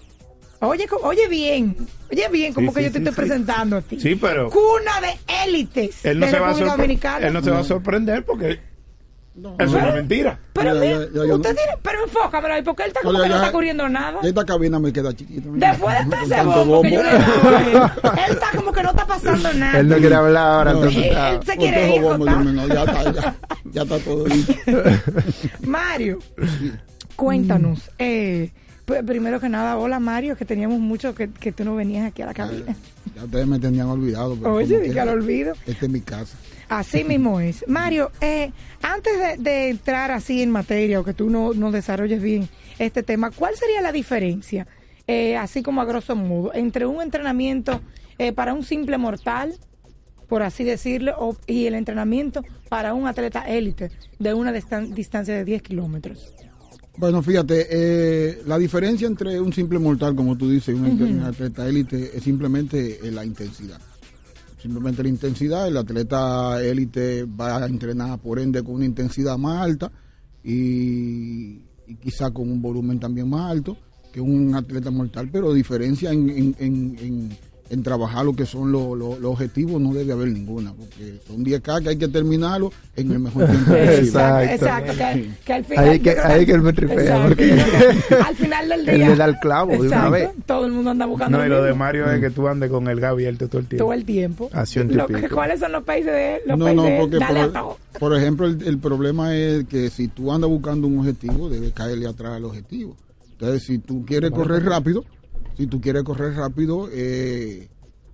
Oye, 0.60 0.86
oye 1.02 1.28
bien. 1.28 1.76
Oye 2.10 2.28
bien, 2.32 2.52
como 2.52 2.70
Sí, 2.72 2.74
que 2.76 2.80
sí, 2.80 2.86
yo 2.86 2.92
te 2.92 2.98
sí, 2.98 3.04
estoy 3.08 3.14
sí. 3.24 3.28
presentando 3.28 3.76
a 3.76 3.80
ti. 3.82 4.00
Sí, 4.00 4.14
pero- 4.16 4.50
Cuna 4.50 5.00
de 5.00 5.44
élites 5.44 6.04
Él 6.04 6.18
no, 6.18 6.26
de 6.26 6.32
se 6.32 6.38
va 6.38 6.46
a 6.46 6.48
República 6.50 6.70
sorpre- 6.72 6.76
Dominicana. 6.76 7.26
él 7.26 7.32
no 7.32 7.42
se 7.42 7.50
va 7.50 7.58
a 7.60 7.64
sorprender 7.64 8.24
porque 8.24 8.60
eso 9.38 9.54
es 9.60 9.70
una 9.72 9.92
mentira. 9.92 10.38
Pero 10.52 10.74
Ya, 10.74 10.84
ya, 10.84 10.90
ya, 10.90 11.26
ya 11.26 11.34
usted 11.36 11.50
no- 11.50 11.54
tiene, 11.54 11.72
pero 11.80 12.02
enfócamelo 12.04 12.54
ahí, 12.54 12.62
porque 12.62 12.82
él 12.82 12.88
está 12.88 13.00
como 13.02 13.14
Oye, 13.18 13.22
que 13.22 13.28
no 13.28 13.36
está 13.36 13.52
corriendo 13.52 13.88
nada. 13.88 14.18
Esta 14.24 14.44
cabina 14.44 14.80
me 14.80 14.92
queda 14.92 15.14
chiquita. 15.14 15.48
mira. 15.48 15.70
Después 15.70 15.96
de 15.96 16.04
todo 16.10 16.20
ese 16.22 16.34
Tanto 16.34 16.64
bombo 16.64 16.82
que 16.82 16.90
yo 16.90 17.02
le 17.04 17.10
él, 17.10 17.16
él 18.26 18.32
está 18.32 18.46
como 18.56 18.72
que 18.72 18.82
no 18.82 18.90
está 18.90 19.06
pasando 19.06 19.52
nada. 19.54 19.78
Él 19.78 19.88
no 19.88 19.96
quiere 19.98 20.14
hablar 20.16 20.42
ahora. 20.44 20.72
No, 20.72 20.78
entonces 20.78 20.98
él- 21.04 21.08
está- 21.10 21.30
él 21.30 21.40
se 21.44 21.56
quiere 21.56 21.94
ir, 21.94 22.02
bombo, 22.02 22.24
no, 22.26 22.66
ya, 22.66 22.82
está, 22.82 23.12
ya, 23.12 23.36
ya 23.64 23.82
está 23.82 23.98
todo 24.00 24.26
listo. 24.26 24.52
Mario, 25.68 26.18
cuéntanos. 27.14 27.90
eh, 27.98 28.50
primero 29.06 29.40
que 29.40 29.48
nada, 29.48 29.76
hola 29.78 30.00
Mario, 30.00 30.36
que 30.36 30.44
teníamos 30.44 30.80
mucho 30.80 31.14
que, 31.14 31.30
que 31.30 31.52
tú 31.52 31.64
no 31.64 31.74
venías 31.76 32.06
aquí 32.06 32.22
a 32.22 32.26
la 32.26 32.34
cabina. 32.34 32.74
Ya 33.14 33.24
ustedes 33.24 33.46
me 33.46 33.58
tenían 33.58 33.88
olvidado. 33.88 34.36
pero 34.36 34.54
Oye, 34.54 34.90
que 34.90 35.00
al 35.00 35.08
olvido. 35.10 35.54
Esta 35.66 35.86
es 35.86 35.90
mi 35.92 36.00
casa. 36.00 36.36
Así 36.68 37.04
mismo 37.04 37.40
es. 37.40 37.64
Mario, 37.68 38.10
eh, 38.20 38.52
antes 38.82 39.12
de, 39.18 39.42
de 39.42 39.68
entrar 39.70 40.10
así 40.10 40.42
en 40.42 40.50
materia 40.50 41.00
o 41.00 41.04
que 41.04 41.14
tú 41.14 41.30
no, 41.30 41.54
no 41.54 41.70
desarrolles 41.70 42.22
bien 42.22 42.48
este 42.78 43.02
tema, 43.02 43.30
¿cuál 43.30 43.54
sería 43.56 43.80
la 43.80 43.92
diferencia, 43.92 44.66
eh, 45.06 45.36
así 45.36 45.62
como 45.62 45.80
a 45.80 45.84
grosso 45.84 46.14
modo, 46.16 46.52
entre 46.54 46.86
un 46.86 47.00
entrenamiento 47.02 47.80
eh, 48.18 48.32
para 48.32 48.52
un 48.54 48.62
simple 48.64 48.98
mortal, 48.98 49.54
por 50.28 50.42
así 50.42 50.62
decirlo, 50.64 51.14
o- 51.18 51.36
y 51.46 51.66
el 51.66 51.74
entrenamiento 51.74 52.44
para 52.68 52.92
un 52.94 53.06
atleta 53.06 53.40
élite 53.48 53.90
de 54.18 54.34
una 54.34 54.52
distan- 54.52 54.90
distancia 54.92 55.34
de 55.34 55.44
10 55.44 55.62
kilómetros? 55.62 56.34
Bueno, 56.98 57.22
fíjate, 57.22 57.66
eh, 57.70 58.42
la 58.46 58.58
diferencia 58.58 59.06
entre 59.06 59.40
un 59.40 59.52
simple 59.52 59.78
mortal, 59.78 60.16
como 60.16 60.36
tú 60.36 60.50
dices, 60.50 60.74
y 60.76 60.78
un, 60.80 61.20
atleta 61.22 61.68
élite 61.68 62.16
es 62.16 62.22
simplemente 62.24 62.98
eh, 63.06 63.12
la 63.12 63.24
intensidad. 63.24 63.80
simplemente 64.60 65.04
la 65.04 65.08
intensidad. 65.08 65.68
El 65.68 65.76
atleta 65.76 66.60
élite 66.60 67.24
va 67.24 67.58
a 67.62 67.66
entrenar 67.66 68.18
por 68.18 68.40
ende 68.40 68.64
con 68.64 68.74
una 68.76 68.84
intensidad 68.84 69.38
más 69.38 69.62
alta 69.62 69.92
y, 70.42 71.60
y 71.86 71.94
quizá 72.02 72.32
con 72.32 72.50
un 72.50 72.60
volumen 72.60 72.98
también 72.98 73.28
más 73.30 73.48
alto 73.52 73.76
que 74.12 74.20
un 74.20 74.54
atleta 74.56 74.90
mortal, 74.90 75.28
pero 75.30 75.52
diferencia 75.54 76.10
en, 76.10 76.28
en, 76.30 76.56
en, 76.58 76.96
en- 76.98 77.38
en 77.70 77.82
trabajar 77.82 78.24
lo 78.24 78.34
que 78.34 78.46
son 78.46 78.72
los 78.72 78.96
los- 78.96 79.18
los 79.20 79.32
objetivos 79.32 79.80
no 79.80 79.92
debe 79.92 80.12
haber 80.12 80.28
ninguna, 80.28 80.72
porque 80.72 81.18
son 81.26 81.44
10K 81.44 81.82
que 81.82 81.88
hay 81.90 81.96
que 81.98 82.08
terminarlo 82.08 82.72
en 82.96 83.12
el 83.12 83.18
mejor 83.18 83.46
tiempo 83.46 83.64
posible. 83.70 83.98
Exacto, 83.98 84.50
exacto, 84.54 84.92
que, 84.96 85.30
que 85.44 85.52
al 85.52 85.64
final. 85.64 85.88
Ahí 85.88 86.00
que- 86.00 86.10
ahí 86.18 86.46
que 86.46 86.52
él 86.52 86.62
me 86.62 86.72
tripea, 86.72 87.00
Exacto, 87.00 87.28
porque- 87.28 87.48
yo 87.48 87.54
creo 87.56 87.90
que 88.08 88.14
al 88.14 88.36
final 88.36 88.68
del 88.70 88.88
Él 88.88 88.96
día. 88.96 89.08
le 89.10 89.16
da 89.16 89.24
el 89.26 89.38
clavo 89.38 89.72
de 89.72 89.78
una 89.88 90.08
vez. 90.10 90.30
Todo 90.46 90.66
el 90.66 90.72
mundo 90.72 90.90
anda 90.90 91.06
buscando. 91.06 91.38
No, 91.38 91.44
y 91.46 91.48
lo 91.48 91.62
de 91.62 91.74
Mario 91.74 92.10
es 92.10 92.20
que 92.20 92.30
tú 92.30 92.48
andes 92.48 92.70
con 92.70 92.88
el 92.88 93.00
gas 93.00 93.10
abierto 93.12 93.48
todo 93.48 93.60
el 93.60 93.66
tiempo. 93.66 93.84
Todo 93.84 93.92
el 93.92 94.04
tiempo. 94.04 94.50
Así 94.52 94.78
un 94.80 94.96
Lo- 94.96 95.06
tipico. 95.06 95.34
¿Cuáles 95.34 95.60
son 95.60 95.72
los 95.72 95.84
países 95.84 96.12
de 96.12 96.40
los 96.46 96.58
No, 96.58 96.64
países 96.66 96.90
no, 96.90 96.98
porque 97.00 97.18
dale 97.18 97.40
a 97.40 97.44
por, 97.44 97.52
todo? 97.52 97.78
por 97.98 98.16
ejemplo 98.16 98.46
el, 98.46 98.62
el 98.66 98.78
problema 98.78 99.36
es 99.36 99.64
que 99.66 99.90
si 99.90 100.08
tú 100.08 100.32
andas 100.32 100.48
buscando 100.48 100.86
un 100.86 101.00
objetivo, 101.00 101.48
debes 101.50 101.72
caerle 101.72 102.06
atrás 102.08 102.32
al 102.32 102.44
objetivo. 102.46 102.96
Entonces, 103.32 103.62
si 103.64 103.78
tú 103.78 104.04
quieres 104.04 104.32
correr 104.32 104.64
rápido, 104.64 105.04
si 105.58 105.66
tú 105.66 105.80
quieres 105.80 106.04
correr 106.04 106.34
rápido, 106.36 106.88
eh, 106.92 107.68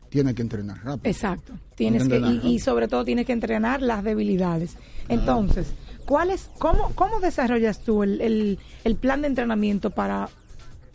tienes 0.08 0.34
que 0.34 0.40
entrenar 0.40 0.78
rápido. 0.78 1.12
Exacto. 1.12 1.52
Tienes 1.74 2.08
que, 2.08 2.16
Entrenar, 2.16 2.44
y, 2.44 2.54
y 2.54 2.58
sobre 2.58 2.88
todo 2.88 3.04
tienes 3.04 3.26
que 3.26 3.32
entrenar 3.32 3.82
las 3.82 4.02
debilidades. 4.02 4.78
Entonces, 5.10 5.66
¿cuál 6.06 6.30
es, 6.30 6.48
cómo, 6.58 6.92
¿cómo 6.94 7.20
desarrollas 7.20 7.80
tú 7.80 8.02
el, 8.02 8.22
el, 8.22 8.58
el 8.84 8.96
plan 8.96 9.20
de 9.20 9.28
entrenamiento 9.28 9.90
para, 9.90 10.30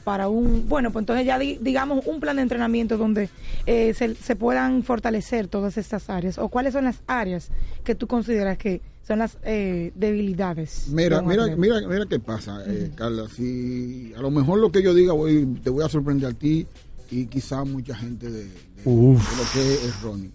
para 0.03 0.27
un, 0.29 0.67
bueno, 0.69 0.91
pues 0.91 1.03
entonces 1.03 1.25
ya 1.25 1.37
di- 1.37 1.57
digamos 1.61 2.05
un 2.07 2.19
plan 2.19 2.37
de 2.37 2.41
entrenamiento 2.43 2.97
donde 2.97 3.29
eh, 3.65 3.93
se, 3.93 4.15
se 4.15 4.35
puedan 4.35 4.83
fortalecer 4.83 5.47
todas 5.47 5.77
estas 5.77 6.09
áreas? 6.09 6.37
¿O 6.37 6.49
cuáles 6.49 6.73
son 6.73 6.85
las 6.85 7.01
áreas 7.07 7.49
que 7.83 7.95
tú 7.95 8.07
consideras 8.07 8.57
que 8.57 8.81
son 9.05 9.19
las 9.19 9.37
eh, 9.43 9.91
debilidades? 9.95 10.87
Mira, 10.89 11.21
de 11.21 11.27
mira, 11.27 11.43
atleta? 11.43 11.61
mira, 11.61 11.87
mira 11.87 12.05
qué 12.09 12.19
pasa, 12.19 12.63
eh, 12.67 12.91
Carla. 12.95 13.27
Si 13.29 14.13
a 14.17 14.21
lo 14.21 14.31
mejor 14.31 14.59
lo 14.59 14.71
que 14.71 14.81
yo 14.81 14.93
diga 14.93 15.13
voy, 15.13 15.45
te 15.63 15.69
voy 15.69 15.83
a 15.83 15.89
sorprender 15.89 16.29
a 16.29 16.33
ti 16.33 16.65
y 17.11 17.25
quizá 17.25 17.63
mucha 17.63 17.95
gente 17.95 18.29
de, 18.29 18.43
de- 18.45 18.51
Uf. 18.85 19.19
de 19.31 19.37
lo 19.43 19.51
que 19.51 19.73
es 19.73 19.83
erróneo. 19.97 20.31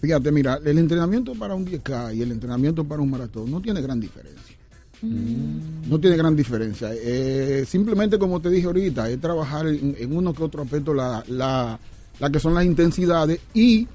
Fíjate, 0.00 0.30
mira, 0.30 0.60
el 0.64 0.78
entrenamiento 0.78 1.32
para 1.34 1.54
un 1.54 1.64
10K 1.66 2.14
y 2.16 2.22
el 2.22 2.30
entrenamiento 2.32 2.84
para 2.84 3.00
un 3.00 3.10
maratón 3.10 3.50
no 3.50 3.60
tiene 3.62 3.80
gran 3.80 3.98
diferencia. 3.98 4.55
No 5.02 5.98
tiene 6.00 6.16
gran 6.16 6.34
diferencia. 6.34 6.90
Eh, 6.94 7.64
simplemente, 7.66 8.18
como 8.18 8.40
te 8.40 8.50
dije 8.50 8.66
ahorita, 8.66 9.08
es 9.10 9.20
trabajar 9.20 9.66
en, 9.66 9.94
en 9.98 10.16
uno 10.16 10.32
que 10.32 10.42
otro 10.42 10.62
aspecto 10.62 10.94
la, 10.94 11.22
la, 11.28 11.78
la 12.18 12.30
que 12.30 12.40
son 12.40 12.54
las 12.54 12.64
intensidades 12.64 13.40
y 13.54 13.86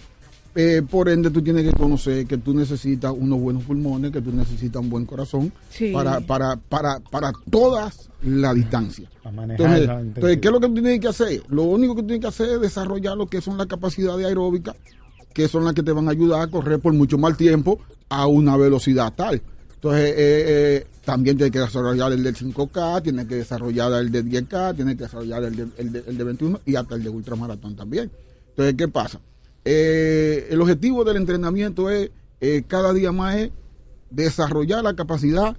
eh, 0.53 0.81
por 0.89 1.07
ende 1.09 1.29
tú 1.29 1.41
tienes 1.41 1.63
que 1.63 1.71
conocer 1.77 2.25
que 2.27 2.37
tú 2.37 2.53
necesitas 2.53 3.13
unos 3.17 3.39
buenos 3.39 3.63
pulmones, 3.63 4.11
que 4.11 4.21
tú 4.21 4.31
necesitas 4.33 4.81
un 4.81 4.89
buen 4.89 5.05
corazón 5.05 5.51
Sí. 5.69 5.91
para, 5.93 6.19
para, 6.21 6.55
para, 6.57 6.99
para 6.99 7.31
todas 7.49 8.09
las 8.23 8.53
distancias. 8.55 9.09
Entonces, 9.53 9.87
la 9.87 10.01
entonces, 10.01 10.37
¿qué 10.41 10.47
es 10.47 10.51
lo 10.51 10.59
que 10.59 10.67
tú 10.67 10.73
tienes 10.75 10.99
que 10.99 11.07
hacer? 11.07 11.41
Lo 11.49 11.63
único 11.63 11.95
que 11.95 12.01
tú 12.01 12.07
tienes 12.07 12.21
que 12.21 12.27
hacer 12.27 12.49
es 12.55 12.61
desarrollar 12.61 13.17
lo 13.17 13.27
que 13.27 13.41
son 13.41 13.57
las 13.57 13.67
capacidades 13.67 14.25
aeróbicas, 14.25 14.75
que 15.33 15.47
son 15.47 15.63
las 15.65 15.73
que 15.73 15.83
te 15.83 15.91
van 15.93 16.07
a 16.07 16.11
ayudar 16.11 16.41
a 16.41 16.47
correr 16.47 16.79
por 16.79 16.93
mucho 16.93 17.17
más 17.17 17.37
tiempo 17.37 17.79
a 18.09 18.27
una 18.27 18.57
velocidad 18.57 19.13
tal. 19.15 19.41
Entonces, 19.83 20.09
eh, 20.11 20.15
eh, 20.17 20.87
también 21.03 21.37
tienes 21.37 21.51
que 21.51 21.57
desarrollar 21.57 22.11
el 22.11 22.21
del 22.23 22.35
5K, 22.35 23.01
tienes 23.01 23.25
que 23.27 23.33
desarrollar 23.35 23.91
el 23.93 24.11
de 24.11 24.23
10K, 24.23 24.75
tienes 24.75 24.95
que 24.95 25.03
desarrollar 25.05 25.43
el 25.43 25.55
de, 25.55 25.67
el 25.77 25.91
de- 25.91 26.03
el 26.05 26.17
de 26.19 26.23
21 26.23 26.59
y 26.67 26.75
hasta 26.75 26.93
el 26.93 27.03
de 27.03 27.09
ultramaratón 27.09 27.75
también. 27.75 28.11
Entonces, 28.49 28.75
¿qué 28.77 28.87
pasa? 28.87 29.19
Eh, 29.65 30.47
el 30.51 30.61
objetivo 30.61 31.03
del 31.03 31.17
entrenamiento 31.17 31.89
es, 31.89 32.11
cada 32.67 32.93
día 32.93 33.11
más 33.11 33.35
es 33.37 33.51
desarrollar 34.11 34.83
la 34.83 34.95
capacidad 34.95 35.57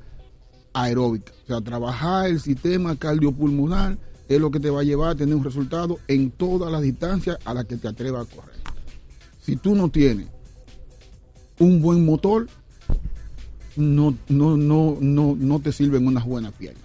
aeróbica. 0.72 1.32
O 1.44 1.46
sea, 1.48 1.60
trabajar 1.60 2.26
el 2.28 2.38
sistema 2.40 2.94
cardiopulmonar 2.94 3.98
es 4.28 4.40
lo 4.40 4.52
que 4.52 4.60
te 4.60 4.70
va 4.70 4.82
a 4.82 4.84
llevar 4.84 5.10
a 5.10 5.14
tener 5.16 5.34
un 5.34 5.42
resultado 5.44 5.98
en 6.06 6.30
todas 6.30 6.70
las 6.70 6.82
distancias 6.82 7.38
a 7.44 7.54
las 7.54 7.64
que 7.64 7.76
te 7.76 7.88
atrevas 7.88 8.28
a 8.28 8.34
correr. 8.36 8.54
Si 9.40 9.56
tú 9.56 9.74
no 9.74 9.88
tienes 9.90 10.28
un 11.58 11.82
buen 11.82 12.04
motor, 12.04 12.46
no, 13.76 14.14
no, 14.28 14.56
no, 14.56 14.96
no, 15.00 15.36
no 15.38 15.60
te 15.60 15.72
sirven 15.72 16.06
unas 16.06 16.24
buenas 16.24 16.52
piernas. 16.52 16.82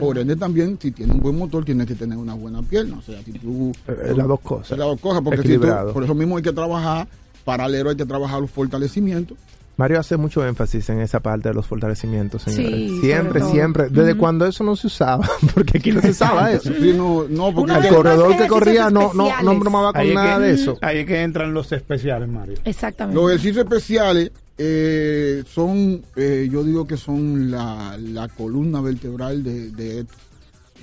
Por 0.00 0.18
ende 0.18 0.34
también, 0.34 0.76
si 0.82 0.90
tienes 0.90 1.14
un 1.14 1.20
buen 1.22 1.38
motor, 1.38 1.64
tienes 1.64 1.86
que 1.86 1.94
tener 1.94 2.18
una 2.18 2.34
buena 2.34 2.62
pierna. 2.62 2.98
O 2.98 3.02
sea, 3.02 3.22
si 3.22 3.30
tú... 3.32 3.72
Eh, 3.86 4.12
las 4.16 4.26
dos 4.26 4.40
cosas. 4.40 4.76
Las 4.76 4.88
dos 4.88 5.00
cosas, 5.00 5.22
porque 5.22 5.42
si 5.42 5.56
tú- 5.56 5.68
por 5.92 6.02
eso 6.02 6.14
mismo 6.16 6.36
hay 6.36 6.42
que 6.42 6.52
trabajar, 6.52 7.06
paralelo 7.44 7.90
hay 7.90 7.96
que 7.96 8.04
trabajar 8.04 8.40
los 8.40 8.50
fortalecimientos. 8.50 9.38
Mario 9.76 10.00
hace 10.00 10.16
mucho 10.16 10.44
énfasis 10.44 10.88
en 10.90 10.98
esa 10.98 11.20
parte 11.20 11.50
de 11.50 11.54
los 11.54 11.64
fortalecimientos, 11.64 12.42
señores. 12.42 12.68
Sí, 12.90 13.00
siempre, 13.02 13.40
siempre. 13.44 13.88
Desde 13.88 14.16
cuando 14.16 14.44
eso 14.46 14.64
no 14.64 14.74
se 14.74 14.88
usaba, 14.88 15.30
porque 15.54 15.78
aquí 15.78 15.92
no 15.92 16.00
se 16.00 16.10
usaba 16.10 16.50
eso. 16.50 16.72
Sí, 16.76 16.92
no, 16.96 17.26
no, 17.28 17.54
porque 17.54 17.74
el 17.74 17.94
corredor 17.94 18.36
que 18.36 18.48
corría 18.48 18.90
no, 18.90 19.12
no, 19.14 19.30
no 19.44 19.60
bromaba 19.60 19.92
con 19.92 20.00
Ahí 20.00 20.12
nada 20.12 20.38
que- 20.38 20.42
de 20.46 20.50
eso. 20.54 20.76
Ahí 20.82 20.98
es 20.98 21.06
que 21.06 21.22
entran 21.22 21.54
los 21.54 21.70
especiales, 21.70 22.28
Mario. 22.28 22.56
Exactamente. 22.64 23.14
Los 23.20 23.30
ejercicios 23.30 23.58
especiales 23.64 24.32
eh, 24.58 25.44
son, 25.46 26.02
eh, 26.16 26.48
yo 26.50 26.64
digo 26.64 26.86
que 26.86 26.96
son 26.96 27.50
la, 27.50 27.96
la 27.98 28.28
columna 28.28 28.80
vertebral 28.80 29.42
de, 29.42 29.70
de 29.70 30.00
esto. 30.00 30.14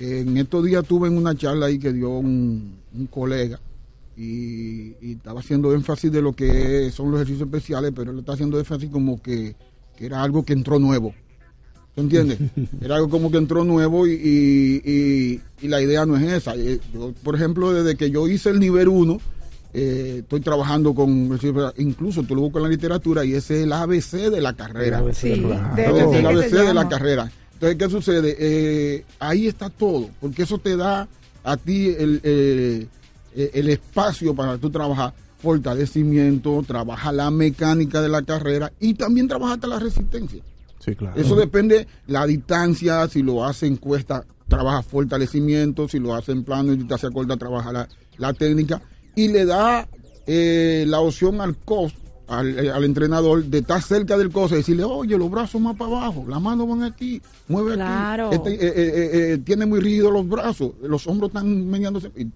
En 0.00 0.36
estos 0.36 0.64
días 0.64 0.84
tuve 0.86 1.08
en 1.08 1.16
una 1.16 1.34
charla 1.34 1.66
ahí 1.66 1.78
que 1.78 1.92
dio 1.92 2.10
un, 2.18 2.76
un 2.94 3.06
colega 3.06 3.58
y, 4.16 4.94
y 5.00 5.12
estaba 5.12 5.40
haciendo 5.40 5.72
énfasis 5.72 6.10
de 6.12 6.20
lo 6.22 6.32
que 6.34 6.90
son 6.90 7.10
los 7.10 7.18
ejercicios 7.20 7.46
especiales, 7.48 7.92
pero 7.94 8.10
él 8.12 8.18
está 8.18 8.32
haciendo 8.32 8.58
énfasis 8.58 8.90
como 8.90 9.20
que, 9.22 9.54
que 9.96 10.06
era 10.06 10.22
algo 10.22 10.44
que 10.44 10.52
entró 10.52 10.78
nuevo. 10.78 11.14
¿Tú 11.94 12.02
entiendes? 12.02 12.38
Era 12.82 12.96
algo 12.96 13.08
como 13.08 13.30
que 13.30 13.38
entró 13.38 13.64
nuevo 13.64 14.06
y, 14.06 14.12
y- 14.12 14.82
y- 14.84 15.40
y 15.62 15.68
la 15.68 15.80
idea 15.80 16.04
no 16.04 16.14
es 16.18 16.24
esa. 16.30 16.54
Eh, 16.54 16.78
Yo, 16.92 17.14
por 17.22 17.34
ejemplo, 17.34 17.72
desde 17.72 17.96
que 17.96 18.10
yo 18.10 18.28
hice 18.28 18.50
el 18.50 18.60
nivel 18.60 18.88
1, 18.88 19.18
eh, 19.78 20.16
estoy 20.22 20.40
trabajando 20.40 20.94
con, 20.94 21.38
incluso 21.76 22.22
tú 22.22 22.34
lo 22.34 22.40
buscas 22.40 22.58
en 22.58 22.62
la 22.62 22.68
literatura 22.70 23.24
y 23.26 23.34
ese 23.34 23.58
es 23.58 23.64
el 23.64 23.72
ABC 23.74 24.30
de 24.30 24.40
la 24.40 24.54
carrera. 24.54 24.98
El 24.98 25.04
ABC 25.04 25.14
Sí, 25.16 25.40
Claro. 25.42 25.74
de 25.76 25.84
sí 25.84 26.16
el 26.16 26.26
ABC 26.26 26.50
de 26.52 26.74
la 26.74 26.88
carrera. 26.88 27.30
Entonces, 27.52 27.78
¿qué 27.78 27.90
sucede? 27.90 28.36
Eh, 28.38 29.04
ahí 29.18 29.46
está 29.48 29.68
todo, 29.68 30.08
porque 30.20 30.44
eso 30.44 30.58
te 30.58 30.76
da 30.76 31.06
a 31.44 31.56
ti 31.58 31.88
el, 31.88 32.20
eh, 32.24 32.86
el 33.34 33.68
espacio 33.68 34.34
para 34.34 34.56
tú 34.56 34.70
trabajar 34.70 35.12
fortalecimiento, 35.38 36.64
trabaja 36.66 37.12
la 37.12 37.30
mecánica 37.30 38.00
de 38.00 38.08
la 38.08 38.22
carrera 38.22 38.72
y 38.80 38.94
también 38.94 39.28
trabaja 39.28 39.54
hasta 39.54 39.66
la 39.66 39.78
resistencia. 39.78 40.42
Sí, 40.78 40.94
claro. 40.94 41.20
Eso 41.20 41.34
depende 41.36 41.86
la 42.06 42.26
distancia, 42.26 43.06
si 43.08 43.22
lo 43.22 43.44
hace 43.44 43.66
en 43.66 43.76
cuesta, 43.76 44.24
trabaja 44.48 44.82
fortalecimiento, 44.82 45.88
si 45.88 45.98
lo 45.98 46.14
hace 46.14 46.32
en 46.32 46.44
plano 46.44 46.72
y 46.72 46.76
distancia 46.76 47.10
corta, 47.10 47.36
trabaja 47.36 47.72
la, 47.72 47.88
la 48.18 48.32
técnica 48.32 48.80
y 49.16 49.28
le 49.28 49.44
da 49.44 49.88
eh, 50.26 50.84
la 50.86 51.00
opción 51.00 51.40
al 51.40 51.56
coach, 51.56 51.92
al, 52.28 52.58
eh, 52.58 52.70
al 52.70 52.84
entrenador, 52.84 53.44
de 53.44 53.58
estar 53.58 53.80
cerca 53.82 54.16
del 54.16 54.30
coach 54.30 54.52
y 54.52 54.56
decirle, 54.56 54.84
oye, 54.84 55.16
los 55.18 55.30
brazos 55.30 55.60
más 55.60 55.76
para 55.76 55.90
abajo, 55.90 56.24
las 56.28 56.40
manos 56.40 56.68
van 56.68 56.82
aquí, 56.84 57.20
mueve 57.48 57.74
Claro. 57.74 58.28
aquí. 58.28 58.36
Este, 58.36 58.50
eh, 58.54 58.58
eh, 58.68 58.72
eh, 58.76 59.32
eh, 59.34 59.38
tiene 59.38 59.66
muy 59.66 59.80
rígidos 59.80 60.12
los 60.12 60.28
brazos, 60.28 60.72
los 60.82 61.06
hombros 61.06 61.30
están 61.30 61.66
meneándose. 61.68 62.10
Y 62.16 62.26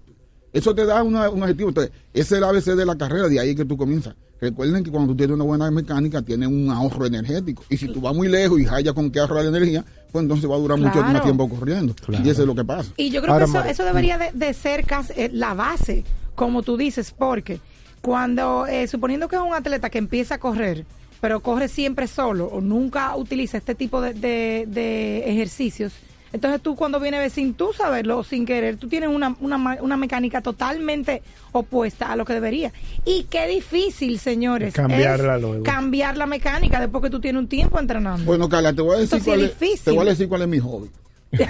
Eso 0.53 0.75
te 0.75 0.85
da 0.85 1.01
una- 1.01 1.29
un 1.29 1.41
objetivo. 1.43 1.69
Entonces, 1.69 1.93
ese 2.13 2.35
es 2.35 2.37
el 2.39 2.43
ABC 2.43 2.75
de 2.75 2.85
la 2.85 2.97
carrera, 2.97 3.29
de 3.29 3.39
ahí 3.39 3.55
que 3.55 3.63
tú 3.63 3.77
comienzas. 3.77 4.15
Recuerden 4.41 4.83
que 4.83 4.91
cuando 4.91 5.13
tú 5.13 5.17
tienes 5.17 5.33
una 5.35 5.45
buena 5.45 5.71
mecánica, 5.71 6.21
tienes 6.23 6.49
un 6.49 6.69
ahorro 6.69 7.05
energético. 7.05 7.63
Y 7.69 7.77
si 7.77 7.87
tú 7.87 8.01
vas 8.01 8.13
muy 8.13 8.27
lejos 8.27 8.59
y 8.59 8.65
hallas 8.65 8.93
con 8.93 9.09
qué 9.11 9.19
ahorrar 9.21 9.45
energía, 9.45 9.85
pues 10.11 10.23
entonces 10.23 10.49
va 10.49 10.55
a 10.55 10.59
durar 10.59 10.77
mucho 10.77 11.01
más 11.03 11.23
tiempo 11.23 11.47
corriendo. 11.47 11.93
Y 12.23 12.27
eso 12.29 12.41
es 12.41 12.47
lo 12.47 12.53
que 12.55 12.65
pasa. 12.65 12.91
Y 12.97 13.11
yo 13.11 13.21
creo 13.21 13.37
que 13.37 13.43
eso, 13.45 13.63
eso 13.63 13.83
debería 13.85 14.17
de, 14.17 14.31
de 14.33 14.53
ser 14.53 14.83
casi, 14.85 15.13
eh, 15.15 15.29
la 15.31 15.53
base, 15.53 16.03
como 16.35 16.63
tú 16.63 16.77
dices, 16.77 17.13
porque 17.17 17.59
cuando, 18.01 18.65
eh, 18.67 18.87
suponiendo 18.87 19.27
que 19.27 19.35
es 19.35 19.41
un 19.41 19.53
atleta 19.53 19.89
que 19.89 19.97
empieza 19.99 20.35
a 20.35 20.39
correr, 20.39 20.85
pero 21.19 21.39
corre 21.41 21.67
siempre 21.67 22.07
solo 22.07 22.45
o 22.47 22.61
nunca 22.61 23.15
utiliza 23.15 23.57
este 23.57 23.75
tipo 23.75 24.01
de, 24.01 24.13
de- 24.13 24.65
de 24.67 25.29
ejercicios, 25.29 25.93
entonces 26.33 26.61
tú 26.61 26.75
cuando 26.77 26.97
vienes 26.99 27.33
sin 27.33 27.53
tú 27.53 27.73
saberlo 27.73 28.19
o 28.19 28.23
sin 28.23 28.45
querer, 28.45 28.77
tú 28.77 28.87
tienes 28.87 29.09
una, 29.09 29.35
una, 29.41 29.57
ma- 29.57 29.77
una 29.81 29.97
mecánica 29.97 30.41
totalmente 30.41 31.21
opuesta 31.51 32.09
a 32.11 32.15
lo 32.15 32.23
que 32.23 32.33
debería. 32.33 32.71
Y 33.05 33.25
qué 33.29 33.47
difícil, 33.47 34.17
señores, 34.17 34.73
Cambiarla 34.73 35.35
es 35.35 35.41
luego. 35.41 35.63
cambiar 35.63 36.15
la 36.17 36.25
mecánica 36.25 36.79
después 36.79 37.03
que 37.03 37.09
tú 37.09 37.19
tienes 37.19 37.39
un 37.41 37.47
tiempo 37.49 37.77
entrenando. 37.79 38.23
Bueno, 38.25 38.47
Carla, 38.47 38.71
te 38.73 38.81
voy 38.81 38.95
a 38.95 38.99
decir, 38.99 39.21
cuál 39.23 39.41
es 39.43 39.83
te 39.83 39.91
voy 39.91 40.07
a 40.07 40.09
decir 40.11 40.29
cuál 40.29 40.43
es 40.43 40.47
mi 40.47 40.59
hobby. 40.59 40.89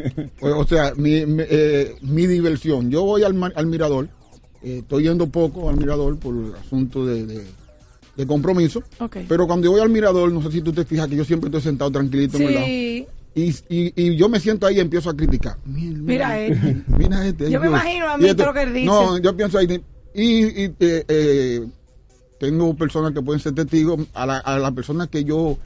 o, 0.40 0.64
sea, 0.66 0.94
mi, 0.96 1.24
mi, 1.26 1.42
eh, 1.46 1.94
mi 2.00 2.26
diversión. 2.26 2.90
Yo 2.90 3.04
voy 3.04 3.22
al, 3.24 3.52
al 3.54 3.66
mirador, 3.66 4.08
eh, 4.62 4.78
estoy 4.78 5.04
yendo 5.04 5.26
poco 5.28 5.68
al 5.70 5.76
mirador 5.76 6.18
por 6.18 6.34
asunto 6.58 7.06
de, 7.06 7.26
de, 7.26 7.44
de 8.16 8.26
compromiso. 8.26 8.82
Pero 9.28 9.46
cuando 9.46 9.64
yo 9.66 9.72
voy 9.72 9.80
al 9.80 9.90
mirador, 9.90 10.30
no 10.32 10.42
sé 10.42 10.50
si 10.52 10.60
tú 10.62 10.72
te 10.72 10.84
fijas 10.84 11.08
que 11.08 11.16
yo 11.16 11.24
siempre 11.24 11.48
estoy 11.48 11.62
sentado 11.62 11.90
tranquilito 11.90 12.36
en 12.38 12.42
el 12.42 12.54
lado. 12.54 12.66
Y, 12.66 13.06
y, 13.68 13.92
y 13.94 14.16
yo 14.16 14.28
me 14.28 14.40
siento 14.40 14.66
ahí 14.66 14.76
y 14.76 14.80
empiezo 14.80 15.08
a 15.08 15.16
criticar. 15.16 15.56
Mira, 15.64 15.98
Mira 16.00 16.40
este. 16.40 16.82
Mira 16.98 17.26
este. 17.26 17.50
Yo 17.50 17.60
me 17.60 17.68
imagino 17.68 18.08
a 18.08 18.16
mí 18.18 18.28
este- 18.28 18.44
lo 18.44 18.52
que 18.52 18.62
él 18.62 18.74
dice. 18.74 18.86
No, 18.86 19.18
yo 19.18 19.36
pienso 19.36 19.58
ahí. 19.58 19.80
Y, 20.14 20.44
y, 20.64 20.64
eh, 20.80 21.04
eh, 21.08 21.66
tengo 22.40 22.74
personas 22.74 23.12
que 23.12 23.22
pueden 23.22 23.40
ser 23.40 23.54
testigos, 23.54 24.00
a 24.14 24.26
la, 24.26 24.38
a 24.38 24.58
la 24.58 24.72
persona 24.72 25.06
que 25.06 25.22
yo 25.22 25.56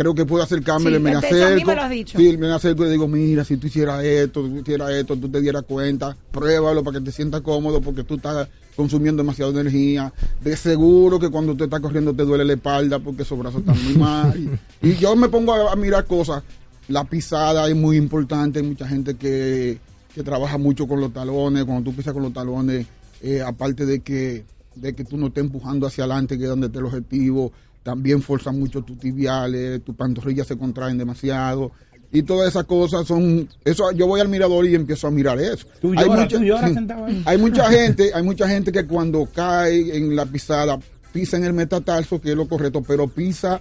creo 0.00 0.14
que 0.14 0.24
puedo 0.24 0.42
acercarme, 0.42 0.90
Sí, 0.90 0.98
me 0.98 1.10
acerco. 1.12 1.66
me 1.66 1.74
lo 1.74 1.82
has 1.82 1.90
dicho. 1.90 2.18
Sí, 2.18 2.36
me 2.38 2.50
acerco 2.50 2.82
y 2.84 2.86
le 2.86 2.92
digo, 2.92 3.06
mira, 3.06 3.44
si 3.44 3.58
tú 3.58 3.66
hicieras 3.66 4.02
esto, 4.02 4.40
tú 4.40 4.56
hicieras 4.60 4.90
esto, 4.92 5.14
tú 5.14 5.28
te 5.28 5.42
dieras 5.42 5.64
cuenta, 5.64 6.16
pruébalo 6.30 6.82
para 6.82 6.98
que 6.98 7.04
te 7.04 7.12
sientas 7.12 7.42
cómodo 7.42 7.82
porque 7.82 8.02
tú 8.04 8.14
estás 8.14 8.48
consumiendo 8.74 9.22
demasiada 9.22 9.50
energía. 9.60 10.10
De 10.42 10.56
seguro 10.56 11.18
que 11.18 11.28
cuando 11.28 11.54
tú 11.54 11.64
estás 11.64 11.80
corriendo 11.80 12.14
te 12.14 12.24
duele 12.24 12.46
la 12.46 12.54
espalda 12.54 12.98
porque 12.98 13.22
esos 13.24 13.38
brazos 13.38 13.60
están 13.60 13.76
muy 13.84 13.94
mal. 13.94 14.58
Y, 14.82 14.88
y 14.88 14.96
yo 14.96 15.14
me 15.16 15.28
pongo 15.28 15.52
a, 15.52 15.70
a 15.72 15.76
mirar 15.76 16.06
cosas. 16.06 16.42
La 16.88 17.04
pisada 17.04 17.68
es 17.68 17.76
muy 17.76 17.98
importante. 17.98 18.60
Hay 18.60 18.66
mucha 18.66 18.88
gente 18.88 19.16
que, 19.16 19.78
que 20.14 20.22
trabaja 20.22 20.56
mucho 20.56 20.88
con 20.88 20.98
los 20.98 21.12
talones. 21.12 21.64
Cuando 21.66 21.90
tú 21.90 21.94
pisas 21.94 22.14
con 22.14 22.22
los 22.22 22.32
talones, 22.32 22.86
eh, 23.20 23.42
aparte 23.42 23.84
de 23.84 24.00
que, 24.00 24.44
de 24.76 24.94
que 24.94 25.04
tú 25.04 25.18
no 25.18 25.26
estés 25.26 25.44
empujando 25.44 25.86
hacia 25.86 26.04
adelante, 26.04 26.38
que 26.38 26.44
es 26.44 26.48
donde 26.50 26.68
está 26.68 26.78
el 26.78 26.86
objetivo, 26.86 27.52
también 27.82 28.22
forzan 28.22 28.58
mucho 28.58 28.82
tus 28.82 28.98
tibiales, 28.98 29.82
tus 29.84 29.94
pantorrillas 29.94 30.46
se 30.46 30.56
contraen 30.58 30.98
demasiado. 30.98 31.72
Y 32.12 32.22
todas 32.22 32.48
esas 32.48 32.64
cosas 32.64 33.06
son, 33.06 33.48
eso 33.64 33.92
yo 33.92 34.06
voy 34.08 34.20
al 34.20 34.28
mirador 34.28 34.66
y 34.66 34.74
empiezo 34.74 35.06
a 35.06 35.10
mirar 35.12 35.38
eso. 35.38 35.66
Tú 35.80 35.92
Hay 35.96 36.04
lloras, 36.06 36.24
mucha- 36.24 36.38
tú 36.38 36.44
lloras 36.44 36.68
sí. 36.68 36.74
sentado 36.74 37.04
ahí. 37.04 37.22
Hay 37.24 37.38
mucha 37.38 37.64
gente, 37.70 38.10
hay 38.12 38.22
mucha 38.24 38.48
gente 38.48 38.72
que 38.72 38.84
cuando 38.86 39.26
cae 39.32 39.96
en 39.96 40.16
la 40.16 40.26
pisada 40.26 40.78
pisa 41.12 41.36
en 41.36 41.44
el 41.44 41.52
metatarso, 41.52 42.20
que 42.20 42.30
es 42.30 42.36
lo 42.36 42.48
correcto, 42.48 42.82
pero 42.82 43.06
pisa 43.08 43.60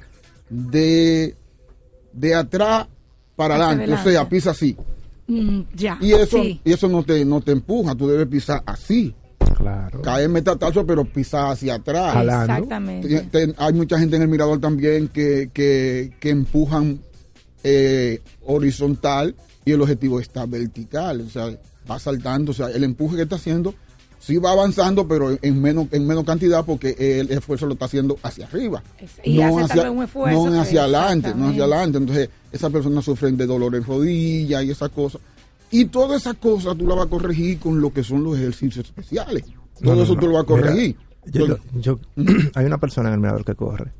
de, 0.49 1.35
de 2.13 2.35
atrás 2.35 2.87
para 3.35 3.55
adelante, 3.55 3.93
o 3.93 4.03
sea, 4.03 4.27
pisa 4.27 4.51
así. 4.51 4.75
Mm, 5.27 5.61
ya. 5.75 5.97
Y 6.01 6.11
eso, 6.13 6.41
Sí. 6.41 6.59
y 6.63 6.73
eso 6.73 6.87
no 6.89 7.03
te, 7.03 7.23
no 7.25 7.41
te 7.41 7.51
empuja, 7.51 7.93
tú 7.95 8.07
debes 8.07 8.27
pisar 8.27 8.63
así. 8.65 9.13
Claro. 9.59 10.01
Cae 10.01 10.23
en 10.23 10.31
metatarso, 10.31 10.85
pero 10.85 11.03
pisa 11.05 11.51
hacia 11.51 11.75
atrás. 11.75 12.13
Jalando. 12.13 12.53
Exactamente. 12.53 13.21
Te- 13.21 13.47
te- 13.47 13.55
hay 13.57 13.73
mucha 13.73 13.99
gente 13.99 14.15
en 14.15 14.21
el 14.23 14.27
mirador 14.27 14.59
también 14.59 15.07
que, 15.09 15.49
que, 15.53 16.13
que 16.19 16.29
empujan 16.29 16.99
eh, 17.63 18.21
horizontal 18.45 19.35
y 19.65 19.71
el 19.71 19.81
objetivo 19.81 20.19
está 20.19 20.45
vertical, 20.45 21.21
o 21.21 21.29
sea, 21.29 21.49
va 21.89 21.99
saltando, 21.99 22.51
o 22.51 22.55
sea, 22.55 22.67
el 22.69 22.83
empuje 22.83 23.17
que 23.17 23.23
está 23.23 23.35
haciendo 23.35 23.73
sí 24.19 24.37
va 24.37 24.51
avanzando, 24.51 25.07
pero 25.07 25.37
en 25.41 25.61
menos, 25.61 25.87
en 25.91 26.05
menos 26.07 26.23
cantidad 26.23 26.65
porque 26.65 26.95
el 27.19 27.31
esfuerzo 27.31 27.65
lo 27.67 27.73
está 27.73 27.85
haciendo 27.85 28.17
hacia 28.23 28.45
arriba. 28.47 28.81
y 29.23 29.41
hace 29.41 29.55
tal 29.55 29.63
hacia, 29.65 29.83
vez 29.83 29.91
un 29.91 30.03
esfuerzo, 30.03 30.49
no 30.49 30.61
hacia 30.61 30.83
adelante, 30.83 31.33
no 31.35 31.49
hacia 31.49 31.63
adelante. 31.63 31.97
Entonces, 31.97 32.29
esas 32.51 32.71
personas 32.71 33.05
sufren 33.05 33.37
de 33.37 33.45
dolor 33.45 33.75
en 33.75 33.83
rodilla 33.83 34.61
y 34.63 34.71
esas 34.71 34.89
cosas. 34.89 35.21
Y 35.71 35.85
todas 35.85 36.21
esas 36.21 36.35
cosas 36.37 36.77
tú 36.77 36.87
las 36.87 36.97
vas 36.97 37.07
a 37.07 37.09
corregir 37.09 37.59
con 37.59 37.79
lo 37.79 37.91
que 37.93 38.03
son 38.03 38.23
los 38.23 38.37
ejercicios 38.37 38.85
especiales. 38.85 39.43
Todo 39.43 39.91
No, 39.91 39.95
no, 39.95 40.03
eso 40.03 40.15
tú 40.15 40.27
lo 40.27 40.33
vas 40.33 40.43
a 40.43 40.45
corregir. 40.45 40.95
Mira, 41.33 41.45
yo- 41.47 41.57
yo- 41.79 41.99
hay 42.55 42.65
una 42.65 42.77
persona 42.79 43.09
en 43.09 43.15
el 43.15 43.19
mirador 43.21 43.45
que 43.45 43.55
corre, 43.55 43.91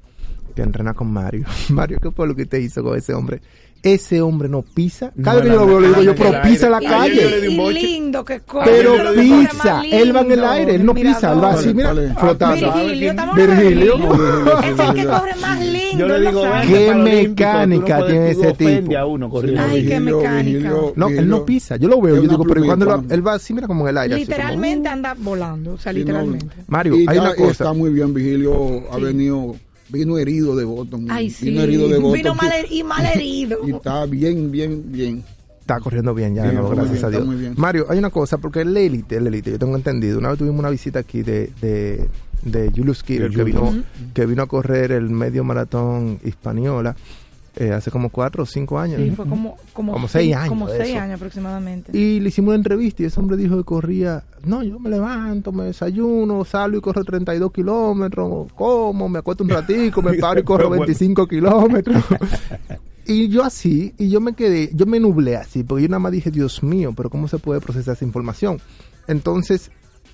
que 0.56 0.62
entrena 0.64 0.94
con 0.94 1.12
Mario. 1.12 1.46
Mario, 1.70 2.00
¿qué 2.02 2.12
fue 2.12 2.28
lo 2.28 2.36
que 2.36 2.46
te 2.46 2.60
hizo 2.62 2.84
con 2.84 2.98
ese 2.98 3.14
hombre? 3.14 3.42
Ese 3.82 4.22
hombre 4.22 4.50
no 4.50 4.62
pisa. 4.62 5.12
Cada 5.24 5.36
No, 5.36 5.40
vez 5.42 5.44
que 5.44 5.50
yo 5.54 5.60
lo 5.62 5.66
veo, 5.68 5.80
le 5.80 5.88
digo 5.88 6.02
yo, 6.02 6.16
pero 6.16 6.42
pisa 6.42 6.70
la 6.70 6.82
calle. 6.82 7.48
Y 7.50 7.74
lindo 7.74 8.26
que 8.26 8.42
corre. 8.42 8.72
Pero 8.72 8.94
pisa, 9.16 9.82
él 9.90 10.16
va 10.16 10.22
en 10.22 10.32
el 10.34 10.44
aire, 10.44 10.76
él 10.76 10.86
no 10.86 10.94
pisa, 10.94 11.32
él 11.34 11.44
va 11.44 11.52
así, 11.54 11.74
mira, 11.74 11.94
flotando. 12.18 12.74
Virgilio, 13.36 13.94
es 14.64 14.80
el 14.80 14.94
que 14.96 15.06
corre 15.06 15.36
más 15.42 15.60
lindo. 15.62 15.80
Yo 16.00 16.08
le 16.08 16.20
digo, 16.28 16.44
Qué 16.68 16.94
mecánica 16.94 18.06
tiene 18.06 18.32
ese 18.32 18.54
tipo. 18.54 18.92
Ay, 19.58 19.86
qué 19.86 20.00
mecánica. 20.00 20.74
No, 20.96 21.08
él 21.08 21.30
no 21.30 21.46
pisa. 21.46 21.78
Yo 21.78 21.88
lo 21.88 22.02
veo, 22.02 22.16
yo 22.18 22.22
digo, 22.24 22.44
pero 22.44 22.66
cuando 22.66 23.04
él, 23.10 23.26
va- 23.26 23.34
así, 23.34 23.54
mira 23.54 23.68
como 23.68 23.84
en 23.86 23.90
el 23.90 23.98
aire. 23.98 24.16
Literalmente 24.16 24.90
anda 24.90 25.16
volando, 25.18 25.74
o 25.74 25.78
sea, 25.78 25.94
literalmente. 25.94 26.56
Mario, 26.68 26.96
hay 27.08 27.18
una 27.18 27.34
cosa. 27.36 27.52
está 27.52 27.74
muy 27.74 27.92
bien, 27.92 28.14
Vigilio 28.14 28.84
ha 28.92 28.98
venido, 28.98 29.56
vino 29.90 30.18
herido 30.18 30.56
de 30.56 30.64
Boston. 30.66 31.08
Ay, 31.10 31.30
sí. 31.30 31.46
Vino 31.50 31.62
herido 31.62 31.88
de 31.88 31.98
Boston. 31.98 32.14
Vino 32.14 32.36
mal 32.36 32.52
y 32.70 32.84
mal 32.84 33.06
herido. 33.16 33.60
Y 33.68 33.72
está 33.72 34.06
bien, 34.06 34.52
bien, 34.52 34.84
bien. 34.92 35.24
Está 35.62 35.80
corriendo 35.80 36.16
bien 36.16 36.34
ya, 36.34 36.44
Bien, 36.44 36.56
no, 36.56 36.70
gracias 36.70 36.94
bien, 36.94 37.06
a 37.06 37.10
Dios. 37.10 37.26
muy 37.28 37.36
bien. 37.36 37.54
Mario, 37.56 37.86
hay 37.90 38.00
una 38.00 38.10
cosa, 38.10 38.40
porque 38.40 38.62
el 38.62 38.76
élite, 38.76 39.18
el 39.18 39.28
élite, 39.28 39.52
yo 39.52 39.60
tengo 39.60 39.76
entendido. 39.76 40.18
Una 40.18 40.30
vez 40.30 40.40
tuvimos 40.40 40.60
una 40.60 40.72
visita 40.72 40.98
aquí 41.00 41.22
de, 41.22 41.52
de, 41.62 42.08
de 42.44 42.72
Julius 42.76 43.04
Killer, 43.04 43.30
De 43.30 43.36
que 43.36 43.44
vino, 43.44 43.84
que 44.16 44.26
vino 44.26 44.42
a 44.42 44.48
correr 44.48 44.92
el 44.92 45.10
medio 45.10 45.44
maratón 45.44 46.20
Hispaniola 46.24 46.96
eh, 47.60 47.72
hace 47.74 47.92
como 47.92 48.10
cuatro 48.10 48.44
o 48.44 48.46
cinco 48.46 48.80
años. 48.80 49.02
Sí, 49.02 49.10
¿no? 49.10 49.16
fue 49.16 49.28
como, 49.28 49.58
como, 49.74 49.94
Como 49.94 50.08
seis 50.08 50.34
años 50.36 50.50
Como 50.50 50.68
seis 50.70 50.92
eso. 50.92 51.00
años 51.00 51.16
aproximadamente. 51.18 51.98
Y 51.98 52.20
le 52.22 52.30
hicimos 52.30 52.50
una 52.50 52.56
entrevista 52.58 53.04
y 53.04 53.08
ese 53.08 53.20
hombre 53.20 53.36
dijo 53.38 53.58
que 53.58 53.64
corría, 53.64 54.24
no, 54.46 54.64
yo 54.64 54.80
me 54.80 54.90
levanto, 54.90 55.52
me 55.52 55.66
desayuno, 55.66 56.46
salgo 56.46 56.78
y 56.78 56.82
corro 56.82 57.04
32 57.04 57.52
kilómetros, 57.52 58.52
como, 58.54 59.10
me 59.10 59.20
acuesto 59.20 59.44
un 59.44 59.50
ratico, 59.50 60.02
me 60.02 60.14
paro 60.18 60.40
y 60.40 60.44
corro 60.44 60.70
Bueno. 60.70 60.84
25 60.86 61.28
kilómetros. 61.28 62.04
Y 63.06 63.28
yo 63.30 63.44
así, 63.44 63.96
y 63.98 64.10
yo 64.12 64.22
me 64.22 64.34
quedé, 64.34 64.70
yo 64.72 64.86
me 64.86 65.00
nublé 65.00 65.36
así, 65.36 65.64
porque 65.64 65.82
yo 65.82 65.90
nada 65.90 65.98
más 65.98 66.12
dije, 66.12 66.30
Dios 66.30 66.62
mío, 66.62 66.94
pero 66.96 67.10
¿cómo 67.10 67.28
se 67.28 67.40
puede 67.40 67.60
procesar 67.60 67.96
esa 67.96 68.06
información? 68.06 68.62
Entonces, 69.08 69.72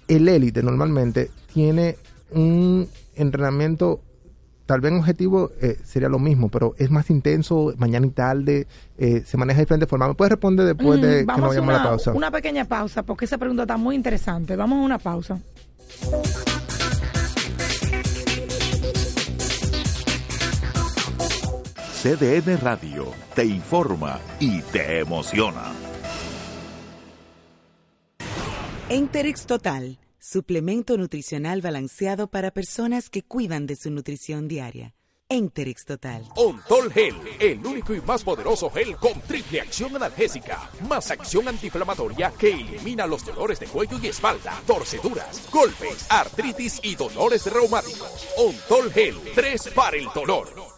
el 0.08 0.30
élite 0.30 0.64
normalmente 0.64 1.30
tiene 1.54 1.98
un 2.32 2.88
entrenamiento, 3.16 4.00
tal 4.66 4.82
vez 4.82 4.91
en 4.91 4.99
objetivo 4.99 5.51
eh, 5.61 5.78
sería 5.84 6.09
lo 6.09 6.20
mismo, 6.20 6.49
pero 6.49 6.76
es 6.78 6.89
más 6.89 7.09
intenso, 7.09 7.74
mañana 7.78 8.07
y 8.07 8.11
tarde, 8.11 8.68
eh, 8.97 9.24
se 9.26 9.38
maneja 9.38 9.57
de 9.57 9.63
diferente 9.66 9.88
forma. 9.88 10.07
¿Me 10.07 10.16
puedes 10.16 10.32
responder 10.32 10.66
después 10.66 11.01
de 11.01 11.26
que 11.26 11.26
nos 11.26 11.49
vayamos 11.49 11.70
a 11.70 11.78
la 11.78 11.84
pausa? 11.84 12.13
una 12.13 12.32
pequeña 12.32 12.66
pausa, 12.66 13.03
porque 13.03 13.26
esa 13.26 13.38
pregunta 13.38 13.63
está 13.63 13.78
muy 13.78 13.95
interesante. 13.95 14.55
Vamos 14.55 14.80
a 14.80 14.82
una 14.82 14.99
pausa. 14.99 15.39
CDN 22.01 22.59
Radio 22.61 23.07
te 23.34 23.45
informa 23.45 24.20
y 24.39 24.61
te 24.61 24.99
emociona. 24.99 25.72
Enterex 28.89 29.47
Total, 29.47 29.97
suplemento 30.36 30.97
nutricional 30.97 31.61
balanceado 31.61 32.27
para 32.27 32.51
personas 32.51 33.09
que 33.09 33.23
cuidan 33.23 33.65
de 33.67 33.77
su 33.77 33.89
nutrición 33.89 34.49
diaria. 34.49 34.93
Enterex 35.29 35.86
Total. 35.86 36.25
Ontol 36.36 36.91
Gel, 36.91 37.15
el 37.39 37.65
único 37.65 37.95
y 37.95 38.01
más 38.01 38.21
poderoso 38.21 38.69
gel 38.69 38.97
con 38.97 39.21
triple 39.21 39.61
acción 39.61 39.95
analgésica, 39.95 40.69
más 40.89 41.09
acción 41.09 41.47
antiinflamatoria 41.47 42.33
que 42.38 42.51
elimina 42.51 43.07
los 43.07 43.25
dolores 43.25 43.61
de 43.61 43.67
cuello 43.67 43.97
y 44.03 44.07
espalda, 44.07 44.61
torceduras, 44.67 45.49
golpes, 45.53 46.05
artritis 46.09 46.81
y 46.83 46.95
dolores 46.95 47.45
reumáticos. 47.45 48.27
Ontol 48.38 48.91
Gel, 48.91 49.15
3 49.33 49.69
para 49.73 49.95
el 49.95 50.07
dolor. 50.13 50.74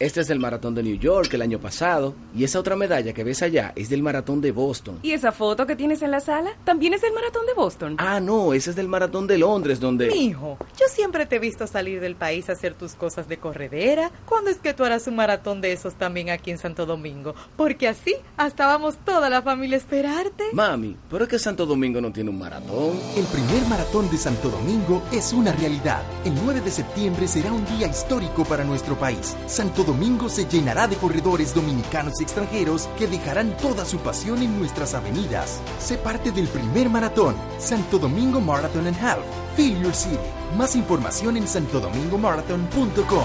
Este 0.00 0.20
es 0.20 0.26
del 0.26 0.40
maratón 0.40 0.74
de 0.74 0.82
New 0.82 0.98
York 0.98 1.32
el 1.34 1.42
año 1.42 1.60
pasado 1.60 2.14
y 2.34 2.42
esa 2.42 2.58
otra 2.58 2.74
medalla 2.74 3.12
que 3.12 3.22
ves 3.22 3.42
allá 3.42 3.72
es 3.76 3.88
del 3.88 4.02
maratón 4.02 4.40
de 4.40 4.50
Boston. 4.50 4.98
¿Y 5.04 5.12
esa 5.12 5.30
foto 5.30 5.66
que 5.66 5.76
tienes 5.76 6.02
en 6.02 6.10
la 6.10 6.18
sala 6.18 6.50
también 6.64 6.94
es 6.94 7.02
del 7.02 7.12
maratón 7.12 7.46
de 7.46 7.54
Boston? 7.54 7.94
Ah, 7.98 8.18
no, 8.18 8.54
ese 8.54 8.70
es 8.70 8.76
del 8.76 8.88
maratón 8.88 9.28
de 9.28 9.38
Londres 9.38 9.78
donde... 9.78 10.08
Mijo, 10.08 10.58
yo 10.76 10.86
siempre 10.90 11.26
te 11.26 11.36
he 11.36 11.38
visto 11.38 11.68
salir 11.68 12.00
del 12.00 12.16
país 12.16 12.48
a 12.48 12.54
hacer 12.54 12.74
tus 12.74 12.94
cosas 12.94 13.28
de 13.28 13.36
corredera. 13.36 14.10
¿Cuándo 14.26 14.50
es 14.50 14.58
que 14.58 14.74
tú 14.74 14.84
harás 14.84 15.06
un 15.06 15.14
maratón 15.14 15.60
de 15.60 15.72
esos 15.72 15.94
también 15.94 16.28
aquí 16.30 16.50
en 16.50 16.58
Santo 16.58 16.86
Domingo? 16.86 17.36
Porque 17.56 17.86
así 17.86 18.16
hasta 18.36 18.66
vamos 18.66 18.96
toda 19.04 19.30
la 19.30 19.42
familia 19.42 19.76
a 19.76 19.80
esperarte. 19.80 20.42
Mami, 20.52 20.96
pero 21.08 21.22
es 21.22 21.30
que 21.30 21.38
Santo 21.38 21.66
Domingo 21.66 22.00
no 22.00 22.12
tiene 22.12 22.30
un 22.30 22.38
maratón. 22.40 22.98
El 23.16 23.24
primer 23.26 23.64
maratón 23.68 24.10
de 24.10 24.16
Santo 24.16 24.48
Domingo 24.48 25.04
es 25.12 25.32
una 25.32 25.52
realidad. 25.52 26.02
El 26.24 26.34
9 26.44 26.62
de 26.62 26.70
septiembre 26.72 27.28
será 27.28 27.52
un 27.52 27.64
día 27.66 27.86
histórico 27.86 28.44
para 28.44 28.64
nuestro 28.64 28.96
país. 28.96 29.36
Santo 29.46 29.83
Domingo 29.84 30.28
se 30.28 30.46
llenará 30.46 30.88
de 30.88 30.96
corredores 30.96 31.54
dominicanos 31.54 32.20
y 32.20 32.24
extranjeros 32.24 32.88
que 32.98 33.06
dejarán 33.06 33.56
toda 33.56 33.84
su 33.84 33.98
pasión 33.98 34.42
en 34.42 34.58
nuestras 34.58 34.94
avenidas. 34.94 35.60
Sé 35.78 35.96
parte 35.96 36.32
del 36.32 36.48
primer 36.48 36.90
maratón, 36.90 37.36
Santo 37.58 37.98
Domingo 37.98 38.40
Marathon 38.40 38.86
and 38.86 38.96
Half. 38.96 39.20
Feel 39.56 39.80
your 39.82 39.94
city. 39.94 40.18
Más 40.56 40.74
información 40.74 41.36
en 41.36 41.46
santodomingomarathon.com. 41.46 43.24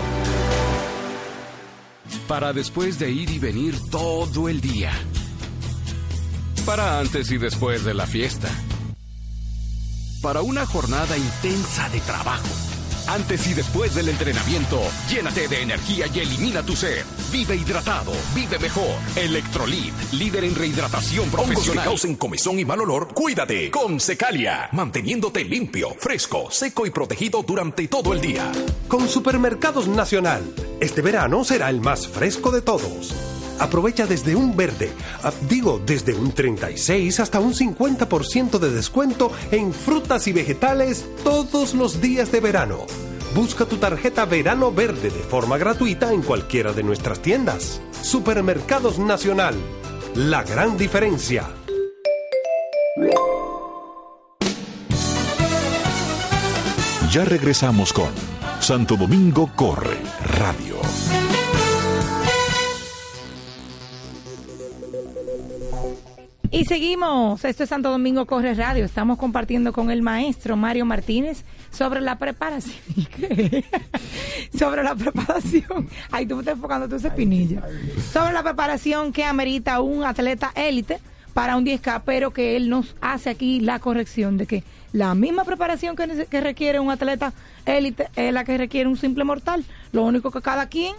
Para 2.28 2.54
después 2.54 3.00
de 3.00 3.12
ir 3.12 3.30
y 3.32 3.40
venir 3.40 3.76
todo 3.90 4.50
el 4.50 4.62
día. 4.62 4.92
Para 6.66 7.00
antes 7.00 7.32
y 7.32 7.38
después 7.38 7.84
de 7.84 7.94
la 7.94 8.06
fiesta. 8.06 8.50
Para 10.22 10.42
una 10.42 10.66
jornada 10.66 11.18
intensa 11.18 11.90
de 11.90 12.00
trabajo. 12.02 12.69
Antes 13.10 13.48
y 13.48 13.56
después 13.56 13.96
del 13.96 14.08
entrenamiento, 14.08 14.80
llénate 15.10 15.48
de 15.48 15.64
energía 15.64 16.06
y 16.14 16.20
elimina 16.20 16.62
tu 16.62 16.76
sed. 16.76 17.04
Vive 17.32 17.56
hidratado, 17.56 18.12
vive 18.36 18.60
mejor. 18.60 18.96
Electrolit, 19.16 19.94
líder 20.14 20.44
en 20.44 20.54
rehidratación 20.54 21.26
Hongos 21.26 21.40
que 21.42 21.54
profesional. 21.54 21.86
causen 21.86 22.16
comezón 22.16 22.60
y 22.60 22.66
mal 22.66 22.82
olor, 22.82 23.08
cuídate 23.16 23.72
con 23.72 24.00
Secalia, 24.00 24.70
manteniéndote 24.74 25.44
limpio, 25.44 25.96
fresco, 25.98 26.52
seco 26.52 26.86
y 26.86 26.92
protegido 26.92 27.42
durante 27.42 27.88
todo 27.88 28.14
el 28.14 28.22
día. 28.22 28.52
Con 28.88 29.10
Supermercados 29.10 29.88
Nacional, 29.88 30.44
este 30.80 31.02
verano 31.02 31.44
será 31.44 31.72
el 31.72 31.82
más 31.82 32.08
fresco 32.08 32.52
de 32.52 32.62
todos. 32.62 33.39
Aprovecha 33.60 34.08
desde 34.08 34.36
un 34.36 34.56
verde, 34.56 34.92
ah, 35.24 35.34
digo, 35.50 35.82
desde 35.86 36.14
un 36.14 36.32
36 36.32 37.20
hasta 37.20 37.40
un 37.40 37.54
50% 37.54 38.58
de 38.58 38.72
descuento 38.72 39.32
en 39.52 39.74
frutas 39.74 40.28
y 40.28 40.34
vegetales 40.34 41.06
todos 41.24 41.74
los 41.74 42.02
días 42.02 42.32
de 42.32 42.40
verano. 42.40 42.86
Busca 43.36 43.66
tu 43.66 43.78
tarjeta 43.78 44.26
Verano 44.26 44.72
Verde 44.72 45.10
de 45.10 45.24
forma 45.24 45.58
gratuita 45.58 46.14
en 46.14 46.22
cualquiera 46.22 46.74
de 46.74 46.84
nuestras 46.84 47.22
tiendas. 47.22 47.80
Supermercados 48.02 48.98
Nacional. 48.98 49.56
La 50.16 50.44
gran 50.44 50.78
diferencia. 50.78 51.48
Ya 57.12 57.26
regresamos 57.26 57.94
con 57.94 58.10
Santo 58.60 58.96
Domingo 58.96 59.50
Corre 59.56 59.98
Radio. 60.38 60.79
Y 66.60 66.66
seguimos, 66.66 67.46
esto 67.46 67.64
es 67.64 67.70
Santo 67.70 67.90
Domingo 67.90 68.26
Corre 68.26 68.54
Radio, 68.54 68.84
estamos 68.84 69.18
compartiendo 69.18 69.72
con 69.72 69.90
el 69.92 70.02
maestro 70.02 70.58
Mario 70.58 70.84
Martínez 70.84 71.46
sobre 71.72 72.02
la 72.02 72.18
preparación. 72.18 72.76
Sobre 74.60 74.84
la 74.84 74.94
preparación. 74.94 75.88
Ay, 76.12 76.26
tú 76.26 76.36
me 76.36 76.42
estás 76.42 76.56
enfocando 76.56 76.90
tu 76.90 76.96
espinilla. 76.96 77.64
Sobre 78.12 78.34
la 78.34 78.44
preparación 78.44 79.14
que 79.14 79.24
amerita 79.24 79.80
un 79.80 80.04
atleta 80.04 80.52
élite 80.54 81.00
para 81.34 81.56
un 81.56 81.66
10K, 81.66 82.02
pero 82.04 82.32
que 82.32 82.58
él 82.58 82.68
nos 82.68 82.94
hace 83.00 83.30
aquí 83.30 83.62
la 83.62 83.80
corrección 83.80 84.38
de 84.38 84.46
que 84.46 84.66
la 84.92 85.16
misma 85.16 85.46
preparación 85.46 85.96
que 85.96 86.42
requiere 86.42 86.82
un 86.82 86.92
atleta 86.92 87.32
élite 87.66 88.10
es 88.18 88.34
la 88.34 88.44
que 88.44 88.58
requiere 88.58 88.90
un 88.90 88.98
simple 88.98 89.24
mortal. 89.24 89.64
Lo 89.94 90.04
único 90.04 90.30
que 90.30 90.42
cada 90.42 90.68
quien 90.68 90.94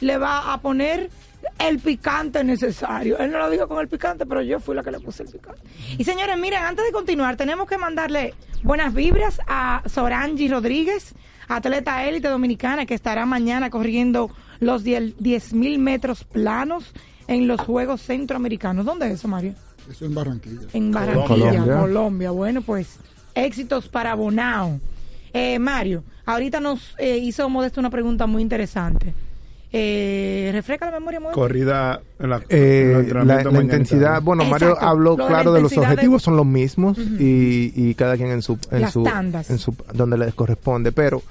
le 0.00 0.18
va 0.18 0.52
a 0.52 0.60
poner 0.60 1.10
el 1.58 1.78
picante 1.78 2.42
necesario. 2.44 3.18
Él 3.18 3.30
no 3.30 3.38
lo 3.38 3.50
dijo 3.50 3.68
con 3.68 3.80
el 3.80 3.88
picante, 3.88 4.26
pero 4.26 4.42
yo 4.42 4.60
fui 4.60 4.74
la 4.74 4.82
que 4.82 4.90
le 4.90 5.00
puse 5.00 5.22
el 5.22 5.28
picante. 5.30 5.60
Y 5.98 6.04
señores, 6.04 6.38
miren, 6.38 6.62
antes 6.62 6.84
de 6.84 6.92
continuar, 6.92 7.36
tenemos 7.36 7.68
que 7.68 7.78
mandarle 7.78 8.34
buenas 8.62 8.94
vibras 8.94 9.40
a 9.46 9.82
Sorangi 9.86 10.48
Rodríguez, 10.48 11.14
atleta 11.48 12.04
élite 12.06 12.28
dominicana 12.28 12.86
que 12.86 12.94
estará 12.94 13.26
mañana 13.26 13.70
corriendo 13.70 14.30
los 14.60 14.84
10 14.84 15.52
mil 15.52 15.78
metros 15.78 16.24
planos 16.24 16.92
en 17.28 17.48
los 17.48 17.60
Juegos 17.60 18.02
Centroamericanos. 18.02 18.84
¿Dónde 18.84 19.06
es 19.06 19.14
eso, 19.14 19.28
Mario? 19.28 19.54
Eso 19.90 20.04
en 20.04 20.14
Barranquilla. 20.14 20.66
En 20.72 20.92
Barranquilla, 20.92 21.26
Colombia. 21.26 21.80
Colombia. 21.80 22.30
Bueno, 22.30 22.62
pues 22.62 22.98
éxitos 23.34 23.88
para 23.88 24.14
Bonao. 24.14 24.80
Eh, 25.32 25.58
Mario, 25.58 26.02
ahorita 26.24 26.60
nos 26.60 26.94
eh, 26.98 27.18
hizo 27.18 27.48
Modesto 27.48 27.80
una 27.80 27.90
pregunta 27.90 28.26
muy 28.26 28.42
interesante. 28.42 29.14
Eh, 29.78 30.50
refresca 30.52 30.86
la 30.86 30.92
memoria, 30.92 31.20
Modesto. 31.20 31.38
Corrida 31.40 32.00
en 32.18 32.30
la, 32.30 32.40
Eh, 32.48 33.10
la, 33.12 33.42
la 33.44 33.60
intensidad, 33.62 34.22
bueno, 34.22 34.44
Mario 34.46 34.76
habló 34.80 35.16
Lo 35.16 35.26
claro 35.26 35.52
de 35.52 35.60
los 35.60 35.70
de- 35.70 35.80
objetivos, 35.80 36.22
son 36.22 36.36
los 36.36 36.46
mismos 36.46 36.96
y, 36.98 37.72
y 37.76 37.94
cada 37.94 38.16
quien 38.16 38.30
en 38.30 38.40
su, 38.42 38.58
en 38.70 38.80
Las 38.82 38.92
su, 38.92 39.02
tandas. 39.02 39.50
en 39.50 39.58
su, 39.58 39.74
donde 39.92 40.16
les 40.16 40.32
corresponde, 40.34 40.92
pero 40.92 41.22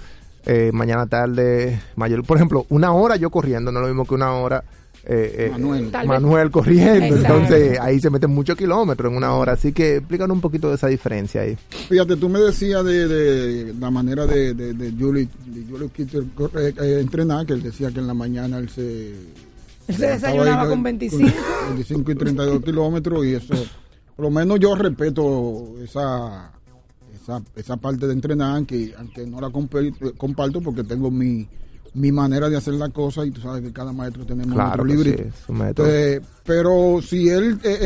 eh, 0.45 0.69
mañana 0.73 1.07
tarde, 1.07 1.81
mayor, 1.95 2.23
por 2.23 2.37
ejemplo, 2.37 2.65
una 2.69 2.91
hora 2.93 3.15
yo 3.15 3.31
corriendo, 3.31 3.71
no 3.71 3.79
es 3.79 3.83
lo 3.83 3.87
mismo 3.87 4.05
que 4.05 4.13
una 4.13 4.31
hora 4.33 4.63
eh, 5.07 5.35
eh, 5.37 5.49
Manuel. 5.51 5.91
Vez. 5.91 6.05
Manuel 6.05 6.51
corriendo, 6.51 7.15
Exacto. 7.15 7.35
entonces 7.35 7.79
ahí 7.79 7.99
se 7.99 8.09
meten 8.09 8.31
muchos 8.31 8.57
kilómetros 8.57 9.11
en 9.11 9.17
una 9.17 9.35
hora, 9.35 9.53
así 9.53 9.71
que 9.71 9.97
explícanos 9.97 10.35
un 10.35 10.41
poquito 10.41 10.69
de 10.69 10.75
esa 10.75 10.87
diferencia 10.87 11.41
ahí. 11.41 11.55
Fíjate, 11.69 12.15
tú 12.15 12.27
me 12.27 12.39
decías 12.39 12.83
de, 12.83 13.07
de 13.07 13.73
la 13.75 13.91
manera 13.91 14.25
de, 14.25 14.53
de, 14.53 14.73
de 14.73 14.91
Julie, 14.91 15.29
de 15.45 15.63
Julie 15.69 15.89
Kitter 15.89 16.23
eh, 16.55 16.99
entrenar, 16.99 17.45
que 17.45 17.53
él 17.53 17.61
decía 17.61 17.91
que 17.91 17.99
en 17.99 18.07
la 18.07 18.13
mañana 18.13 18.57
él 18.57 18.69
se... 18.69 19.11
Él 19.87 19.95
se 19.95 20.07
desayunaba 20.07 20.63
ahí 20.63 20.69
con 20.69 20.81
25. 20.81 21.31
25 21.69 22.11
y 22.11 22.15
32 22.15 22.63
kilómetros 22.63 23.25
y 23.25 23.35
eso, 23.35 23.53
por 24.15 24.25
lo 24.25 24.31
menos 24.31 24.59
yo 24.59 24.73
respeto 24.73 25.75
esa, 25.83 26.51
esa, 27.21 27.43
esa 27.55 27.77
parte 27.77 28.07
de 28.07 28.13
entrenar, 28.13 28.65
que 28.65 28.95
aunque 28.97 29.27
no 29.27 29.39
la 29.39 29.51
comparto 29.51 30.61
porque 30.61 30.83
tengo 30.83 31.11
mi, 31.11 31.47
mi 31.95 32.11
manera 32.11 32.49
de 32.49 32.57
hacer 32.57 32.73
la 32.75 32.89
cosa 32.89 33.25
y 33.25 33.31
tú 33.31 33.41
sabes 33.41 33.63
que 33.63 33.71
cada 33.73 33.91
maestro 33.91 34.25
tenemos 34.25 34.53
Claro 34.53 34.83
librito. 34.85 35.23
sí, 35.23 35.29
su. 35.47 35.53
Entonces, 35.53 36.21
pero 36.45 36.99
si 37.01 37.29
él 37.29 37.57
eh, 37.63 37.77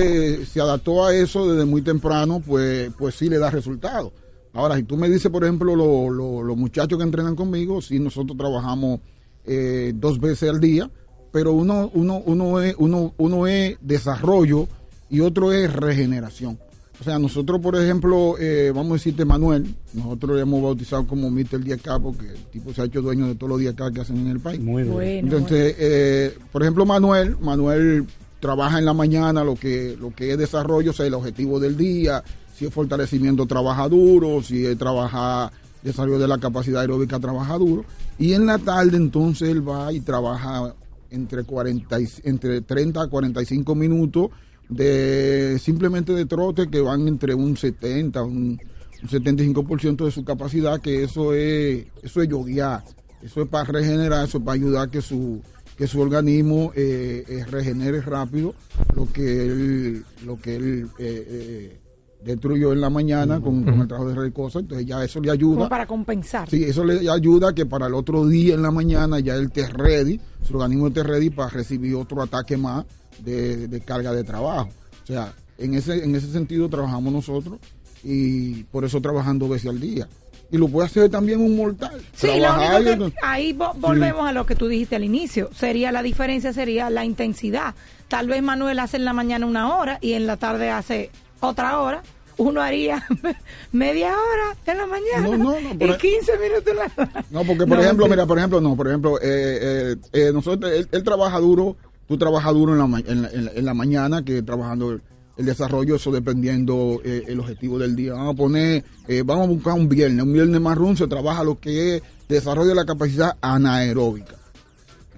eh, 0.41 0.45
se 0.51 0.59
adaptó 0.59 1.05
a 1.05 1.15
eso 1.15 1.47
desde 1.51 1.63
muy 1.65 1.81
temprano, 1.81 2.41
pues, 2.45 2.91
pues 2.97 3.15
sí 3.15 3.29
le 3.29 3.37
da 3.37 3.49
resultado. 3.49 4.11
Ahora, 4.53 4.75
si 4.77 4.83
tú 4.83 4.97
me 4.97 5.07
dices, 5.09 5.31
por 5.31 5.43
ejemplo, 5.43 5.75
lo- 5.75 6.09
lo- 6.09 6.41
los 6.43 6.57
muchachos 6.57 6.97
que 6.97 7.03
entrenan 7.03 7.35
conmigo, 7.35 7.81
sí 7.81 7.99
nosotros 7.99 8.37
trabajamos 8.37 8.99
eh, 9.45 9.93
dos 9.95 10.19
veces 10.19 10.49
al 10.49 10.59
día, 10.59 10.89
pero 11.31 11.53
uno, 11.53 11.89
uno, 11.93 12.21
uno, 12.25 12.61
es, 12.61 12.75
uno, 12.77 13.13
uno 13.17 13.47
es 13.47 13.77
desarrollo 13.81 14.67
y 15.09 15.19
otro 15.21 15.51
es 15.53 15.71
regeneración. 15.71 16.57
O 16.99 17.03
sea, 17.03 17.17
nosotros, 17.17 17.61
por 17.61 17.77
ejemplo, 17.77 18.35
eh, 18.39 18.71
vamos 18.75 18.91
a 18.91 18.93
decirte 18.95 19.23
Manuel, 19.23 19.73
nosotros 19.93 20.35
le 20.35 20.41
hemos 20.41 20.61
bautizado 20.61 21.07
como 21.07 21.29
Mr. 21.31 21.63
10K 21.63 22.01
porque 22.01 22.27
el 22.27 22.43
tipo 22.51 22.73
se 22.73 22.81
ha 22.81 22.85
hecho 22.85 23.01
dueño 23.01 23.27
de 23.27 23.35
todos 23.35 23.51
los 23.51 23.61
10K 23.61 23.93
que 23.93 24.01
hacen 24.01 24.17
en 24.17 24.27
el 24.27 24.39
país. 24.41 24.59
Muy. 24.59 24.83
Bueno, 24.83 25.27
Entonces, 25.27 25.75
eh, 25.79 26.37
por 26.51 26.61
ejemplo, 26.61 26.85
Manuel, 26.85 27.37
Manuel 27.39 28.05
trabaja 28.41 28.79
en 28.79 28.85
la 28.85 28.93
mañana 28.93 29.45
lo 29.45 29.55
que, 29.55 29.95
lo 29.99 30.13
que 30.13 30.31
es 30.33 30.37
desarrollo, 30.37 30.91
o 30.91 30.93
sea, 30.93 31.05
el 31.05 31.13
objetivo 31.13 31.57
del 31.59 31.77
día, 31.77 32.21
si 32.53 32.65
es 32.65 32.73
fortalecimiento, 32.73 33.45
trabaja 33.45 33.87
duro, 33.87 34.43
si 34.43 34.65
es 34.65 34.77
trabajar 34.77 35.51
desarrollo 35.81 36.19
de 36.19 36.27
la 36.27 36.37
capacidad 36.37 36.81
aeróbica, 36.81 37.17
trabaja 37.19 37.57
duro. 37.57 37.85
Y 38.17 38.33
en 38.33 38.45
la 38.45 38.57
tarde, 38.57 38.97
entonces, 38.97 39.47
él 39.47 39.65
va 39.67 39.93
y 39.93 40.01
trabaja 40.01 40.75
entre, 41.11 41.43
40 41.43 42.01
y- 42.01 42.07
entre 42.23 42.59
30 42.59 43.03
a 43.03 43.07
45 43.07 43.73
minutos 43.73 44.29
de 44.69 45.57
simplemente 45.59 46.13
de 46.13 46.25
trote 46.25 46.69
que 46.69 46.79
van 46.79 47.07
entre 47.07 47.33
un 47.33 47.57
70, 47.57 48.23
un, 48.23 48.59
un 49.01 49.09
75% 49.09 50.05
de 50.05 50.11
su 50.11 50.23
capacidad, 50.23 50.79
que 50.79 51.03
eso 51.03 51.33
es, 51.33 51.87
eso 52.03 52.21
es 52.21 52.29
yoguear. 52.29 52.83
Eso 53.21 53.41
es 53.41 53.49
para 53.49 53.65
regenerar, 53.65 54.25
eso 54.25 54.37
es 54.37 54.43
para 54.43 54.55
ayudar 54.55 54.87
a 54.87 54.91
que 54.91 55.01
su, 55.01 55.41
que 55.77 55.87
su 55.87 55.99
organismo 55.99 56.71
eh, 56.75 57.25
eh, 57.27 57.45
regenere 57.49 57.99
rápido 57.99 58.53
lo 58.95 59.11
que 59.11 59.45
él, 59.45 60.05
lo 60.25 60.39
que 60.39 60.55
él 60.55 60.89
eh, 60.99 61.27
eh, 61.27 61.79
destruyó 62.23 62.71
en 62.71 62.79
la 62.79 62.89
mañana 62.89 63.41
con, 63.41 63.63
con 63.63 63.81
el 63.81 63.87
trabajo 63.87 64.09
de 64.09 64.15
recosa. 64.15 64.59
Entonces 64.59 64.85
ya 64.85 65.03
eso 65.03 65.19
le 65.19 65.31
ayuda. 65.31 65.55
Como 65.55 65.69
para 65.69 65.85
compensar. 65.85 66.49
Sí, 66.49 66.63
eso 66.63 66.85
le 66.85 67.09
ayuda 67.09 67.49
a 67.49 67.53
que 67.53 67.65
para 67.65 67.87
el 67.87 67.93
otro 67.93 68.25
día 68.25 68.53
en 68.53 68.61
la 68.61 68.71
mañana 68.71 69.19
ya 69.19 69.35
él 69.35 69.45
esté 69.45 69.67
ready, 69.67 70.19
su 70.43 70.53
organismo 70.53 70.87
esté 70.87 71.03
ready 71.03 71.29
para 71.29 71.49
recibir 71.49 71.95
otro 71.95 72.21
ataque 72.21 72.55
más 72.55 72.85
de, 73.23 73.67
de 73.67 73.81
carga 73.81 74.11
de 74.13 74.23
trabajo. 74.23 74.69
O 75.03 75.07
sea, 75.07 75.33
en 75.57 75.73
ese, 75.73 76.03
en 76.03 76.15
ese 76.15 76.31
sentido 76.31 76.69
trabajamos 76.69 77.11
nosotros 77.11 77.59
y 78.03 78.63
por 78.65 78.85
eso 78.85 79.01
trabajando 79.01 79.45
dos 79.45 79.53
veces 79.55 79.69
al 79.69 79.79
día. 79.79 80.07
Y 80.51 80.57
lo 80.57 80.67
puede 80.67 80.87
hacer 80.87 81.09
también 81.09 81.41
un 81.41 81.55
mortal. 81.55 82.01
Sí, 82.13 82.27
lo 82.39 82.77
único 82.77 83.11
que 83.11 83.15
ahí 83.21 83.53
vo- 83.53 83.73
volvemos 83.75 84.27
a 84.27 84.31
lo 84.31 84.45
que 84.47 84.55
tú 84.55 84.67
dijiste 84.67 84.95
al 84.95 85.03
inicio. 85.03 85.49
Sería 85.55 85.91
la 85.91 86.01
diferencia 86.01 86.53
sería 86.53 86.89
la 86.89 87.05
intensidad. 87.05 87.75
Tal 88.07 88.27
vez 88.27 88.41
Manuel 88.41 88.79
hace 88.79 88.97
en 88.97 89.05
la 89.05 89.13
mañana 89.13 89.45
una 89.45 89.75
hora 89.77 89.99
y 90.01 90.13
en 90.13 90.25
la 90.25 90.37
tarde 90.37 90.69
hace 90.71 91.11
otra 91.39 91.79
hora. 91.79 92.01
Uno 92.37 92.61
haría 92.61 93.05
media 93.73 94.07
hora 94.13 94.55
en 94.65 94.77
la 94.77 94.85
mañana 94.87 95.21
No, 95.21 95.37
no, 95.37 95.59
no, 95.59 95.71
y 95.73 95.77
pero- 95.77 95.97
15 95.97 96.31
minutos 96.39 96.67
en 96.67 96.75
la 96.77 97.23
No, 97.29 97.43
porque 97.43 97.65
por 97.67 97.79
ejemplo, 97.79 98.07
mira, 98.07 98.25
por 98.25 98.37
ejemplo, 98.39 98.61
no, 98.61 98.75
por 98.75 98.87
ejemplo, 98.87 99.17
eh, 99.21 99.21
eh, 99.61 99.95
eh, 100.13 100.31
nosotros, 100.33 100.71
él, 100.71 100.87
él 100.91 101.03
trabaja 101.03 101.37
duro, 101.39 101.75
tú 102.09 102.17
trabajas 102.17 102.53
duro 102.53 102.73
en 102.73 103.65
la, 103.65 103.73
mañana, 103.75 104.25
que 104.25 104.41
trabajando 104.41 104.91
el, 104.91 105.01
el 105.37 105.45
desarrollo, 105.45 105.95
eso 105.95 106.11
dependiendo 106.11 106.99
eh, 107.05 107.23
el 107.27 107.39
objetivo 107.39 107.77
del 107.77 107.95
día. 107.95 108.13
Vamos 108.13 108.33
a 108.33 108.37
poner, 108.37 108.83
eh, 109.07 109.21
vamos 109.23 109.45
a 109.45 109.49
buscar 109.49 109.73
un 109.75 109.87
viernes, 109.87 110.25
un 110.25 110.33
viernes 110.33 110.59
marrón 110.59 110.97
se 110.97 111.07
trabaja 111.07 111.43
lo 111.43 111.59
que 111.59 111.95
es 111.95 112.03
desarrollo 112.27 112.69
de 112.69 112.75
la 112.75 112.85
capacidad 112.85 113.37
anaeróbica. 113.39 114.38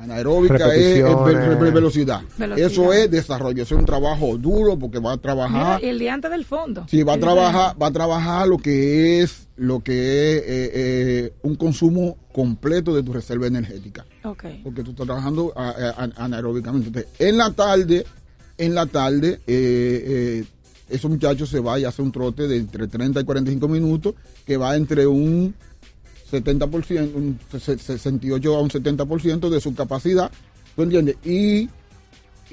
Anaeróbica 0.01 0.55
es, 0.73 0.97
es 0.97 1.03
ve- 1.03 1.09
Repeticiones. 1.13 1.59
ve- 1.59 1.71
velocidad. 1.71 2.21
Velocidad. 2.37 2.71
Eso 2.71 2.91
es 2.93 3.11
desarrollo, 3.11 3.63
eso 3.63 3.75
es 3.75 3.79
un 3.79 3.85
trabajo 3.85 4.37
duro 4.37 4.77
porque 4.77 4.99
va 4.99 5.11
a 5.11 5.15
Mira, 5.15 5.21
trabajar. 5.21 5.83
y 5.83 5.87
el 5.87 5.99
día 5.99 6.13
antes 6.13 6.31
del 6.31 6.43
fondo. 6.45 6.85
Sí, 6.89 7.03
va 7.03 7.13
a 7.13 7.19
trabajar, 7.19 7.75
va 7.81 7.87
a 7.87 7.91
trabajar 7.91 8.47
lo 8.47 8.57
que 8.57 9.21
es, 9.21 9.47
lo 9.57 9.81
que 9.81 9.91
es 10.37 10.37
eh, 10.43 10.71
eh, 10.73 11.33
un 11.43 11.55
consumo 11.55 12.17
completo 12.33 12.95
de 12.95 13.03
tu 13.03 13.13
reserva 13.13 13.45
energética, 13.47 14.05
porque 14.63 14.83
tú 14.83 14.91
estás 14.91 15.05
trabajando 15.05 15.53
a- 15.55 15.69
a- 15.69 16.05
a- 16.05 16.23
anaeróbicamente. 16.25 16.87
Entonces, 16.87 17.11
en 17.19 17.37
la 17.37 17.51
tarde, 17.51 18.05
en 18.57 18.73
la 18.75 18.85
tarde, 18.87 19.39
eh, 19.45 20.41
eh, 20.45 20.45
esos 20.89 21.09
muchachos 21.11 21.47
se 21.49 21.59
va 21.59 21.79
y 21.79 21.85
hace 21.85 22.01
un 22.01 22.11
trote 22.11 22.47
de 22.47 22.57
entre 22.57 22.87
30 22.87 23.21
y 23.21 23.23
45 23.23 23.67
minutos, 23.67 24.15
que 24.45 24.57
va 24.57 24.75
entre 24.75 25.05
un 25.07 25.53
70%, 26.31 27.11
un 27.15 27.39
se- 27.59 27.77
68 27.77 28.55
a 28.55 28.61
un 28.61 28.69
70% 28.69 29.49
de 29.49 29.59
su 29.59 29.73
capacidad, 29.75 30.31
¿tú 30.75 30.83
entiendes? 30.83 31.17
Y 31.25 31.69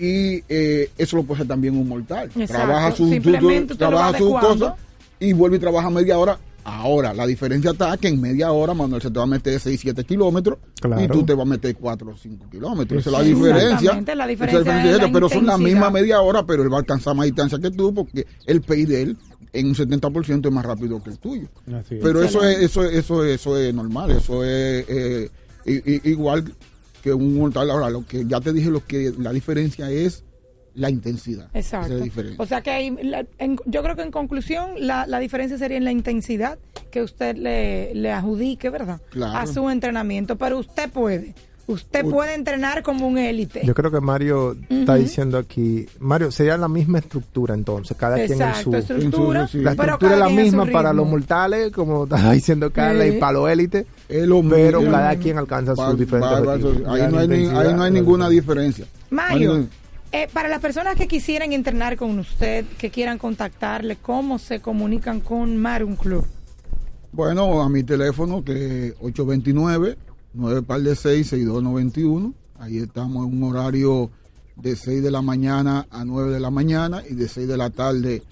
y 0.00 0.44
eh, 0.48 0.90
eso 0.96 1.16
lo 1.16 1.24
puede 1.24 1.38
hacer 1.38 1.48
también 1.48 1.76
un 1.76 1.88
mortal. 1.88 2.26
Exacto. 2.36 2.52
Trabaja 2.52 2.92
su, 2.92 3.08
su- 3.08 3.30
lo 3.70 3.76
trabaja 3.76 4.10
vas 4.12 4.18
su 4.18 4.36
adecuando. 4.36 4.66
cosa 4.70 4.76
y 5.20 5.32
vuelve 5.32 5.56
y 5.56 5.60
trabaja 5.60 5.90
media 5.90 6.18
hora 6.18 6.38
Ahora, 6.68 7.14
la 7.14 7.26
diferencia 7.26 7.70
está 7.70 7.96
que 7.96 8.08
en 8.08 8.20
media 8.20 8.52
hora 8.52 8.74
Manuel 8.74 9.00
se 9.02 9.10
te 9.10 9.18
va 9.18 9.24
a 9.24 9.26
meter 9.26 9.58
6, 9.58 9.80
7 9.80 10.04
kilómetros 10.04 10.58
Claro. 10.80 11.02
y 11.02 11.08
tú 11.08 11.24
te 11.24 11.32
vas 11.34 11.46
a 11.46 11.48
meter 11.50 11.74
4 11.76 12.10
o 12.12 12.16
5 12.16 12.46
kilómetros. 12.50 13.00
Esa 13.00 13.10
es 13.10 13.16
la 13.16 13.22
diferencia. 13.22 13.64
exactamente, 13.74 14.14
la 14.16 14.24
Esa 14.24 14.30
diferencia 14.30 14.58
diferencia, 14.60 14.92
es 14.96 15.02
la 15.02 15.12
pero 15.12 15.28
son 15.28 15.46
la 15.46 15.58
misma 15.58 15.90
media 15.90 16.20
hora, 16.20 16.44
pero 16.44 16.62
él 16.62 16.70
va 16.72 16.76
a 16.76 16.80
alcanzar 16.80 17.14
más 17.16 17.26
distancia 17.26 17.58
que 17.58 17.70
tú 17.70 17.94
porque 17.94 18.26
el 18.46 18.60
PI 18.60 18.84
de 18.84 19.02
él 19.02 19.16
en 19.52 19.66
un 19.68 19.74
70% 19.74 20.46
es 20.48 20.52
más 20.54 20.64
rápido 20.64 21.02
que 21.02 21.10
el 21.10 21.18
tuyo. 21.18 21.48
Así 21.74 21.94
es. 21.96 22.00
Pero 22.02 22.22
eso 22.22 22.44
es, 22.44 22.58
eso, 22.60 22.84
es- 22.84 22.94
eso, 22.94 23.24
es- 23.24 23.40
eso 23.40 23.56
es 23.56 23.74
normal, 23.74 24.10
eso 24.10 24.44
es 24.44 24.84
eh, 24.88 25.30
igual 26.04 26.52
que 27.02 27.12
un 27.12 27.34
mortal. 27.36 27.70
Ahora, 27.70 27.88
lo 27.90 28.04
que 28.06 28.24
ya 28.26 28.40
te 28.40 28.52
dije, 28.52 28.70
lo 28.70 28.84
que 28.84 29.12
la 29.18 29.32
diferencia 29.32 29.90
es 29.90 30.22
la 30.78 30.90
intensidad. 30.90 31.48
Esa 31.54 31.78
Exacto. 31.82 32.04
es 32.04 32.16
la. 32.16 32.34
O 32.38 32.46
sea 32.46 32.60
que 32.62 32.70
hay, 32.70 32.90
la- 33.02 33.26
en- 33.38 33.58
yo 33.66 33.82
creo 33.82 33.96
que 33.96 34.02
en 34.02 34.10
conclusión 34.10 34.70
la, 34.78 35.06
la 35.06 35.18
diferencia 35.18 35.58
sería 35.58 35.76
en 35.76 35.84
la 35.84 35.92
intensidad 35.92 36.58
que 36.90 37.02
usted 37.02 37.36
le, 37.36 37.94
le 37.94 38.12
adjudique, 38.12 38.70
¿verdad? 38.70 39.00
Claro. 39.10 39.38
A 39.38 39.46
su 39.46 39.68
entrenamiento. 39.70 40.36
Pero 40.36 40.58
usted 40.58 40.88
puede. 40.90 41.34
Usted 41.66 42.02
puede 42.06 42.32
entrenar 42.32 42.82
como 42.82 43.06
un 43.06 43.18
élite. 43.18 43.60
Yo 43.62 43.74
creo 43.74 43.90
que 43.90 44.00
Mario 44.00 44.56
está 44.70 44.94
diciendo 44.94 45.36
aquí, 45.36 45.84
Mario, 45.98 46.30
sería 46.32 46.56
la 46.56 46.66
misma 46.66 46.98
estructura 47.00 47.52
entonces, 47.54 47.94
cada 47.94 48.16
quien 48.24 48.40
en 48.40 48.54
su... 48.54 48.74
estructura, 48.74 49.46
La 49.52 49.72
estructura 49.72 50.12
es 50.14 50.18
la 50.18 50.28
misma 50.30 50.64
para 50.64 50.94
los 50.94 51.06
mortales, 51.06 51.70
como 51.70 52.04
estaba 52.04 52.32
diciendo 52.32 52.70
Carla, 52.72 53.04
Sí. 53.04 53.10
y 53.10 53.20
para 53.20 53.32
los 53.32 53.50
élites, 53.50 53.84
lo 54.08 54.42
pero 54.48 54.78
mismo. 54.80 54.94
cada 54.96 55.16
quien 55.16 55.36
alcanza 55.36 55.74
Va- 55.74 55.90
sus 55.90 55.98
diferentes 55.98 56.38
objetivos. 56.38 56.76
ahí, 56.90 57.00
La 57.02 57.08
no 57.10 57.18
hay, 57.18 57.28
ahí 57.66 57.74
no 57.74 57.82
hay 57.82 57.90
ninguna 57.90 58.30
diferencia. 58.30 58.86
Mario, 59.10 59.66
eh, 60.12 60.28
para 60.32 60.48
las 60.48 60.60
personas 60.60 60.96
que 60.96 61.06
quisieran 61.08 61.52
entrenar 61.52 61.96
con 61.96 62.18
usted, 62.18 62.64
que 62.78 62.90
quieran 62.90 63.18
contactarle, 63.18 63.96
¿cómo 63.96 64.38
se 64.38 64.60
comunican 64.60 65.20
con 65.20 65.56
Marum 65.56 65.96
Club? 65.96 66.26
Bueno, 67.12 67.62
a 67.62 67.68
mi 67.68 67.82
teléfono 67.84 68.44
que 68.44 68.88
es 68.88 68.94
829 69.00 69.96
9 70.34 70.62
par 70.62 70.80
de 70.80 70.94
6 70.94 71.26
6291. 71.26 72.34
Ahí 72.58 72.78
estamos 72.78 73.26
en 73.26 73.42
un 73.42 73.50
horario 73.50 74.10
de 74.56 74.76
6 74.76 75.02
de 75.02 75.10
la 75.10 75.22
mañana 75.22 75.86
a 75.90 76.04
9 76.04 76.32
de 76.32 76.40
la 76.40 76.50
mañana 76.50 77.02
y 77.08 77.14
de 77.14 77.28
6 77.28 77.48
de 77.48 77.56
la 77.56 77.70
tarde 77.70 78.22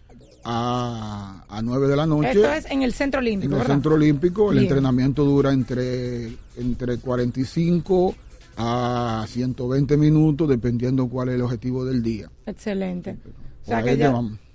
a, 0.45 1.45
a 1.49 1.63
9 1.63 1.89
de 1.89 1.97
la 1.97 2.07
noche. 2.07 2.31
Esto 2.31 2.53
es 2.53 2.67
en 2.71 2.83
el 2.83 2.93
Centro 2.93 3.21
Olímpico, 3.21 3.47
en 3.47 3.53
el 3.53 3.59
¿verdad? 3.59 3.75
Centro 3.75 3.95
Olímpico. 3.95 4.51
El 4.51 4.59
Bien. 4.59 4.65
entrenamiento 4.65 5.25
dura 5.25 5.53
entre, 5.53 6.37
entre 6.57 6.99
45 6.99 8.15
a 8.57 9.25
120 9.29 9.97
minutos, 9.97 10.49
dependiendo 10.49 11.09
cuál 11.09 11.29
es 11.29 11.35
el 11.37 11.43
objetivo 11.43 11.85
del 11.85 12.03
día. 12.03 12.31
Excelente. 12.47 13.17
O 13.63 13.67
sea 13.67 13.77
Por 13.79 13.85
que 13.85 13.91
ahí 13.91 13.99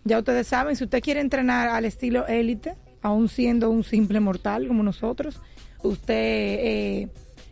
ya, 0.04 0.18
ustedes 0.20 0.48
saben, 0.48 0.76
si 0.76 0.84
usted 0.84 1.02
quiere 1.02 1.22
entrenar 1.22 1.68
al 1.70 1.86
estilo 1.86 2.26
élite, 2.28 2.74
aún 3.02 3.30
siendo 3.30 3.70
un 3.70 3.84
simple 3.84 4.20
mortal 4.20 4.68
como 4.68 4.82
nosotros, 4.84 5.40
usted 5.84 6.14
eh, 6.16 7.08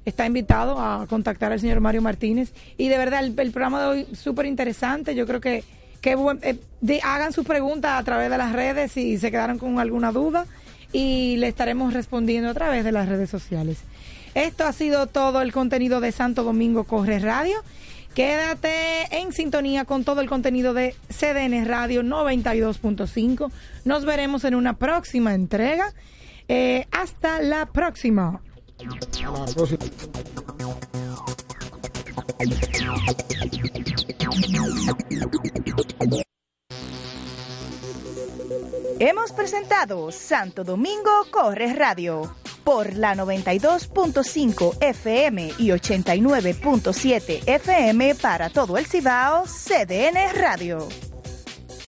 está 0.06 0.26
invitado 0.26 0.80
a 0.80 1.06
contactar 1.08 1.52
al 1.52 1.60
señor 1.60 1.80
Mario 1.80 2.02
Martínez. 2.02 2.54
Y 2.78 2.88
de 2.88 2.98
verdad, 2.98 3.24
el, 3.24 3.40
el 3.40 3.52
programa 3.52 3.82
de 3.82 3.88
hoy 3.88 4.08
súper 4.14 4.46
interesante. 4.48 5.14
Yo 5.14 5.28
creo 5.28 5.42
que, 5.42 5.64
que 6.02 6.16
buen- 6.16 6.40
eh, 6.42 6.58
de- 6.82 7.02
hagan 7.04 7.34
sus 7.34 7.46
preguntas 7.46 8.00
a 8.00 8.04
través 8.04 8.32
de 8.32 8.38
las 8.40 8.54
redes 8.54 8.92
si 8.94 9.18
se 9.20 9.30
quedaron 9.30 9.60
con 9.60 9.78
alguna 9.80 10.12
duda 10.12 10.46
y 10.92 11.38
le 11.38 11.48
estaremos 11.48 11.94
respondiendo 11.94 12.50
a 12.50 12.54
través 12.56 12.84
de 12.84 12.92
las 12.92 13.08
redes 13.08 13.30
sociales. 13.30 13.80
Esto 14.36 14.66
ha 14.66 14.74
sido 14.74 15.08
todo 15.08 15.42
el 15.42 15.52
contenido 15.52 16.00
de 16.02 16.12
Santo 16.12 16.44
Domingo 16.44 16.84
Corre 16.84 17.20
Radio. 17.20 17.64
Quédate 18.14 19.18
en 19.18 19.32
sintonía 19.34 19.86
con 19.86 20.04
todo 20.04 20.22
el 20.22 20.30
contenido 20.30 20.74
de 20.74 20.96
CDN 21.10 21.66
Radio 21.66 22.02
92.5. 22.04 23.52
Nos 23.86 24.06
veremos 24.06 24.44
en 24.44 24.56
una 24.56 24.78
próxima 24.78 25.34
entrega. 25.34 25.94
Eh, 26.48 26.88
hasta 26.92 27.42
la 27.42 27.68
próxima. 27.68 28.42
Hemos 39.02 39.32
presentado 39.32 40.12
Santo 40.12 40.66
Domingo 40.66 41.10
Corre 41.32 41.74
Radio 41.74 42.36
por 42.66 42.94
la 42.98 43.16
92.5 43.16 44.78
FM 44.82 45.54
y 45.58 45.70
89.7 45.70 47.44
FM 47.46 48.16
para 48.16 48.50
todo 48.50 48.78
el 48.78 48.86
Cibao, 48.86 49.46
CDN 49.46 50.18
Radio. 50.36 50.86